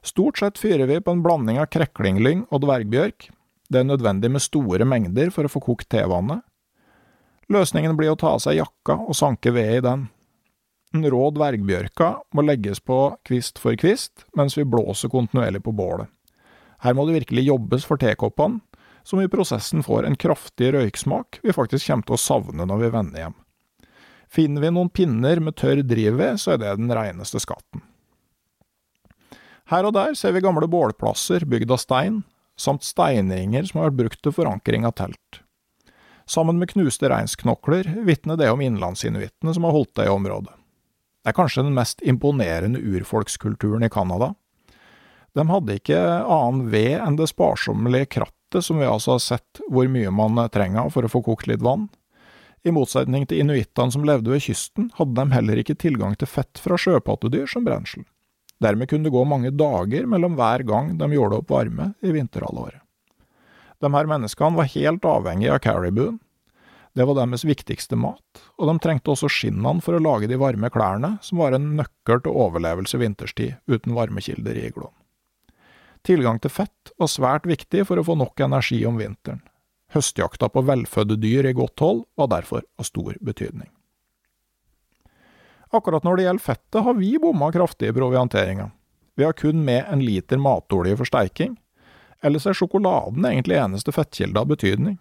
Stort 0.02 0.42
sett 0.42 0.58
fyrer 0.58 0.90
vi 0.90 1.04
på 1.06 1.14
en 1.14 1.22
blanding 1.22 1.62
av 1.62 1.70
kreklinglyng 1.70 2.48
og 2.50 2.66
dvergbjørk. 2.66 3.30
Det 3.70 3.80
er 3.84 3.92
nødvendig 3.94 4.34
med 4.34 4.42
store 4.42 4.90
mengder 4.90 5.30
for 5.30 5.46
å 5.46 5.54
få 5.54 5.62
kokt 5.62 5.92
tevannet. 5.94 6.42
Løsningen 7.52 7.98
blir 8.00 8.14
å 8.14 8.20
ta 8.20 8.36
av 8.38 8.42
seg 8.44 8.62
jakka 8.62 8.96
og 9.04 9.18
sanke 9.18 9.52
ved 9.52 9.78
i 9.78 9.84
den. 9.84 10.08
Den 10.92 11.08
rå 11.12 11.30
dvergbjørka 11.36 12.10
må 12.36 12.44
legges 12.46 12.80
på 12.84 12.98
kvist 13.28 13.60
for 13.60 13.76
kvist, 13.80 14.26
mens 14.36 14.58
vi 14.58 14.68
blåser 14.68 15.12
kontinuerlig 15.12 15.64
på 15.66 15.74
bålet. 15.76 16.08
Her 16.84 16.96
må 16.96 17.06
det 17.08 17.18
virkelig 17.20 17.46
jobbes 17.48 17.86
for 17.88 18.00
tekoppene, 18.02 18.62
som 19.04 19.20
i 19.22 19.30
prosessen 19.32 19.84
får 19.84 20.06
en 20.06 20.18
kraftig 20.20 20.72
røyksmak 20.76 21.40
vi 21.42 21.56
faktisk 21.56 21.88
kommer 21.90 22.06
til 22.08 22.16
å 22.18 22.22
savne 22.22 22.68
når 22.70 22.84
vi 22.84 22.92
vender 22.96 23.24
hjem. 23.26 23.38
Finner 24.32 24.64
vi 24.64 24.72
noen 24.72 24.92
pinner 24.94 25.42
med 25.44 25.58
tørr 25.60 25.82
drivved, 25.84 26.40
så 26.40 26.54
er 26.54 26.62
det 26.62 26.76
den 26.80 26.94
reineste 26.96 27.42
skatten. 27.42 27.84
Her 29.72 29.88
og 29.88 29.96
der 29.96 30.16
ser 30.20 30.36
vi 30.36 30.44
gamle 30.44 30.70
bålplasser 30.72 31.48
bygd 31.50 31.74
av 31.74 31.82
stein, 31.82 32.22
samt 32.60 32.86
steinringer 32.86 33.68
som 33.68 33.82
har 33.82 33.90
vært 33.90 34.00
brukt 34.04 34.22
til 34.24 34.36
forankring 34.36 34.88
av 34.88 34.96
telt. 35.00 35.42
Sammen 36.32 36.60
med 36.62 36.70
knuste 36.72 37.10
reinsknokler 37.12 37.90
vitner 38.08 38.38
det 38.40 38.48
om 38.54 38.62
innlandsinuittene 38.64 39.52
som 39.54 39.66
har 39.68 39.74
holdt 39.76 39.96
det 40.00 40.06
i 40.08 40.12
området. 40.14 40.54
Det 41.22 41.34
er 41.34 41.36
kanskje 41.36 41.66
den 41.66 41.76
mest 41.76 42.00
imponerende 42.08 42.80
urfolkskulturen 42.80 43.84
i 43.84 43.90
Canada. 43.92 44.30
De 45.36 45.44
hadde 45.50 45.76
ikke 45.76 45.98
annen 46.00 46.70
ved 46.72 46.94
enn 47.02 47.18
det 47.20 47.28
sparsommelige 47.34 48.08
krattet 48.16 48.64
som 48.64 48.80
vi 48.80 48.88
altså 48.88 49.18
har 49.18 49.26
sett 49.26 49.60
hvor 49.68 49.90
mye 49.92 50.14
man 50.16 50.40
trenger 50.56 50.88
for 50.94 51.04
å 51.04 51.12
få 51.12 51.20
kokt 51.26 51.50
litt 51.52 51.66
vann, 51.68 51.90
i 52.64 52.72
motsetning 52.72 53.26
til 53.28 53.42
inuittene 53.44 53.92
som 53.92 54.06
levde 54.08 54.32
ved 54.32 54.44
kysten, 54.46 54.88
hadde 54.96 55.18
de 55.18 55.36
heller 55.36 55.60
ikke 55.60 55.76
tilgang 55.82 56.16
til 56.16 56.30
fett 56.30 56.62
fra 56.62 56.78
sjøpattedyr 56.80 57.50
som 57.50 57.66
brensel. 57.68 58.06
Dermed 58.62 58.88
kunne 58.88 59.10
det 59.10 59.16
gå 59.16 59.26
mange 59.28 59.52
dager 59.52 60.08
mellom 60.08 60.40
hver 60.40 60.64
gang 60.70 60.94
de 61.00 61.12
gjorde 61.12 61.42
opp 61.42 61.52
varme 61.52 61.92
i 62.06 62.14
vinterhalvåret. 62.14 62.81
De 63.82 63.90
her 63.94 64.10
menneskene 64.10 64.58
var 64.60 64.70
helt 64.76 65.06
avhengige 65.08 65.56
av 65.56 65.64
caribouen. 65.64 66.20
Det 66.94 67.06
var 67.08 67.16
deres 67.16 67.46
viktigste 67.48 67.96
mat, 67.96 68.42
og 68.60 68.68
de 68.68 68.74
trengte 68.84 69.14
også 69.14 69.30
skinnene 69.32 69.80
for 69.84 69.96
å 69.96 70.04
lage 70.04 70.28
de 70.28 70.40
varme 70.40 70.70
klærne, 70.74 71.14
som 71.24 71.40
var 71.40 71.56
en 71.56 71.70
nøkkel 71.78 72.20
til 72.26 72.36
overlevelse 72.36 73.00
vinterstid 73.00 73.62
uten 73.72 73.96
varmekilder 73.96 74.60
i 74.60 74.66
igloen. 74.68 74.94
Tilgang 76.04 76.42
til 76.42 76.52
fett 76.52 76.92
var 77.00 77.10
svært 77.12 77.48
viktig 77.48 77.86
for 77.88 78.02
å 78.02 78.04
få 78.06 78.18
nok 78.20 78.44
energi 78.44 78.82
om 78.90 78.98
vinteren. 79.00 79.40
Høstjakta 79.96 80.50
på 80.52 80.64
velfødde 80.68 81.20
dyr 81.20 81.48
i 81.50 81.56
godt 81.56 81.84
hold 81.84 82.04
var 82.20 82.32
derfor 82.32 82.66
av 82.80 82.88
stor 82.88 83.16
betydning. 83.22 83.70
Akkurat 85.72 86.04
når 86.04 86.18
det 86.18 86.28
gjelder 86.28 86.44
fettet, 86.44 86.84
har 86.84 86.96
vi 86.98 87.16
bomma 87.22 87.52
kraftig 87.56 87.92
i 87.92 87.96
provianteringa. 87.96 88.72
Vi 89.16 89.24
har 89.24 89.36
kun 89.38 89.64
med 89.64 89.86
en 89.88 90.04
liter 90.04 90.40
matolje 90.40 90.98
for 91.00 91.08
steiking. 91.08 91.56
Ellers 92.22 92.46
er 92.46 92.58
sjokoladen 92.58 93.26
egentlig 93.26 93.58
eneste 93.58 93.94
fettkilde 93.96 94.40
av 94.40 94.50
betydning. 94.52 95.00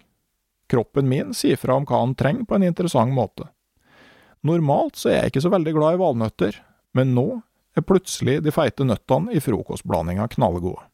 Kroppen 0.71 1.09
min 1.09 1.33
sier 1.37 1.59
fra 1.59 1.75
om 1.77 1.85
hva 1.85 1.99
han 2.01 2.15
trenger 2.17 2.47
på 2.47 2.57
en 2.57 2.65
interessant 2.65 3.13
måte. 3.13 3.49
Normalt 4.47 4.97
så 4.97 5.11
er 5.11 5.17
jeg 5.19 5.33
ikke 5.33 5.43
så 5.45 5.51
veldig 5.53 5.73
glad 5.75 5.95
i 5.97 6.01
valnøtter, 6.01 6.55
men 6.97 7.13
nå 7.17 7.27
er 7.77 7.85
plutselig 7.85 8.39
de 8.45 8.53
feite 8.53 8.87
nøttene 8.87 9.35
i 9.35 9.43
frokostblandinga 9.43 10.27
knallgode. 10.33 10.87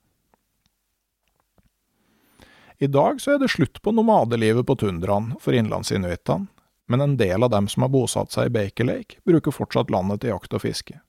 I 2.78 2.89
dag 2.91 3.21
så 3.21 3.34
er 3.34 3.39
det 3.41 3.49
slutt 3.49 3.80
på 3.82 3.93
nomadelivet 3.95 4.67
på 4.67 4.75
tundraen 4.78 5.32
for 5.41 5.55
innlandsinuittene, 5.57 6.45
men 6.88 7.01
en 7.03 7.15
del 7.19 7.43
av 7.43 7.49
dem 7.51 7.65
som 7.67 7.84
har 7.84 7.91
bosatt 7.91 8.32
seg 8.32 8.47
i 8.47 8.53
Baker 8.53 8.86
Lake, 8.88 9.17
bruker 9.25 9.51
fortsatt 9.51 9.89
landet 9.91 10.21
til 10.21 10.32
jakt 10.32 10.53
og 10.53 10.61
fiske. 10.63 10.99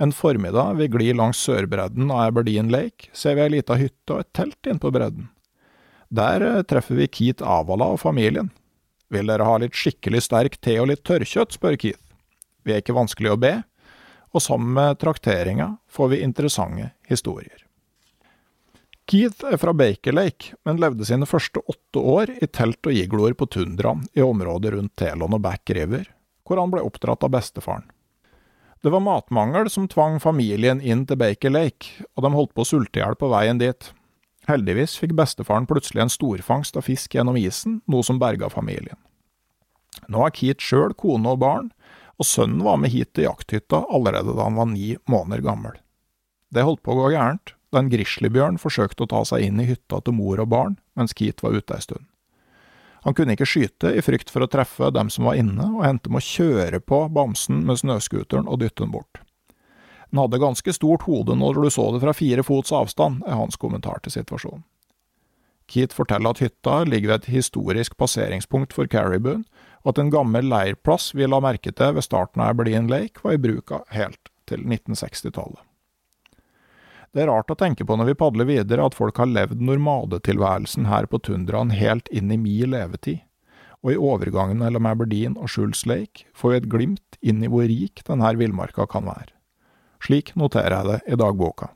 En 0.00 0.12
formiddag 0.12 0.74
vi 0.78 0.88
glir 0.88 1.14
langs 1.14 1.40
sørbredden 1.44 2.10
av 2.10 2.20
Aberdeen 2.30 2.70
Lake, 2.72 3.10
ser 3.12 3.36
vi 3.36 3.44
ei 3.44 3.52
lita 3.58 3.76
hytte 3.76 4.16
og 4.16 4.24
et 4.24 4.32
telt 4.36 4.68
inne 4.68 4.82
på 4.82 4.92
bredden. 4.94 5.28
Der 6.12 6.44
eh, 6.44 6.62
treffer 6.68 6.98
vi 6.98 7.08
Keith 7.08 7.44
Avala 7.44 7.92
og 7.94 8.00
familien. 8.02 8.50
Vil 9.12 9.28
dere 9.28 9.46
ha 9.48 9.58
litt 9.60 9.76
skikkelig 9.76 10.24
sterk 10.24 10.56
te 10.64 10.78
og 10.80 10.88
litt 10.90 11.04
tørrkjøtt, 11.08 11.56
spør 11.56 11.76
Keith. 11.80 12.00
Vi 12.64 12.72
er 12.72 12.80
ikke 12.82 12.96
vanskelig 12.96 13.34
å 13.34 13.40
be, 13.40 13.58
og 14.32 14.44
sammen 14.44 14.72
med 14.76 15.00
trakteringa 15.02 15.74
får 15.92 16.12
vi 16.14 16.22
interessante 16.24 16.92
historier. 17.08 17.66
Keith 19.08 19.44
er 19.44 19.58
fra 19.60 19.74
Baker 19.76 20.14
Lake, 20.14 20.54
men 20.64 20.78
levde 20.80 21.04
sine 21.04 21.26
første 21.28 21.60
åtte 21.68 22.00
år 22.00 22.30
i 22.40 22.46
telt 22.46 22.86
og 22.86 22.96
igloer 22.96 23.34
på 23.36 23.48
tundraen 23.50 24.06
i 24.16 24.22
området 24.24 24.72
rundt 24.76 24.94
Telon 24.96 25.34
og 25.36 25.42
Back 25.44 25.72
River, 25.74 26.06
hvor 26.46 26.62
han 26.62 26.72
ble 26.72 26.84
oppdratt 26.86 27.26
av 27.26 27.34
bestefaren. 27.34 27.84
Det 28.82 28.90
var 28.90 29.00
matmangel 29.00 29.70
som 29.70 29.86
tvang 29.86 30.16
familien 30.18 30.80
inn 30.82 31.04
til 31.06 31.18
Baker 31.20 31.52
Lake, 31.54 32.02
og 32.16 32.24
de 32.24 32.30
holdt 32.34 32.50
på 32.56 32.64
å 32.64 32.66
sulte 32.66 32.98
i 32.98 33.02
hjel 33.04 33.14
på 33.14 33.28
veien 33.30 33.60
dit. 33.60 33.92
Heldigvis 34.48 34.96
fikk 34.98 35.14
bestefaren 35.20 35.68
plutselig 35.70 36.02
en 36.02 36.10
storfangst 36.10 36.74
av 36.80 36.88
fisk 36.88 37.14
gjennom 37.14 37.38
isen, 37.38 37.78
noe 37.86 38.02
som 38.02 38.18
berga 38.18 38.50
familien. 38.50 38.98
Nå 40.10 40.26
er 40.26 40.34
Keith 40.34 40.66
sjøl 40.66 40.96
kone 40.98 41.30
og 41.30 41.38
barn, 41.44 41.70
og 42.18 42.26
sønnen 42.26 42.64
var 42.66 42.80
med 42.82 42.90
hit 42.90 43.12
til 43.14 43.28
jakthytta 43.28 43.84
allerede 43.86 44.34
da 44.34 44.48
han 44.48 44.58
var 44.58 44.72
ni 44.72 44.96
måneder 45.06 45.46
gammel. 45.46 45.78
Det 46.50 46.66
holdt 46.66 46.82
på 46.82 46.96
å 46.96 47.04
gå 47.04 47.12
gærent, 47.14 47.54
da 47.70 47.84
en 47.84 47.92
grizzlybjørn 47.92 48.58
forsøkte 48.60 49.06
å 49.06 49.12
ta 49.14 49.22
seg 49.30 49.46
inn 49.46 49.62
i 49.62 49.68
hytta 49.70 50.02
til 50.02 50.18
mor 50.18 50.42
og 50.42 50.50
barn 50.50 50.80
mens 50.98 51.14
Keith 51.14 51.46
var 51.46 51.54
ute 51.54 51.78
ei 51.78 51.86
stund. 51.86 52.08
Han 53.02 53.14
kunne 53.18 53.34
ikke 53.34 53.48
skyte 53.48 53.90
i 53.96 54.02
frykt 54.04 54.30
for 54.30 54.44
å 54.44 54.50
treffe 54.50 54.92
dem 54.94 55.10
som 55.10 55.26
var 55.26 55.38
inne, 55.40 55.64
og 55.74 55.86
endte 55.86 56.10
med 56.12 56.22
å 56.22 56.26
kjøre 56.26 56.78
på 56.86 57.04
bamsen 57.10 57.64
med 57.66 57.80
snøscooteren 57.80 58.46
og 58.46 58.60
dytte 58.62 58.84
den 58.84 58.94
bort. 58.94 59.22
Den 60.12 60.20
hadde 60.20 60.42
ganske 60.42 60.74
stort 60.76 61.06
hode 61.08 61.34
når 61.38 61.58
du 61.58 61.70
så 61.72 61.88
det 61.94 62.02
fra 62.02 62.14
fire 62.14 62.44
fots 62.46 62.70
avstand, 62.76 63.24
er 63.26 63.38
hans 63.40 63.58
kommentar 63.58 64.02
til 64.04 64.14
situasjonen. 64.14 64.62
Keith 65.72 65.96
forteller 65.96 66.34
at 66.34 66.42
hytta 66.42 66.82
ligger 66.84 67.14
ved 67.14 67.22
et 67.22 67.32
historisk 67.32 67.96
passeringspunkt 67.96 68.74
for 68.76 68.90
Caribou, 68.92 69.40
og 69.82 69.94
at 69.94 69.98
en 70.02 70.12
gammel 70.12 70.46
leirplass 70.52 71.10
vi 71.16 71.26
la 71.26 71.40
merke 71.42 71.72
til 71.72 71.96
ved 71.96 72.06
starten 72.06 72.44
av 72.44 72.52
Aberdeen 72.52 72.90
Lake, 72.92 73.22
var 73.24 73.38
i 73.38 73.42
bruk 73.42 73.72
helt 73.94 74.30
til 74.50 74.66
1960-tallet. 74.66 75.62
Det 77.12 77.20
er 77.20 77.28
rart 77.28 77.50
å 77.52 77.58
tenke 77.60 77.84
på 77.84 77.96
når 77.98 78.08
vi 78.08 78.20
padler 78.22 78.48
videre 78.48 78.86
at 78.88 78.96
folk 78.96 79.18
har 79.20 79.28
levd 79.28 79.60
nomadetilværelsen 79.60 80.88
her 80.88 81.04
på 81.12 81.20
tundraen 81.20 81.74
helt 81.76 82.08
inn 82.08 82.32
i 82.32 82.38
mi 82.40 82.54
levetid, 82.64 83.20
og 83.84 83.92
i 83.92 84.00
overgangen 84.00 84.62
mellom 84.62 84.88
Aberdeen 84.88 85.36
og 85.36 85.50
Schulz 85.52 85.84
Lake 85.84 86.24
får 86.32 86.54
vi 86.54 86.60
et 86.60 86.70
glimt 86.72 87.20
inn 87.20 87.44
i 87.44 87.50
hvor 87.52 87.68
rik 87.68 88.00
denne 88.08 88.32
villmarka 88.40 88.88
kan 88.88 89.04
være. 89.10 89.34
Slik 90.02 90.32
noterer 90.40 90.78
jeg 90.78 90.88
det 90.88 91.12
i 91.12 91.20
dagboka. 91.20 91.68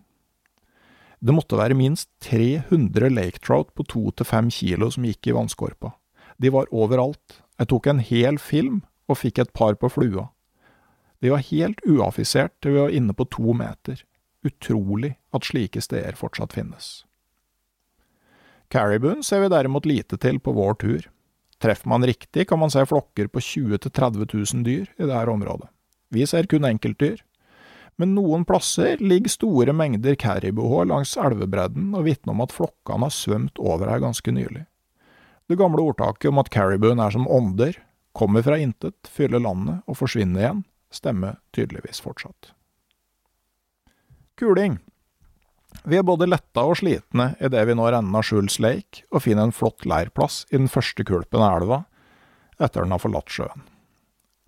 Det 1.20 1.34
måtte 1.36 1.60
være 1.60 1.76
minst 1.76 2.08
300 2.24 3.12
lake 3.12 3.42
trout 3.44 3.74
på 3.76 3.84
to 3.88 4.08
til 4.16 4.28
fem 4.28 4.48
kilo 4.52 4.88
som 4.92 5.04
gikk 5.04 5.28
i 5.28 5.36
vannskorpa. 5.36 5.92
De 6.40 6.52
var 6.52 6.68
overalt. 6.72 7.42
Jeg 7.60 7.70
tok 7.72 7.86
en 7.92 8.00
hel 8.00 8.40
film 8.40 8.82
og 9.08 9.20
fikk 9.20 9.40
et 9.42 9.52
par 9.56 9.76
på 9.80 9.92
flua. 9.92 10.30
De 11.20 11.32
var 11.32 11.44
helt 11.44 11.80
uaffisert 11.88 12.56
til 12.60 12.76
vi 12.76 12.84
var 12.84 12.94
inne 12.94 13.16
på 13.16 13.28
to 13.32 13.52
meter. 13.56 14.00
Utrolig 14.46 15.14
at 15.34 15.46
slike 15.48 15.82
steder 15.84 16.16
fortsatt 16.18 16.54
finnes. 16.56 17.04
Caribuen 18.72 19.22
ser 19.22 19.44
vi 19.44 19.52
derimot 19.52 19.86
lite 19.86 20.18
til 20.18 20.40
på 20.42 20.54
vår 20.56 20.78
tur. 20.82 21.06
Treffer 21.62 21.88
man 21.88 22.04
riktig, 22.04 22.48
kan 22.48 22.60
man 22.60 22.72
se 22.72 22.82
flokker 22.86 23.30
på 23.32 23.40
20 23.40 23.78
000–30 23.78 24.54
000 24.54 24.64
dyr 24.66 24.90
i 24.98 25.06
dette 25.06 25.32
området. 25.32 25.70
Vi 26.12 26.26
ser 26.26 26.48
kun 26.50 26.66
enkeltdyr. 26.66 27.22
Men 27.96 28.12
noen 28.12 28.44
plasser 28.44 29.00
ligger 29.00 29.32
store 29.32 29.72
mengder 29.72 30.18
caribouhår 30.20 30.84
langs 30.90 31.14
elvebredden 31.16 31.94
og 31.96 32.04
vitner 32.04 32.34
om 32.34 32.42
at 32.44 32.52
flokkene 32.52 33.08
har 33.08 33.14
svømt 33.14 33.56
over 33.56 33.88
her 33.88 34.02
ganske 34.04 34.34
nylig. 34.34 34.66
Det 35.48 35.56
gamle 35.56 35.80
ordtaket 35.80 36.28
om 36.28 36.42
at 36.42 36.50
caribuen 36.52 37.00
er 37.00 37.14
som 37.14 37.28
ånder, 37.30 37.78
kommer 38.16 38.44
fra 38.44 38.58
intet, 38.60 38.98
fyller 39.08 39.40
landet 39.40 39.80
og 39.86 39.96
forsvinner 39.96 40.42
igjen, 40.42 40.62
stemmer 40.92 41.38
tydeligvis 41.56 42.02
fortsatt. 42.04 42.55
Kuling. 44.36 44.78
Vi 45.88 45.96
er 45.96 46.04
både 46.04 46.26
letta 46.28 46.66
og 46.68 46.76
slitne 46.76 47.30
idet 47.40 47.62
vi 47.68 47.74
når 47.76 47.94
enden 47.96 48.16
av 48.18 48.24
Schulz 48.28 48.58
Lake 48.60 49.06
og 49.08 49.22
finner 49.24 49.48
en 49.48 49.54
flott 49.54 49.86
leirplass 49.88 50.42
i 50.50 50.58
den 50.58 50.68
første 50.68 51.06
kulpen 51.08 51.40
av 51.40 51.62
elva 51.62 51.78
etter 52.60 52.84
den 52.84 52.92
har 52.92 53.00
forlatt 53.00 53.32
sjøen. 53.32 53.64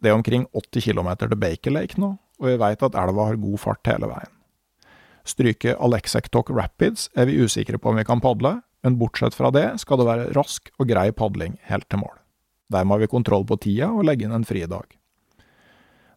Det 0.04 0.10
er 0.10 0.18
omkring 0.18 0.44
80 0.52 0.90
km 0.90 1.08
til 1.22 1.40
Baker 1.40 1.74
Lake 1.74 1.96
nå, 2.00 2.10
og 2.20 2.50
vi 2.50 2.58
veit 2.60 2.84
at 2.84 2.98
elva 3.00 3.30
har 3.30 3.40
god 3.40 3.62
fart 3.64 3.88
hele 3.88 4.10
veien. 4.12 4.34
Stryket 5.28 5.80
Alexektok 5.80 6.52
Rapids 6.52 7.08
er 7.16 7.28
vi 7.28 7.40
usikre 7.40 7.80
på 7.80 7.88
om 7.88 7.96
vi 7.96 8.04
kan 8.08 8.20
padle, 8.20 8.58
men 8.84 9.00
bortsett 9.00 9.36
fra 9.36 9.48
det 9.52 9.66
skal 9.80 10.02
det 10.02 10.08
være 10.08 10.30
rask 10.36 10.68
og 10.76 10.92
grei 10.92 11.08
padling 11.16 11.56
helt 11.68 11.88
til 11.88 12.04
mål. 12.04 12.14
Dermed 12.68 12.98
har 12.98 13.06
vi 13.06 13.12
kontroll 13.16 13.48
på 13.48 13.56
tida 13.64 13.88
og 13.88 14.04
legger 14.04 14.28
inn 14.28 14.36
en 14.36 14.48
fridag. 14.48 14.97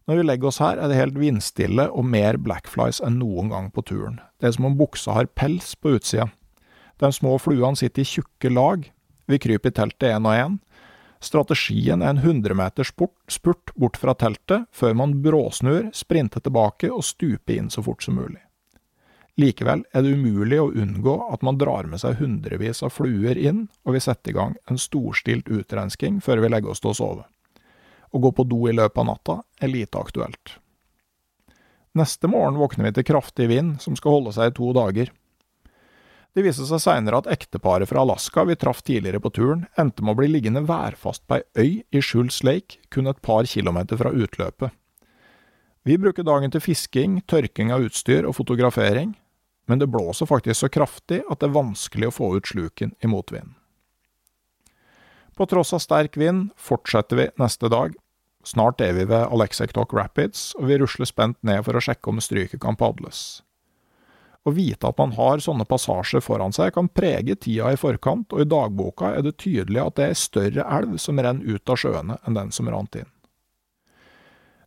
Når 0.08 0.18
vi 0.18 0.22
legger 0.26 0.50
oss 0.50 0.58
her, 0.58 0.80
er 0.80 0.90
det 0.90 0.98
helt 0.98 1.18
vindstille 1.20 1.86
og 1.94 2.06
mer 2.10 2.38
blackflies 2.42 2.98
enn 3.06 3.20
noen 3.20 3.52
gang 3.52 3.70
på 3.70 3.84
turen. 3.86 4.18
Det 4.40 4.48
er 4.48 4.56
som 4.56 4.66
om 4.66 4.78
buksa 4.78 5.14
har 5.14 5.30
pels 5.38 5.76
på 5.78 5.94
utsida. 5.98 6.28
De 6.98 7.10
små 7.14 7.36
fluene 7.38 7.78
sitter 7.78 8.02
i 8.02 8.08
tjukke 8.08 8.50
lag. 8.50 8.88
Vi 9.30 9.38
kryper 9.42 9.70
i 9.70 9.76
teltet 9.78 10.10
én 10.10 10.26
og 10.26 10.34
én. 10.34 10.60
Strategien 11.22 12.02
er 12.02 12.16
en 12.16 12.18
100 12.18 12.54
meters 12.58 12.90
spurt 13.30 13.74
bort 13.78 13.98
fra 13.98 14.14
teltet, 14.18 14.66
før 14.74 14.96
man 14.98 15.20
bråsnur, 15.22 15.92
sprinter 15.94 16.42
tilbake 16.42 16.90
og 16.90 17.06
stuper 17.06 17.60
inn 17.60 17.70
så 17.70 17.84
fort 17.86 18.02
som 18.02 18.18
mulig. 18.18 18.42
Likevel 19.38 19.84
er 19.94 20.02
det 20.02 20.16
umulig 20.18 20.58
å 20.60 20.72
unngå 20.74 21.14
at 21.32 21.44
man 21.46 21.60
drar 21.60 21.86
med 21.88 22.02
seg 22.02 22.18
hundrevis 22.18 22.82
av 22.82 22.92
fluer 22.92 23.38
inn, 23.38 23.68
og 23.86 23.94
vi 23.94 24.02
setter 24.02 24.34
i 24.34 24.36
gang 24.36 24.58
en 24.68 24.82
storstilt 24.82 25.48
utrensking 25.48 26.18
før 26.20 26.42
vi 26.42 26.50
legger 26.50 26.74
oss 26.74 26.82
til 26.82 26.90
å 26.90 26.98
sove. 26.98 27.24
Å 28.12 28.20
gå 28.20 28.32
på 28.36 28.44
do 28.44 28.66
i 28.68 28.74
løpet 28.76 29.00
av 29.00 29.08
natta 29.08 29.38
er 29.60 29.72
lite 29.72 29.98
aktuelt. 29.98 30.58
Neste 31.96 32.28
morgen 32.28 32.56
våkner 32.60 32.88
vi 32.88 32.94
til 32.96 33.08
kraftig 33.08 33.48
vind 33.50 33.80
som 33.80 33.96
skal 33.96 34.16
holde 34.16 34.32
seg 34.36 34.52
i 34.52 34.56
to 34.56 34.70
dager. 34.76 35.10
Det 36.32 36.44
viser 36.44 36.64
seg 36.64 36.80
seinere 36.80 37.18
at 37.20 37.28
ekteparet 37.28 37.90
fra 37.90 38.04
Alaska 38.06 38.46
vi 38.48 38.56
traff 38.56 38.80
tidligere 38.80 39.20
på 39.20 39.32
turen, 39.36 39.66
endte 39.76 40.04
med 40.04 40.14
å 40.14 40.20
bli 40.22 40.30
liggende 40.30 40.64
værfast 40.64 41.26
på 41.28 41.42
ei 41.42 41.44
øy 41.60 41.72
i 41.92 42.00
Schulz 42.00 42.40
Lake, 42.44 42.80
kun 42.88 43.10
et 43.10 43.20
par 43.20 43.44
kilometer 43.44 44.00
fra 44.00 44.12
utløpet. 44.12 44.72
Vi 45.84 45.98
bruker 45.98 46.24
dagen 46.24 46.52
til 46.54 46.62
fisking, 46.64 47.20
tørking 47.28 47.72
av 47.74 47.84
utstyr 47.84 48.24
og 48.24 48.38
fotografering, 48.38 49.12
men 49.68 49.82
det 49.82 49.90
blåser 49.92 50.30
faktisk 50.30 50.62
så 50.62 50.70
kraftig 50.72 51.20
at 51.28 51.42
det 51.42 51.50
er 51.50 51.58
vanskelig 51.58 52.08
å 52.08 52.14
få 52.14 52.30
ut 52.38 52.48
sluken 52.48 52.94
i 53.02 53.10
motvinden. 53.10 53.58
På 55.36 55.46
tross 55.48 55.72
av 55.72 55.80
sterk 55.80 56.16
vind 56.20 56.50
fortsetter 56.60 57.18
vi 57.18 57.28
neste 57.40 57.68
dag. 57.72 57.94
Snart 58.42 58.80
er 58.82 58.92
vi 58.96 59.06
ved 59.06 59.30
Alexektok 59.30 59.94
Rapids, 59.94 60.50
og 60.58 60.66
vi 60.70 60.80
rusler 60.82 61.06
spent 61.06 61.38
ned 61.46 61.62
for 61.66 61.78
å 61.78 61.82
sjekke 61.84 62.10
om 62.10 62.20
stryket 62.22 62.62
kan 62.62 62.78
padles. 62.78 63.42
Å 64.42 64.50
vite 64.50 64.88
at 64.88 64.98
man 64.98 65.12
har 65.14 65.38
sånne 65.38 65.66
passasjer 65.70 66.22
foran 66.24 66.54
seg, 66.54 66.72
kan 66.74 66.90
prege 66.90 67.36
tida 67.38 67.70
i 67.70 67.78
forkant, 67.78 68.34
og 68.34 68.42
i 68.42 68.48
dagboka 68.50 69.12
er 69.14 69.22
det 69.22 69.36
tydelig 69.38 69.78
at 69.84 70.00
det 70.00 70.08
er 70.08 70.18
større 70.18 70.66
elv 70.78 70.96
som 70.98 71.20
renner 71.22 71.46
ut 71.46 71.70
av 71.70 71.78
sjøene 71.78 72.18
enn 72.26 72.38
den 72.40 72.50
som 72.54 72.70
rant 72.72 72.98
inn. 72.98 73.10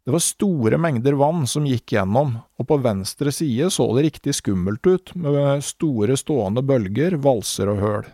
Det 0.05 0.13
var 0.13 0.21
store 0.21 0.77
mengder 0.77 1.17
vann 1.17 1.47
som 1.49 1.65
gikk 1.65 1.95
gjennom, 1.95 2.35
og 2.61 2.67
på 2.69 2.77
venstre 2.77 3.31
side 3.33 3.71
så 3.73 3.89
det 3.97 4.05
riktig 4.05 4.35
skummelt 4.37 4.85
ut, 4.85 5.11
med 5.17 5.65
store 5.65 6.15
stående 6.21 6.61
bølger, 6.63 7.17
valser 7.19 7.71
og 7.73 7.81
høl. 7.81 8.11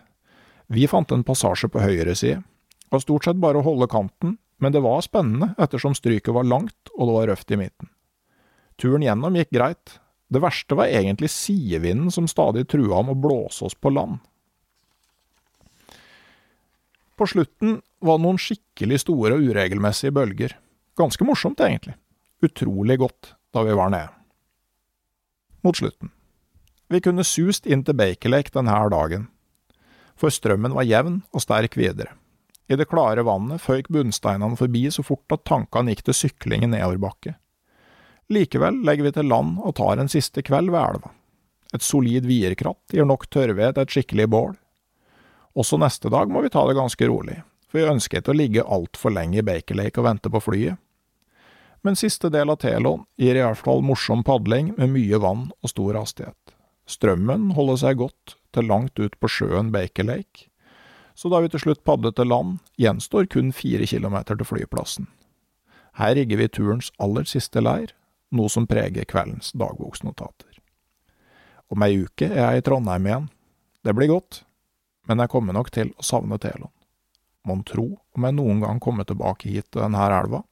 Vi 0.72 0.88
fant 0.88 1.12
en 1.12 1.22
passasje 1.22 1.68
på 1.68 1.82
høyre 1.84 2.16
side. 2.16 2.40
Det 2.40 2.96
var 2.96 3.04
stort 3.04 3.28
sett 3.28 3.38
bare 3.40 3.60
å 3.60 3.66
holde 3.66 3.90
kanten, 3.92 4.38
men 4.62 4.72
det 4.72 4.80
var 4.84 5.02
spennende 5.02 5.52
ettersom 5.58 5.94
stryket 5.98 6.34
var 6.34 6.46
langt 6.46 6.92
og 6.94 7.08
det 7.08 7.14
var 7.16 7.28
røft 7.32 7.50
i 7.50 7.58
midten. 7.58 7.88
Turen 8.78 9.02
gjennom 9.02 9.34
gikk 9.34 9.50
greit. 9.54 9.96
Det 10.32 10.40
verste 10.40 10.78
var 10.78 10.92
egentlig 10.94 11.32
sidevinden 11.34 12.12
som 12.14 12.28
stadig 12.30 12.68
trua 12.70 13.00
om 13.02 13.10
å 13.12 13.18
blåse 13.18 13.66
oss 13.66 13.74
på 13.74 13.90
land. 13.90 14.20
På 17.18 17.26
slutten 17.28 17.80
var 18.00 18.18
det 18.18 18.24
noen 18.24 18.40
skikkelig 18.40 19.02
store 19.02 19.36
og 19.36 19.50
uregelmessige 19.50 20.14
bølger. 20.14 20.56
Ganske 20.98 21.26
morsomt, 21.26 21.60
egentlig. 21.60 21.98
Utrolig 22.42 23.00
godt 23.02 23.34
da 23.54 23.66
vi 23.66 23.76
var 23.76 23.92
nede. 23.92 24.14
Mot 25.62 25.78
slutten. 25.78 26.14
Vi 26.90 27.02
kunne 27.02 27.26
sust 27.26 27.66
inn 27.66 27.82
til 27.86 27.98
Baker 27.98 28.30
Lake 28.32 28.54
denne 28.54 28.78
dagen, 28.94 29.28
for 30.18 30.30
strømmen 30.30 30.74
var 30.74 30.86
jevn 30.86 31.22
og 31.32 31.42
sterk 31.44 31.76
videre. 31.78 32.14
I 32.72 32.76
det 32.78 32.88
klare 32.88 33.24
vannet 33.26 33.60
føyk 33.60 33.90
bunnsteinene 33.92 34.56
forbi 34.56 34.86
så 34.94 35.04
fort 35.04 35.34
at 35.34 35.44
tankene 35.48 35.92
gikk 35.92 36.06
til 36.06 36.16
sykling 36.16 36.64
i 36.64 36.70
nedoverbakke. 36.72 37.34
Likevel 38.32 38.78
legger 38.86 39.08
vi 39.08 39.12
til 39.18 39.28
land 39.28 39.58
og 39.60 39.74
tar 39.76 40.00
en 40.00 40.08
siste 40.08 40.44
kveld 40.46 40.72
ved 40.72 40.80
elva. 40.80 41.10
Et 41.76 41.84
solid 41.84 42.24
vierkratt 42.28 42.94
gir 42.94 43.08
nok 43.08 43.26
tørrved 43.32 43.76
til 43.76 43.84
et 43.84 43.96
skikkelig 43.96 44.28
bål. 44.32 44.54
Også 45.58 45.76
neste 45.80 46.08
dag 46.12 46.32
må 46.32 46.40
vi 46.44 46.52
ta 46.52 46.62
det 46.68 46.78
ganske 46.78 47.08
rolig, 47.10 47.42
for 47.68 47.80
vi 47.80 47.90
ønsker 47.92 48.22
ikke 48.22 48.32
å 48.32 48.38
ligge 48.38 48.64
altfor 48.64 49.12
lenge 49.12 49.42
i 49.42 49.44
Baker 49.44 49.76
Lake 49.76 50.00
og 50.00 50.08
vente 50.08 50.32
på 50.32 50.40
flyet. 50.40 50.80
Men 51.82 51.98
siste 51.98 52.30
del 52.30 52.52
av 52.52 52.60
Telon 52.62 53.04
gir 53.20 53.36
i 53.36 53.42
hvert 53.42 53.58
fall 53.58 53.82
morsom 53.84 54.22
padling 54.24 54.70
med 54.78 54.94
mye 54.94 55.18
vann 55.20 55.48
og 55.50 55.72
stor 55.72 55.98
hastighet. 55.98 56.54
Strømmen 56.88 57.50
holder 57.56 57.80
seg 57.82 58.00
godt 58.00 58.36
til 58.54 58.68
langt 58.70 59.00
ut 59.02 59.18
på 59.18 59.28
sjøen 59.28 59.72
Baker 59.74 60.06
Lake, 60.06 60.51
så 61.14 61.30
da 61.32 61.40
vi 61.42 61.50
til 61.52 61.62
slutt 61.64 61.82
padlet 61.84 62.16
til 62.16 62.30
land, 62.30 62.58
gjenstår 62.80 63.28
kun 63.32 63.52
fire 63.56 63.86
kilometer 63.86 64.38
til 64.38 64.48
flyplassen. 64.48 65.08
Her 66.00 66.14
rigger 66.16 66.40
vi 66.40 66.48
turens 66.48 66.92
aller 67.02 67.28
siste 67.28 67.60
leir, 67.60 67.92
noe 68.32 68.48
som 68.48 68.66
preger 68.66 69.04
kveldens 69.08 69.52
dagboksnotater. 69.52 70.48
Om 71.72 71.84
ei 71.84 72.02
uke 72.04 72.28
er 72.28 72.40
jeg 72.40 72.62
i 72.62 72.64
Trondheim 72.64 73.08
igjen. 73.08 73.28
Det 73.84 73.94
blir 73.96 74.10
godt, 74.12 74.42
men 75.08 75.20
jeg 75.20 75.32
kommer 75.32 75.56
nok 75.56 75.70
til 75.74 75.92
å 75.96 76.06
savne 76.06 76.38
Telon. 76.40 76.72
Mon 77.48 77.64
tro 77.66 77.86
om 78.14 78.24
jeg 78.26 78.36
noen 78.36 78.60
gang 78.62 78.80
kommer 78.80 79.08
tilbake 79.08 79.50
hit 79.50 79.70
til 79.72 79.82
denne 79.82 80.02
elva? 80.06 80.44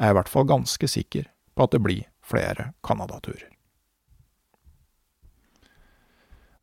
Jeg 0.00 0.08
er 0.08 0.14
i 0.14 0.16
hvert 0.16 0.32
fall 0.32 0.46
ganske 0.48 0.88
sikker 0.88 1.26
på 1.54 1.66
at 1.66 1.74
det 1.74 1.82
blir 1.84 2.06
flere 2.24 2.70
Canada-turer. 2.86 3.50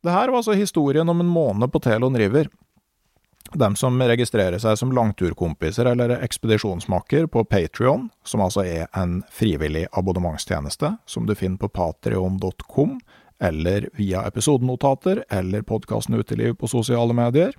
Det 0.02 0.14
her 0.14 0.32
var 0.32 0.40
altså 0.40 0.56
historien 0.58 1.10
om 1.10 1.22
en 1.22 1.30
måned 1.30 1.70
på 1.74 1.82
Telon 1.84 2.18
River. 2.18 2.48
Dem 3.56 3.76
som 3.80 4.02
registrerer 4.02 4.60
seg 4.60 4.76
som 4.80 4.92
langturkompiser 4.92 5.88
eller 5.88 6.18
ekspedisjonsmakker 6.18 7.30
på 7.32 7.46
Patrion, 7.48 8.10
som 8.28 8.44
altså 8.44 8.66
er 8.68 8.90
en 8.98 9.22
frivillig 9.32 9.86
abonnementstjeneste 9.96 10.98
som 11.08 11.28
du 11.28 11.36
finner 11.36 11.62
på 11.62 11.70
patrion.com, 11.72 12.98
eller 13.40 13.88
via 13.96 14.26
episodenotater 14.28 15.24
eller 15.30 15.62
podkasten 15.62 16.18
Uteliv 16.18 16.58
på 16.60 16.68
sosiale 16.68 17.16
medier, 17.16 17.54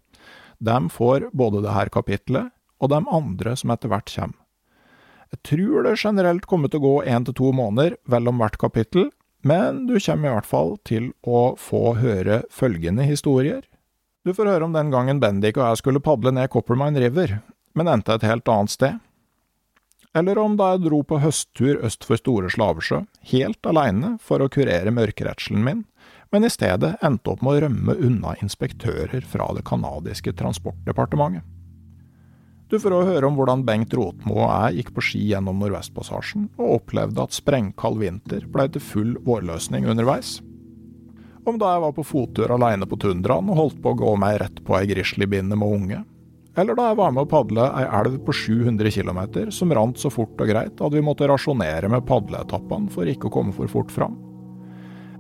dem 0.58 0.90
får 0.90 1.30
både 1.32 1.62
det 1.64 1.72
her 1.72 1.88
kapitlet 1.94 2.50
og 2.82 2.92
de 2.92 3.00
andre 3.08 3.54
som 3.56 3.72
etter 3.72 3.92
hvert 3.92 4.12
kommer. 4.12 4.36
Jeg 5.28 5.42
tror 5.44 5.84
det 5.84 5.98
generelt 6.00 6.46
kommer 6.48 6.72
til 6.72 6.80
å 6.80 6.86
gå 6.86 6.94
én 7.04 7.24
til 7.26 7.36
to 7.36 7.50
måneder 7.52 7.98
mellom 8.08 8.40
hvert 8.40 8.56
kapittel, 8.60 9.10
men 9.44 9.84
du 9.86 9.98
kommer 10.00 10.30
i 10.30 10.36
hvert 10.38 10.48
fall 10.48 10.76
til 10.88 11.10
å 11.22 11.52
få 11.60 11.98
høre 12.00 12.42
følgende 12.50 13.04
historier. 13.06 13.60
Du 14.28 14.34
får 14.36 14.44
høre 14.50 14.66
om 14.66 14.74
den 14.76 14.90
gangen 14.92 15.22
Bendik 15.22 15.56
og 15.56 15.70
jeg 15.70 15.78
skulle 15.80 16.02
padle 16.04 16.28
ned 16.36 16.50
Coppermine 16.52 17.00
River, 17.00 17.38
men 17.72 17.88
endte 17.88 18.12
et 18.12 18.26
helt 18.28 18.48
annet 18.52 18.74
sted. 18.74 18.98
Eller 20.12 20.36
om 20.42 20.58
da 20.58 20.74
jeg 20.74 20.82
dro 20.84 20.98
på 21.00 21.20
høsttur 21.22 21.78
øst 21.88 22.04
for 22.04 22.20
Store 22.20 22.50
Slavesjø, 22.52 22.98
helt 23.30 23.68
aleine 23.70 24.10
for 24.20 24.44
å 24.44 24.50
kurere 24.52 24.92
mørkeredselen 24.92 25.64
min, 25.64 25.80
men 26.28 26.44
i 26.44 26.50
stedet 26.52 26.98
endte 27.00 27.32
opp 27.32 27.40
med 27.40 27.54
å 27.54 27.62
rømme 27.64 27.94
unna 28.04 28.34
inspektører 28.44 29.24
fra 29.24 29.46
det 29.56 29.64
canadiske 29.64 30.34
transportdepartementet. 30.36 31.46
Du 32.68 32.76
får 32.76 32.98
òg 32.98 33.08
høre 33.14 33.30
om 33.30 33.38
hvordan 33.40 33.64
Bengt 33.64 33.96
Rotmo 33.96 34.42
og 34.42 34.50
jeg 34.50 34.82
gikk 34.82 34.92
på 34.98 35.06
ski 35.08 35.22
gjennom 35.30 35.64
Nordvestpassasjen, 35.64 36.50
og 36.60 36.82
opplevde 36.82 37.24
at 37.24 37.32
sprengkald 37.32 37.96
vinter 38.04 38.44
blei 38.44 38.68
til 38.76 38.84
full 38.90 39.16
vårløsning 39.24 39.88
underveis. 39.88 40.36
Om 41.48 41.56
da 41.56 41.72
jeg 41.72 41.80
var 41.80 41.92
på 41.96 42.04
fottur 42.04 42.52
aleine 42.52 42.84
på 42.88 42.98
tundraen 43.00 43.48
og 43.48 43.56
holdt 43.56 43.78
på 43.80 43.94
å 43.94 43.96
gå 43.96 44.14
meg 44.20 44.36
rett 44.42 44.58
på 44.66 44.74
ei 44.76 44.88
grizzlybinne 44.90 45.56
med 45.56 45.74
unge. 45.78 46.00
Eller 46.58 46.76
da 46.76 46.90
jeg 46.90 46.98
var 46.98 47.12
med 47.14 47.24
å 47.24 47.30
padle 47.30 47.68
ei 47.78 47.84
elv 48.00 48.18
på 48.26 48.34
700 48.34 48.90
km 48.92 49.20
som 49.54 49.72
rant 49.72 50.00
så 50.00 50.10
fort 50.12 50.40
og 50.42 50.50
greit 50.50 50.82
at 50.82 50.92
vi 50.92 51.04
måtte 51.04 51.28
rasjonere 51.30 51.88
med 51.88 52.04
padleetappene 52.08 52.92
for 52.92 53.08
ikke 53.08 53.30
å 53.30 53.34
komme 53.38 53.54
for 53.56 53.70
fort 53.72 53.94
fram. 53.94 54.18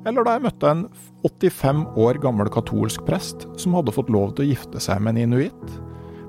Eller 0.06 0.26
da 0.26 0.36
jeg 0.36 0.44
møtte 0.44 0.72
en 0.72 0.82
85 1.26 1.84
år 2.04 2.20
gammel 2.22 2.50
katolsk 2.52 3.06
prest 3.08 3.46
som 3.60 3.76
hadde 3.78 3.94
fått 3.94 4.12
lov 4.12 4.34
til 4.34 4.46
å 4.46 4.50
gifte 4.50 4.82
seg 4.82 5.00
med 5.04 5.16
en 5.16 5.28
inuitt, 5.28 5.78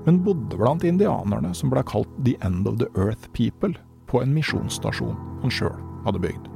men 0.06 0.22
bodde 0.24 0.56
blant 0.56 0.86
indianerne 0.86 1.52
som 1.56 1.72
ble 1.72 1.84
kalt 1.86 2.10
The 2.24 2.38
End 2.46 2.70
of 2.70 2.80
the 2.80 2.88
Earth 2.96 3.28
People, 3.36 3.74
på 4.10 4.24
en 4.24 4.32
misjonsstasjon 4.34 5.14
han 5.44 5.54
sjøl 5.54 5.76
hadde 6.06 6.22
bygd. 6.24 6.49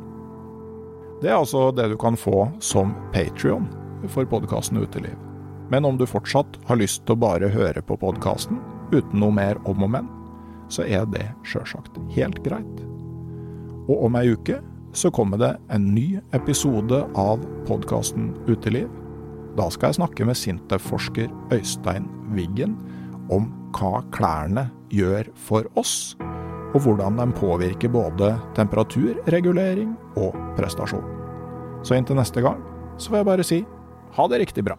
Det 1.25 1.31
er 1.33 1.39
altså 1.41 1.70
det 1.72 1.87
du 1.89 1.95
kan 1.97 2.18
få 2.20 2.51
som 2.61 2.91
Patrion 3.14 3.64
for 4.12 4.29
podkasten 4.29 4.77
Uteliv. 4.77 5.14
Men 5.72 5.87
om 5.89 5.97
du 5.97 6.05
fortsatt 6.05 6.59
har 6.68 6.77
lyst 6.77 7.07
til 7.07 7.16
å 7.16 7.22
bare 7.22 7.49
høre 7.49 7.81
på 7.81 7.97
podkasten 7.97 8.59
uten 8.93 9.22
noe 9.22 9.33
mer 9.33 9.57
om 9.64 9.87
og 9.87 9.91
men, 9.95 10.11
så 10.68 10.85
er 10.85 11.07
det 11.09 11.31
sjølsagt 11.49 11.97
helt 12.12 12.43
greit. 12.45 12.83
Og 13.89 14.05
om 14.05 14.20
ei 14.20 14.35
uke 14.37 14.59
så 14.93 15.09
kommer 15.16 15.41
det 15.41 15.51
en 15.72 15.89
ny 15.95 16.20
episode 16.37 17.01
av 17.16 17.49
podkasten 17.70 18.35
Uteliv. 18.45 18.93
Da 19.57 19.70
skal 19.72 19.95
jeg 19.95 20.03
snakke 20.03 20.29
med 20.29 20.37
Sintef-forsker 20.37 21.33
Øystein 21.57 22.05
Wiggen 22.37 22.77
om 23.33 23.49
hva 23.72 24.05
klærne 24.12 24.68
gjør 24.93 25.33
for 25.41 25.72
oss, 25.81 26.18
og 26.77 26.85
hvordan 26.85 27.16
de 27.16 27.31
påvirker 27.41 27.97
både 27.97 28.35
temperaturregulering 28.61 29.97
og 30.20 30.37
prestasjon. 30.61 31.14
Så 31.85 31.97
inntil 31.99 32.16
neste 32.16 32.41
gang 32.45 32.62
så 32.97 33.11
får 33.11 33.20
jeg 33.20 33.28
bare 33.28 33.45
si 33.47 33.64
ha 34.14 34.28
det 34.30 34.41
riktig 34.45 34.64
bra. 34.64 34.78